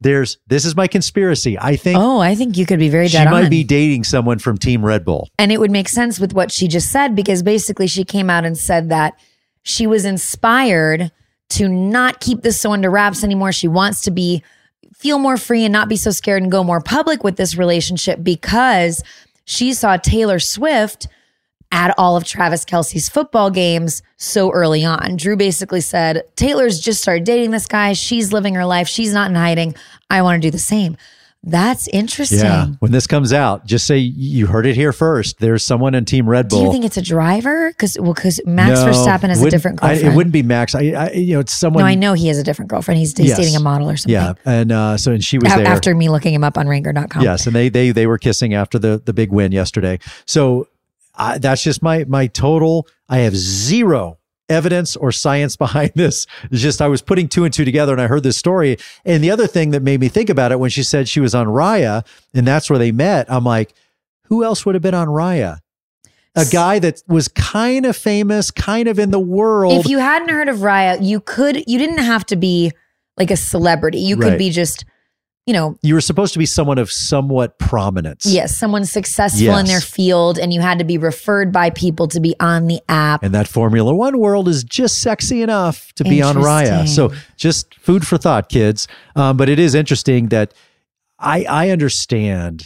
There's 0.05 0.36
this 0.48 0.66
is 0.66 0.76
my 0.76 0.86
conspiracy. 0.86 1.59
I 1.59 1.76
think 1.76 1.98
Oh, 1.98 2.20
I 2.20 2.34
think 2.34 2.59
you 2.59 2.66
could 2.66 2.78
be 2.78 2.90
very 2.90 3.09
she 3.09 3.16
dead 3.16 3.30
might 3.30 3.44
on. 3.44 3.50
be 3.50 3.64
dating 3.64 4.05
someone 4.05 4.38
from 4.38 4.59
Team 4.59 4.84
Red 4.84 5.02
Bull. 5.02 5.30
And 5.38 5.50
it 5.50 5.59
would 5.59 5.70
make 5.70 5.88
sense 5.88 6.20
with 6.20 6.34
what 6.34 6.52
she 6.52 6.68
just 6.68 6.92
said 6.92 7.16
because 7.16 7.42
basically 7.42 7.86
she 7.86 8.05
came 8.05 8.28
out 8.28 8.44
and 8.44 8.57
said 8.57 8.90
that 8.90 9.14
she 9.62 9.86
was 9.86 10.05
inspired 10.05 11.11
to 11.50 11.68
not 11.68 12.20
keep 12.20 12.42
this 12.42 12.61
so 12.61 12.72
under 12.72 12.90
wraps 12.90 13.24
anymore. 13.24 13.50
She 13.50 13.66
wants 13.66 14.02
to 14.02 14.11
be 14.11 14.42
feel 14.94 15.18
more 15.18 15.38
free 15.38 15.64
and 15.64 15.72
not 15.72 15.88
be 15.88 15.96
so 15.96 16.11
scared 16.11 16.42
and 16.42 16.52
go 16.52 16.62
more 16.62 16.82
public 16.82 17.24
with 17.24 17.36
this 17.36 17.57
relationship 17.57 18.22
because 18.22 19.02
she 19.46 19.72
saw 19.72 19.96
Taylor 19.96 20.38
Swift 20.38 21.09
at 21.75 21.93
all 21.99 22.16
of 22.16 22.22
Travis 22.22 22.64
Kelce's 22.64 23.09
football 23.09 23.51
games 23.51 24.01
so 24.16 24.53
early 24.53 24.85
on. 24.85 25.16
Drew 25.16 25.37
basically 25.37 25.81
said, 25.81 26.22
Taylor's 26.37 26.79
just 26.79 27.03
started 27.03 27.25
dating 27.25 27.51
this 27.51 27.66
guy. 27.66 27.95
She's 27.95 28.33
living 28.33 28.55
her 28.55 28.64
life. 28.64 28.87
She's 28.87 29.12
not 29.12 29.29
in 29.29 29.35
hiding. 29.35 29.75
I 30.09 30.22
want 30.22 30.41
to 30.41 30.47
do 30.47 30.53
the 30.53 30.59
same. 30.61 30.97
That's 31.47 31.89
interesting. 31.89 32.39
Yeah. 32.39 32.68
When 32.79 32.93
this 32.93 33.07
comes 33.09 33.33
out, 33.33 33.66
just 33.66 33.87
say 33.89 33.99
you 33.99 34.47
heard 34.47 34.66
it 34.66 34.77
here 34.77 34.93
first. 34.93 35.41
There's 35.41 35.62
someone 35.64 35.95
in 35.95 36.05
Team 36.07 36.27
Red 36.29 36.49
Bull. 36.49 36.61
Do 36.61 36.64
you 36.66 36.72
think 36.72 36.85
it's 36.87 36.97
a 36.97 37.03
driver? 37.03 37.68
Because 37.70 37.99
well, 38.01 38.14
because 38.14 38.41
Max 38.47 38.81
No, 38.81 38.87
Verstappen 38.87 39.29
has 39.29 39.43
a 39.43 39.51
different 39.51 39.83
I- 39.83 39.89
girlfriend. 39.95 40.14
it 40.14 40.16
wouldn't 40.16 40.33
be 40.33 40.43
Max. 40.43 40.75
I, 40.75 40.81
I 40.93 41.11
you 41.11 41.35
know, 41.35 41.41
it's 41.41 41.53
someone. 41.53 41.83
no, 41.83 41.87
I 41.87 41.97
know 41.97 42.14
he 42.14 42.29
has 42.29 42.39
a 42.39 42.43
different 42.45 42.70
girlfriend. 42.70 42.99
He's, 42.99 43.14
he's 43.14 43.27
Yes. 43.31 43.37
dating 43.37 43.57
a 43.57 43.61
model 43.61 43.91
or 43.91 43.97
something. 43.99 44.12
Yeah, 44.14 44.35
and 44.47 44.72
uh, 44.72 44.97
so 44.97 45.12
and 45.12 45.22
she 45.22 45.37
was 45.39 45.53
A- 45.53 45.57
there 45.57 45.66
After 45.66 45.95
me 45.95 46.09
looking 46.09 46.33
him 46.33 46.45
up 46.45 46.57
on 46.57 46.66
Ranker.com. 46.66 47.22
Yes, 47.22 47.47
and 47.47 47.55
they 47.55 47.68
they 47.68 47.91
they 47.91 48.07
were 48.07 48.16
kissing 48.16 48.55
after 48.55 48.79
the 48.79 49.03
the 49.05 49.12
big 49.12 49.31
win 49.31 49.53
yesterday. 49.53 49.99
So 50.25 50.68
I, 51.16 51.38
that's 51.38 51.62
just 51.62 51.82
my 51.82 52.04
my 52.04 52.26
total. 52.26 52.86
I 53.08 53.18
have 53.18 53.36
zero 53.36 54.18
evidence 54.48 54.94
or 54.96 55.10
science 55.12 55.56
behind 55.64 55.92
this. 55.94 56.26
It's 56.50 56.60
just 56.60 56.82
I 56.82 56.88
was 56.88 57.02
putting 57.02 57.28
two 57.28 57.44
and 57.44 57.52
two 57.54 57.64
together, 57.64 57.92
and 57.92 58.00
I 58.00 58.06
heard 58.06 58.22
this 58.22 58.36
story. 58.36 58.76
And 59.04 59.22
the 59.22 59.30
other 59.30 59.46
thing 59.46 59.70
that 59.70 59.82
made 59.82 60.00
me 60.00 60.08
think 60.08 60.28
about 60.30 60.52
it 60.52 60.58
when 60.58 60.70
she 60.70 60.82
said 60.82 61.08
she 61.08 61.20
was 61.20 61.34
on 61.34 61.46
Raya, 61.46 62.06
and 62.34 62.46
that's 62.46 62.68
where 62.68 62.78
they 62.78 62.92
met. 62.92 63.30
I'm 63.30 63.44
like, 63.44 63.72
who 64.24 64.44
else 64.44 64.64
would 64.66 64.74
have 64.74 64.82
been 64.82 64.94
on 64.94 65.08
Raya? 65.08 65.58
A 66.36 66.44
guy 66.46 66.80
that 66.80 67.00
was 67.06 67.28
kind 67.28 67.86
of 67.86 67.96
famous, 67.96 68.50
kind 68.50 68.88
of 68.88 68.98
in 68.98 69.12
the 69.12 69.20
world. 69.20 69.72
If 69.84 69.88
you 69.88 69.98
hadn't 69.98 70.30
heard 70.30 70.48
of 70.48 70.58
Raya, 70.58 70.98
you 71.00 71.20
could. 71.20 71.62
You 71.68 71.78
didn't 71.78 71.98
have 71.98 72.26
to 72.26 72.36
be 72.36 72.72
like 73.16 73.30
a 73.30 73.36
celebrity. 73.36 73.98
You 74.00 74.16
could 74.16 74.30
Right. 74.30 74.38
be 74.38 74.50
just, 74.50 74.84
you 75.47 75.53
know, 75.53 75.76
you 75.82 75.95
were 75.95 76.01
supposed 76.01 76.32
to 76.32 76.38
be 76.38 76.47
someone 76.47 76.78
of 76.78 76.90
somewhat 76.90 77.59
prominence. 77.59 78.24
yes, 78.24 78.57
someone 78.57 78.84
successful 78.84 79.57
in 79.57 79.66
their 79.66 79.80
field, 79.80 80.38
and 80.38 80.53
you 80.53 80.61
had 80.61 80.78
to 80.78 80.84
be 80.84 80.97
referred 80.97 81.53
by 81.53 81.68
people 81.70 82.09
to 82.09 82.20
be 82.20 82.34
on 82.40 82.66
the 82.66 82.80
app. 82.88 83.22
And 83.22 83.34
that 83.34 83.47
Formula 83.47 83.95
One 83.95 84.18
world 84.18 84.49
is 84.49 84.64
just 84.64 85.01
sexy 85.01 85.42
enough 85.42 85.92
to 85.95 86.05
be 86.05 86.22
on 86.22 86.36
Raya. 86.36 86.88
So 86.88 87.12
just 87.36 87.74
food 87.74 88.07
for 88.07 88.16
thought, 88.16 88.49
kids. 88.49 88.88
Um, 89.16 89.36
but 89.36 89.49
it 89.49 89.59
is 89.59 89.74
interesting 89.74 90.28
that 90.28 90.55
I, 91.18 91.45
I 91.45 91.70
understand 91.70 92.64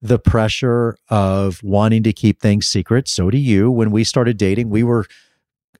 the 0.00 0.18
pressure 0.18 0.96
of 1.08 1.62
wanting 1.62 2.02
to 2.04 2.12
keep 2.12 2.40
things 2.40 2.66
secret. 2.66 3.08
So 3.08 3.30
do 3.30 3.38
you. 3.38 3.70
When 3.70 3.90
we 3.90 4.04
started 4.04 4.36
dating, 4.36 4.68
we 4.68 4.82
were 4.82 5.06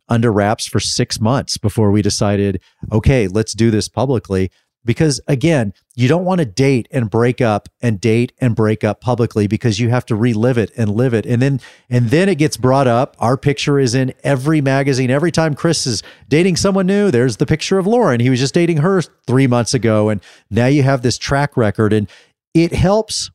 under 0.08 0.32
wraps 0.32 0.66
for 0.66 0.80
six 0.80 1.20
months 1.20 1.58
before 1.58 1.90
we 1.90 2.02
decided, 2.02 2.60
okay, 2.90 3.28
let's 3.28 3.54
do 3.54 3.70
this 3.70 3.88
publicly. 3.88 4.50
Because 4.84 5.20
again, 5.26 5.72
you 5.94 6.08
don't 6.08 6.24
want 6.24 6.40
to 6.40 6.44
date 6.44 6.88
and 6.90 7.08
break 7.08 7.40
up 7.40 7.68
and 7.80 8.00
date 8.00 8.32
and 8.38 8.54
break 8.54 8.84
up 8.84 9.00
publicly 9.00 9.46
because 9.46 9.80
you 9.80 9.88
have 9.90 10.04
to 10.06 10.16
relive 10.16 10.58
it 10.58 10.70
and 10.76 10.90
live 10.90 11.14
it. 11.14 11.24
And 11.24 11.40
then 11.40 11.60
and 11.88 12.10
then 12.10 12.28
it 12.28 12.36
gets 12.36 12.56
brought 12.56 12.86
up. 12.86 13.16
Our 13.18 13.36
picture 13.36 13.78
is 13.78 13.94
in 13.94 14.12
every 14.22 14.60
magazine. 14.60 15.10
Every 15.10 15.32
time 15.32 15.54
Chris 15.54 15.86
is 15.86 16.02
dating 16.28 16.56
someone 16.56 16.86
new, 16.86 17.10
there's 17.10 17.38
the 17.38 17.46
picture 17.46 17.78
of 17.78 17.86
Lauren. 17.86 18.20
He 18.20 18.30
was 18.30 18.40
just 18.40 18.54
dating 18.54 18.78
her 18.78 19.02
three 19.26 19.46
months 19.46 19.74
ago. 19.74 20.08
And 20.08 20.20
now 20.50 20.66
you 20.66 20.82
have 20.82 21.02
this 21.02 21.18
track 21.18 21.56
record. 21.56 21.92
And 21.92 22.08
it 22.52 22.72
helps 22.72 23.30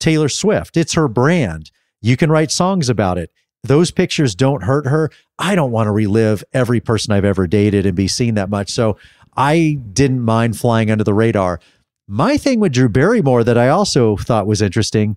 Taylor 0.00 0.28
Swift. 0.28 0.76
It's 0.76 0.94
her 0.94 1.08
brand. 1.08 1.70
You 2.00 2.16
can 2.16 2.30
write 2.30 2.50
songs 2.50 2.88
about 2.88 3.18
it. 3.18 3.30
Those 3.64 3.90
pictures 3.90 4.34
don't 4.34 4.62
hurt 4.62 4.86
her. 4.86 5.10
I 5.38 5.54
don't 5.54 5.72
want 5.72 5.88
to 5.88 5.90
relive 5.90 6.44
every 6.52 6.80
person 6.80 7.12
I've 7.12 7.24
ever 7.24 7.46
dated 7.46 7.84
and 7.84 7.96
be 7.96 8.06
seen 8.08 8.34
that 8.34 8.48
much. 8.48 8.70
So 8.70 8.96
I 9.36 9.78
didn't 9.92 10.20
mind 10.20 10.58
flying 10.58 10.90
under 10.90 11.04
the 11.04 11.14
radar. 11.14 11.60
My 12.08 12.36
thing 12.36 12.60
with 12.60 12.72
Drew 12.72 12.88
Barrymore 12.88 13.42
that 13.44 13.58
I 13.58 13.68
also 13.68 14.16
thought 14.16 14.46
was 14.46 14.62
interesting. 14.62 15.16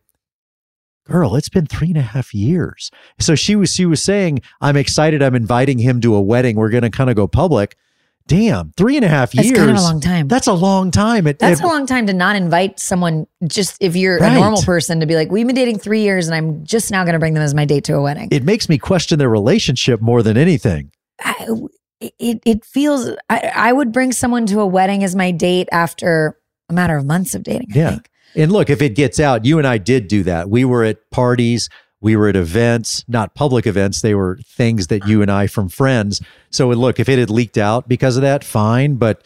Girl, 1.05 1.35
it's 1.35 1.49
been 1.49 1.65
three 1.65 1.89
and 1.89 1.97
a 1.97 2.01
half 2.03 2.33
years. 2.35 2.91
So 3.19 3.33
she 3.35 3.55
was 3.55 3.73
she 3.73 3.85
was 3.85 4.03
saying, 4.03 4.41
I'm 4.61 4.75
excited. 4.77 5.23
I'm 5.23 5.33
inviting 5.35 5.79
him 5.79 6.01
to 6.01 6.13
a 6.15 6.21
wedding. 6.21 6.55
We're 6.55 6.69
gonna 6.69 6.91
kind 6.91 7.09
of 7.09 7.15
go 7.15 7.27
public. 7.27 7.75
Damn, 8.27 8.73
three 8.77 8.95
and 8.95 9.03
a 9.03 9.07
half 9.07 9.33
years. 9.33 9.47
That's 9.47 9.57
kind 9.57 9.71
of 9.71 9.77
a 9.77 9.81
long 9.81 9.99
time. 10.01 10.27
That's 10.27 10.45
a 10.45 10.53
long 10.53 10.91
time. 10.91 11.25
It, 11.25 11.39
That's 11.39 11.61
it- 11.61 11.63
a 11.63 11.67
long 11.67 11.87
time 11.87 12.05
to 12.05 12.13
not 12.13 12.35
invite 12.35 12.79
someone. 12.79 13.25
Just 13.47 13.77
if 13.79 13.95
you're 13.95 14.19
Right. 14.19 14.31
a 14.33 14.35
normal 14.35 14.61
person, 14.61 14.99
to 14.99 15.07
be 15.07 15.15
like, 15.15 15.31
we've 15.31 15.47
been 15.47 15.55
dating 15.55 15.79
three 15.79 16.01
years, 16.03 16.27
and 16.27 16.35
I'm 16.35 16.63
just 16.63 16.91
now 16.91 17.03
going 17.05 17.13
to 17.13 17.19
bring 17.19 17.33
them 17.33 17.41
as 17.41 17.55
my 17.55 17.65
date 17.65 17.85
to 17.85 17.95
a 17.95 18.01
wedding. 18.03 18.27
it 18.29 18.43
makes 18.43 18.69
me 18.69 18.77
question 18.77 19.17
their 19.17 19.29
relationship 19.29 19.99
more 19.99 20.21
than 20.21 20.37
anything. 20.37 20.91
I, 21.19 21.47
it 22.01 22.41
it 22.45 22.65
feels. 22.65 23.09
I, 23.29 23.51
I 23.55 23.73
would 23.73 23.91
bring 23.91 24.11
someone 24.11 24.45
to 24.47 24.59
a 24.59 24.65
wedding 24.65 25.03
as 25.03 25.15
my 25.15 25.31
date 25.31 25.67
after 25.71 26.37
a 26.69 26.73
matter 26.73 26.97
of 26.97 27.05
months 27.05 27.35
of 27.35 27.43
dating. 27.43 27.69
I 27.73 27.77
Yeah. 27.77 27.89
think. 27.91 28.09
And 28.35 28.51
look, 28.51 28.69
if 28.69 28.81
it 28.81 28.95
gets 28.95 29.19
out, 29.19 29.43
you 29.45 29.57
and 29.57 29.65
I 29.67 29.79
did 29.79 30.07
do 30.07 30.21
that. 30.23 30.49
We 30.49 30.63
were 30.63 30.83
at 30.83 31.09
parties, 31.09 31.67
we 31.99 32.15
were 32.15 32.27
at 32.29 32.35
events, 32.35 33.03
not 33.07 33.33
public 33.33 33.65
events. 33.65 34.01
They 34.01 34.13
were 34.13 34.37
things 34.45 34.87
that 34.87 35.07
you 35.07 35.21
and 35.23 35.31
I 35.31 35.47
from 35.47 35.67
friends. 35.67 36.21
So 36.51 36.69
look, 36.69 36.99
if 36.99 37.09
it 37.09 37.17
had 37.17 37.31
leaked 37.31 37.57
out 37.57 37.87
because 37.89 38.17
of 38.17 38.21
that, 38.21 38.43
fine. 38.43 38.95
But 38.97 39.23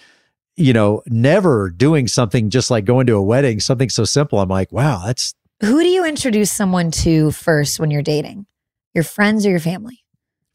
you 0.55 0.71
know, 0.71 1.01
never 1.07 1.69
doing 1.69 2.07
something 2.07 2.49
just 2.49 2.71
like 2.71 2.85
going 2.85 3.07
to 3.07 3.15
a 3.15 3.21
wedding, 3.21 3.59
something 3.59 3.89
so 3.89 4.05
simple. 4.05 4.39
I'm 4.39 4.49
like, 4.49 4.71
wow, 4.71 5.01
that's 5.05 5.33
Who 5.61 5.81
do 5.81 5.89
you 5.89 6.05
introduce 6.05 6.51
someone 6.51 6.89
to 6.91 7.31
first 7.31 7.79
when 7.79 7.91
you're 7.91 8.01
dating? 8.03 8.45
Your 8.93 9.03
friends 9.03 9.45
or 9.45 9.49
your 9.49 9.59
family? 9.59 9.99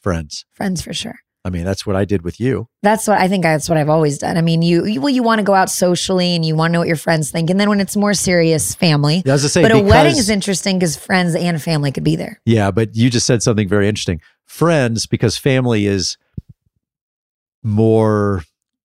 friends. 0.01 0.47
Friends 0.55 0.81
for 0.81 0.95
sure. 0.95 1.19
I 1.49 1.51
mean, 1.51 1.65
that's 1.65 1.87
what 1.87 1.97
I 1.97 2.05
did 2.05 2.23
with 2.25 2.39
you. 2.39 2.69
That's 2.83 3.09
what 3.09 3.19
I 3.19 3.27
think. 3.27 3.43
That's 3.43 3.71
what 3.71 3.79
I've 3.79 3.89
always 3.89 4.19
done. 4.19 4.37
I 4.37 4.43
mean, 4.43 4.61
you, 4.61 4.85
you 4.85 5.01
well, 5.01 5.09
you 5.09 5.23
want 5.23 5.39
to 5.39 5.43
go 5.43 5.55
out 5.55 5.71
socially 5.71 6.35
and 6.35 6.45
you 6.45 6.55
want 6.55 6.71
to 6.71 6.73
know 6.75 6.81
what 6.81 6.89
your 6.89 6.97
friends 6.99 7.31
think, 7.31 7.49
and 7.49 7.59
then 7.59 7.71
when 7.71 7.81
it's 7.81 7.97
more 7.97 8.13
serious, 8.13 8.75
family. 8.75 9.23
As 9.25 9.47
I 9.47 9.49
say, 9.49 9.63
but 9.63 9.73
a 9.73 9.79
wedding 9.81 10.19
is 10.19 10.29
interesting 10.29 10.79
because 10.79 10.95
friends 10.95 11.35
and 11.35 11.61
family 11.63 11.91
could 11.91 12.05
be 12.05 12.17
there. 12.17 12.39
Yeah, 12.45 12.71
but 12.71 12.95
you 12.95 13.09
just 13.09 13.27
said 13.27 13.43
something 13.43 13.67
very 13.67 13.89
interesting. 13.89 14.21
Friends, 14.45 15.07
because 15.07 15.39
family 15.39 15.87
is 15.87 16.19
more 17.63 18.43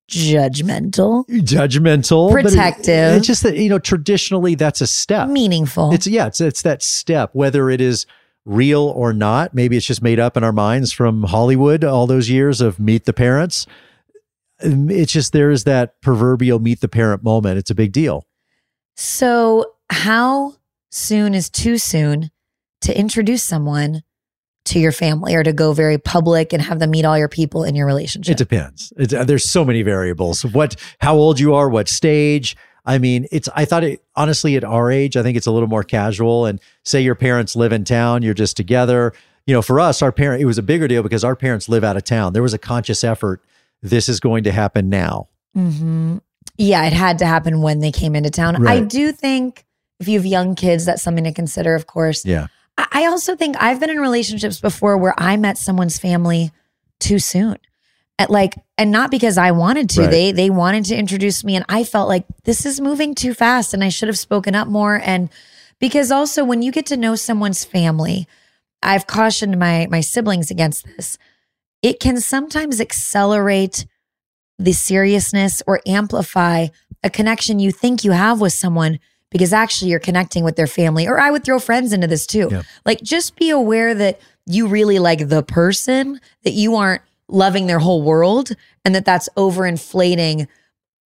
Judgmental, 0.09 1.25
judgmental, 1.27 2.29
but 2.31 2.39
it- 2.39 2.43
Protective. 2.49 3.15
it's 3.17 3.27
just 3.27 3.43
that 3.43 3.57
you 3.57 3.67
know 3.69 3.79
traditionally 3.79 4.55
that's 4.55 4.79
a 4.81 4.87
step. 4.87 5.27
meaningful. 5.27 5.91
It's 5.93 6.07
yeah, 6.07 6.27
it's 6.27 6.39
it's 6.39 6.61
that 6.61 6.81
step, 6.83 7.31
whether 7.33 7.69
it 7.69 7.81
is 7.81 8.05
real 8.45 8.81
or 8.81 9.13
not. 9.13 9.53
Maybe 9.53 9.77
it's 9.77 9.85
just 9.85 10.01
made 10.01 10.19
up 10.19 10.35
in 10.37 10.43
our 10.43 10.51
minds 10.51 10.91
from 10.91 11.23
Hollywood, 11.23 11.83
all 11.83 12.07
those 12.07 12.29
years 12.29 12.61
of 12.61 12.79
Meet 12.79 13.05
the 13.05 13.13
Parents. 13.13 13.65
Um, 14.63 14.89
It's 14.89 15.11
just 15.11 15.33
there 15.33 15.51
is 15.51 15.63
that 15.63 16.01
proverbial 16.01 16.59
meet 16.59 16.81
the 16.81 16.87
parent 16.87 17.23
moment. 17.23 17.57
It's 17.57 17.71
a 17.71 17.75
big 17.75 17.91
deal. 17.91 18.25
so, 18.95 19.73
how 19.89 20.55
soon 20.91 21.33
is 21.33 21.49
too 21.49 21.77
soon 21.77 22.31
to 22.81 22.97
introduce 22.97 23.43
someone 23.43 24.01
to 24.65 24.79
your 24.79 24.91
family 24.91 25.35
or 25.35 25.43
to 25.43 25.51
go 25.53 25.73
very 25.73 25.97
public 25.97 26.53
and 26.53 26.61
have 26.61 26.79
them 26.79 26.91
meet 26.91 27.05
all 27.05 27.17
your 27.17 27.27
people 27.27 27.63
in 27.63 27.75
your 27.75 27.85
relationship? 27.85 28.31
It 28.31 28.37
depends. 28.37 28.93
It's, 28.97 29.13
uh, 29.13 29.23
there's 29.23 29.49
so 29.49 29.65
many 29.65 29.81
variables. 29.81 30.43
What, 30.45 30.75
how 30.99 31.15
old 31.15 31.39
you 31.39 31.53
are, 31.53 31.69
what 31.69 31.87
stage. 31.89 32.55
I 32.85 32.97
mean, 32.97 33.27
it's. 33.31 33.47
I 33.55 33.65
thought 33.65 33.83
it 33.83 34.03
honestly 34.15 34.55
at 34.55 34.63
our 34.63 34.91
age. 34.91 35.15
I 35.15 35.23
think 35.23 35.37
it's 35.37 35.47
a 35.47 35.51
little 35.51 35.69
more 35.69 35.83
casual. 35.83 36.45
And 36.45 36.59
say 36.83 37.01
your 37.01 37.15
parents 37.15 37.55
live 37.55 37.71
in 37.71 37.85
town, 37.85 38.23
you're 38.23 38.33
just 38.33 38.57
together. 38.57 39.13
You 39.45 39.53
know, 39.53 39.61
for 39.61 39.79
us, 39.79 40.01
our 40.01 40.11
parent, 40.11 40.41
it 40.41 40.45
was 40.45 40.57
a 40.57 40.63
bigger 40.63 40.87
deal 40.87 41.03
because 41.03 41.23
our 41.23 41.35
parents 41.35 41.67
live 41.67 41.83
out 41.83 41.97
of 41.97 42.03
town. 42.03 42.33
There 42.33 42.43
was 42.43 42.53
a 42.53 42.57
conscious 42.57 43.03
effort. 43.03 43.41
This 43.81 44.07
is 44.07 44.19
going 44.19 44.45
to 44.45 44.51
happen 44.51 44.89
now. 44.89 45.27
hmm 45.53 46.17
Yeah, 46.57 46.85
it 46.85 46.93
had 46.93 47.19
to 47.19 47.25
happen 47.25 47.61
when 47.61 47.79
they 47.79 47.91
came 47.91 48.15
into 48.15 48.29
town. 48.29 48.65
I 48.65 48.79
do 48.81 49.11
think 49.11 49.65
if 49.99 50.07
you 50.07 50.17
have 50.19 50.25
young 50.25 50.55
kids, 50.55 50.85
that's 50.85 51.01
something 51.01 51.23
to 51.25 51.33
consider, 51.33 51.75
of 51.75 51.87
course. 51.87 52.25
Yeah. 52.25 52.47
I 52.77 53.05
also 53.05 53.35
think 53.35 53.55
I've 53.61 53.79
been 53.79 53.89
in 53.89 53.99
relationships 53.99 54.59
before 54.59 54.97
where 54.97 55.13
I 55.17 55.37
met 55.37 55.57
someone's 55.57 55.99
family 55.99 56.51
too 56.99 57.19
soon. 57.19 57.57
At 58.19 58.29
like, 58.29 58.53
and 58.77 58.91
not 58.91 59.09
because 59.11 59.37
I 59.37 59.51
wanted 59.51 59.89
to. 59.91 60.01
Right. 60.01 60.11
They 60.11 60.31
they 60.31 60.49
wanted 60.49 60.85
to 60.85 60.95
introduce 60.95 61.43
me, 61.43 61.55
and 61.55 61.65
I 61.67 61.83
felt 61.83 62.07
like 62.07 62.25
this 62.43 62.65
is 62.65 62.79
moving 62.79 63.15
too 63.15 63.33
fast, 63.33 63.73
and 63.73 63.83
I 63.83 63.89
should 63.89 64.07
have 64.07 64.19
spoken 64.19 64.53
up 64.55 64.67
more. 64.67 65.01
And 65.03 65.29
because 65.79 66.11
also 66.11 66.43
when 66.43 66.61
you 66.61 66.71
get 66.71 66.85
to 66.87 66.97
know 66.97 67.15
someone's 67.15 67.65
family, 67.65 68.27
I've 68.83 69.07
cautioned 69.07 69.57
my 69.57 69.87
my 69.89 70.01
siblings 70.01 70.51
against 70.51 70.85
this. 70.85 71.17
it 71.83 71.99
can 71.99 72.19
sometimes 72.19 72.79
accelerate 72.81 73.85
the 74.57 74.71
seriousness 74.71 75.61
or 75.67 75.81
amplify 75.85 76.67
a 77.03 77.09
connection 77.09 77.59
you 77.59 77.71
think 77.71 78.03
you 78.03 78.11
have 78.11 78.39
with 78.39 78.53
someone 78.53 78.99
because 79.29 79.51
actually 79.51 79.91
you're 79.91 79.99
connecting 79.99 80.43
with 80.43 80.55
their 80.55 80.67
family. 80.67 81.07
Or 81.07 81.19
I 81.19 81.29
would 81.29 81.43
throw 81.43 81.59
friends 81.59 81.91
into 81.91 82.07
this 82.07 82.25
too. 82.25 82.47
Yeah. 82.49 82.61
Like 82.85 83.01
just 83.01 83.35
be 83.35 83.49
aware 83.49 83.93
that 83.93 84.21
you 84.45 84.67
really 84.67 84.99
like 84.99 85.27
the 85.27 85.43
person, 85.43 86.21
that 86.43 86.53
you 86.53 86.75
aren't 86.75 87.01
loving 87.29 87.67
their 87.67 87.79
whole 87.79 88.01
world, 88.03 88.51
and 88.85 88.93
that 88.95 89.05
that's 89.05 89.29
overinflating 89.37 90.47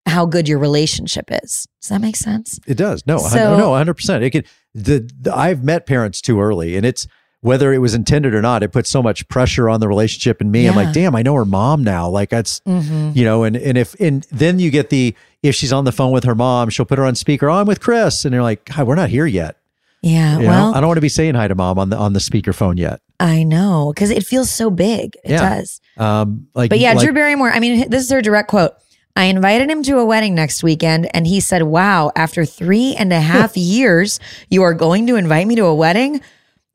how 0.06 0.24
good 0.26 0.48
your 0.48 0.58
relationship 0.58 1.26
is. 1.42 1.66
Does 1.80 1.88
that 1.88 2.00
make 2.00 2.16
sense? 2.16 2.60
It 2.66 2.76
does. 2.76 3.06
No, 3.06 3.18
So- 3.18 3.56
no, 3.58 3.74
hundred 3.74 3.94
percent. 3.94 4.22
It 4.24 4.30
could. 4.30 4.46
The, 4.74 5.10
the 5.20 5.34
I've 5.34 5.64
met 5.64 5.86
parents 5.86 6.20
too 6.20 6.40
early, 6.40 6.76
and 6.76 6.84
it's 6.84 7.06
whether 7.40 7.72
it 7.72 7.78
was 7.78 7.94
intended 7.94 8.34
or 8.34 8.42
not. 8.42 8.62
It 8.62 8.72
puts 8.72 8.90
so 8.90 9.02
much 9.02 9.26
pressure 9.28 9.68
on 9.68 9.80
the 9.80 9.88
relationship 9.88 10.40
and 10.40 10.50
me. 10.52 10.66
I'm 10.66 10.74
like, 10.76 10.92
damn, 10.92 11.14
I 11.16 11.22
know 11.22 11.34
her 11.34 11.44
mom 11.44 11.82
now. 11.84 12.08
Like 12.08 12.28
that's 12.30 12.60
Mm-hmm. 12.60 13.12
you 13.14 13.24
know, 13.24 13.44
and 13.44 13.56
and 13.56 13.76
if 13.78 13.94
and 14.00 14.26
then 14.30 14.58
you 14.58 14.70
get 14.70 14.90
the 14.90 15.14
if 15.42 15.54
she's 15.54 15.72
on 15.72 15.84
the 15.84 15.92
phone 15.92 16.12
with 16.12 16.24
her 16.24 16.34
mom, 16.34 16.70
she'll 16.70 16.86
put 16.86 16.98
her 16.98 17.04
on 17.04 17.14
speaker. 17.14 17.48
Oh, 17.48 17.54
I'm 17.54 17.66
with 17.66 17.80
Chris, 17.80 18.24
and 18.24 18.32
you're 18.34 18.42
like, 18.42 18.64
God, 18.66 18.86
we're 18.86 18.94
not 18.96 19.10
here 19.10 19.26
yet. 19.26 19.56
Yeah. 20.02 20.38
You 20.38 20.46
well, 20.46 20.70
know? 20.72 20.76
I 20.76 20.80
don't 20.80 20.88
want 20.88 20.98
to 20.98 21.02
be 21.02 21.08
saying 21.08 21.34
hi 21.34 21.48
to 21.48 21.54
mom 21.54 21.78
on 21.78 21.90
the 21.90 21.96
on 21.96 22.12
the 22.12 22.20
speakerphone 22.20 22.78
yet. 22.78 23.00
I 23.18 23.42
know 23.44 23.92
because 23.94 24.10
it 24.10 24.24
feels 24.26 24.50
so 24.50 24.70
big. 24.70 25.16
It 25.24 25.32
Yeah. 25.32 25.56
does. 25.56 25.80
Um, 25.96 26.48
like, 26.54 26.68
But 26.70 26.78
yeah, 26.78 26.92
like, 26.92 27.04
Drew 27.04 27.14
Barrymore. 27.14 27.50
I 27.50 27.60
mean, 27.60 27.88
this 27.90 28.04
is 28.04 28.10
her 28.10 28.20
direct 28.20 28.48
quote. 28.48 28.72
I 29.16 29.24
invited 29.24 29.70
him 29.70 29.82
to 29.84 29.98
a 29.98 30.04
wedding 30.04 30.34
next 30.34 30.62
weekend, 30.62 31.08
and 31.14 31.26
he 31.26 31.40
said, 31.40 31.62
"Wow, 31.62 32.12
after 32.14 32.44
three 32.44 32.94
and 32.98 33.10
a 33.12 33.20
half 33.20 33.56
years, 33.56 34.20
you 34.50 34.62
are 34.62 34.74
going 34.74 35.06
to 35.06 35.16
invite 35.16 35.46
me 35.46 35.54
to 35.56 35.64
a 35.64 35.74
wedding." 35.74 36.20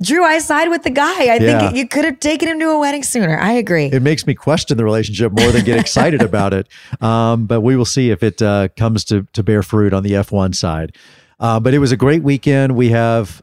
Drew, 0.02 0.26
I 0.26 0.40
side 0.40 0.70
with 0.70 0.82
the 0.82 0.90
guy. 0.90 1.26
I 1.32 1.38
Yeah. 1.38 1.60
think 1.60 1.76
you 1.78 1.88
could 1.88 2.06
have 2.06 2.20
taken 2.20 2.48
him 2.50 2.60
to 2.60 2.70
a 2.72 2.80
wedding 2.80 3.04
sooner. 3.04 3.38
I 3.38 3.52
agree. 3.52 3.86
it 3.86 4.02
makes 4.02 4.26
me 4.26 4.34
question 4.34 4.76
the 4.76 4.84
relationship 4.84 5.32
more 5.32 5.52
than 5.52 5.64
get 5.64 5.80
excited 5.86 6.24
about 6.24 6.54
it. 6.56 6.68
Um, 7.02 7.46
but 7.46 7.62
we 7.62 7.76
will 7.76 7.86
see 7.86 8.10
if 8.10 8.24
it 8.24 8.42
uh, 8.42 8.70
comes 8.76 9.04
to 9.06 9.28
to 9.34 9.44
bear 9.44 9.62
fruit 9.62 9.94
on 9.94 10.02
the 10.02 10.14
F1 10.14 10.56
side. 10.56 10.96
Uh, 11.42 11.60
but 11.60 11.74
it 11.74 11.80
was 11.80 11.92
a 11.92 11.98
great 11.98 12.22
weekend. 12.22 12.76
We 12.76 12.90
have 12.90 13.42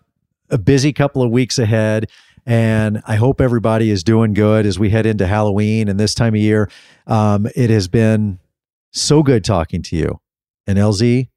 a 0.50 0.56
busy 0.56 0.92
couple 0.92 1.20
of 1.22 1.30
weeks 1.30 1.58
ahead, 1.58 2.08
and 2.46 3.02
I 3.06 3.16
hope 3.16 3.40
everybody 3.40 3.90
is 3.90 4.04
doing 4.04 4.32
good 4.34 4.64
as 4.64 4.78
we 4.78 4.88
head 4.88 5.04
into 5.04 5.26
Halloween 5.26 5.88
and 5.88 5.98
this 5.98 6.14
time 6.14 6.34
of 6.34 6.40
year. 6.40 6.70
Um, 7.08 7.48
it 7.56 7.70
has 7.70 7.88
been 7.88 8.38
so 8.92 9.24
good 9.24 9.44
talking 9.44 9.82
to 9.82 9.96
you. 9.96 10.20
And 10.66 10.78
LZ, 10.78 11.28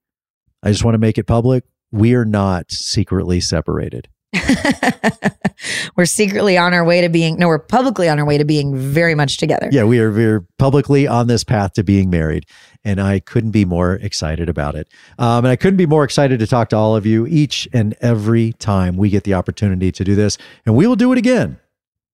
I 0.61 0.71
just 0.71 0.85
want 0.85 0.93
to 0.93 0.99
make 0.99 1.17
it 1.17 1.25
public. 1.25 1.63
We 1.91 2.13
are 2.13 2.25
not 2.25 2.71
secretly 2.71 3.41
separated. 3.41 4.07
we're 5.95 6.05
secretly 6.05 6.57
on 6.57 6.73
our 6.73 6.83
way 6.83 7.01
to 7.01 7.09
being 7.09 7.37
no, 7.37 7.47
we're 7.47 7.59
publicly 7.59 8.07
on 8.07 8.19
our 8.19 8.25
way 8.25 8.37
to 8.37 8.45
being 8.45 8.75
very 8.75 9.15
much 9.15 9.37
together. 9.37 9.69
Yeah, 9.71 9.83
we 9.83 9.99
are 9.99 10.11
we're 10.11 10.45
publicly 10.57 11.07
on 11.07 11.27
this 11.27 11.43
path 11.43 11.73
to 11.73 11.83
being 11.83 12.09
married, 12.09 12.45
and 12.83 13.01
I 13.01 13.19
couldn't 13.19 13.51
be 13.51 13.65
more 13.65 13.95
excited 13.95 14.49
about 14.49 14.75
it. 14.75 14.87
Um, 15.19 15.45
and 15.45 15.47
I 15.47 15.55
couldn't 15.55 15.77
be 15.77 15.85
more 15.85 16.03
excited 16.03 16.39
to 16.39 16.47
talk 16.47 16.69
to 16.69 16.77
all 16.77 16.95
of 16.95 17.05
you 17.05 17.27
each 17.27 17.67
and 17.73 17.95
every 18.01 18.53
time 18.53 18.97
we 18.97 19.09
get 19.09 19.23
the 19.23 19.33
opportunity 19.33 19.91
to 19.91 20.03
do 20.03 20.15
this, 20.15 20.37
and 20.65 20.75
we 20.75 20.87
will 20.87 20.95
do 20.95 21.11
it 21.11 21.17
again 21.17 21.59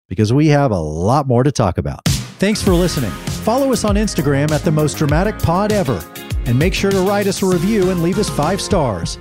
because 0.09 0.33
we 0.33 0.49
have 0.49 0.71
a 0.71 0.79
lot 0.79 1.27
more 1.27 1.43
to 1.43 1.53
talk 1.53 1.79
about. 1.79 2.05
Thanks 2.39 2.63
for 2.63 2.73
listening. 2.73 3.11
Follow 3.11 3.73
us 3.73 3.85
on 3.85 3.97
Instagram 3.97 4.51
at 4.51 4.63
the 4.63 4.73
most 4.73 4.97
dramatic 4.97 5.39
pod 5.39 5.73
ever, 5.73 6.03
and 6.47 6.59
make 6.59 6.75
sure 6.75 6.91
to 6.91 7.01
write 7.01 7.27
us 7.27 7.43
a 7.43 7.47
review 7.47 7.91
and 7.91 8.03
leave 8.03 8.19
us 8.19 8.31
five 8.31 8.61
stars. 8.61 9.19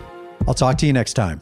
I'll 0.48 0.54
talk 0.54 0.78
to 0.78 0.86
you 0.86 0.94
next 0.94 1.14
time. 1.14 1.42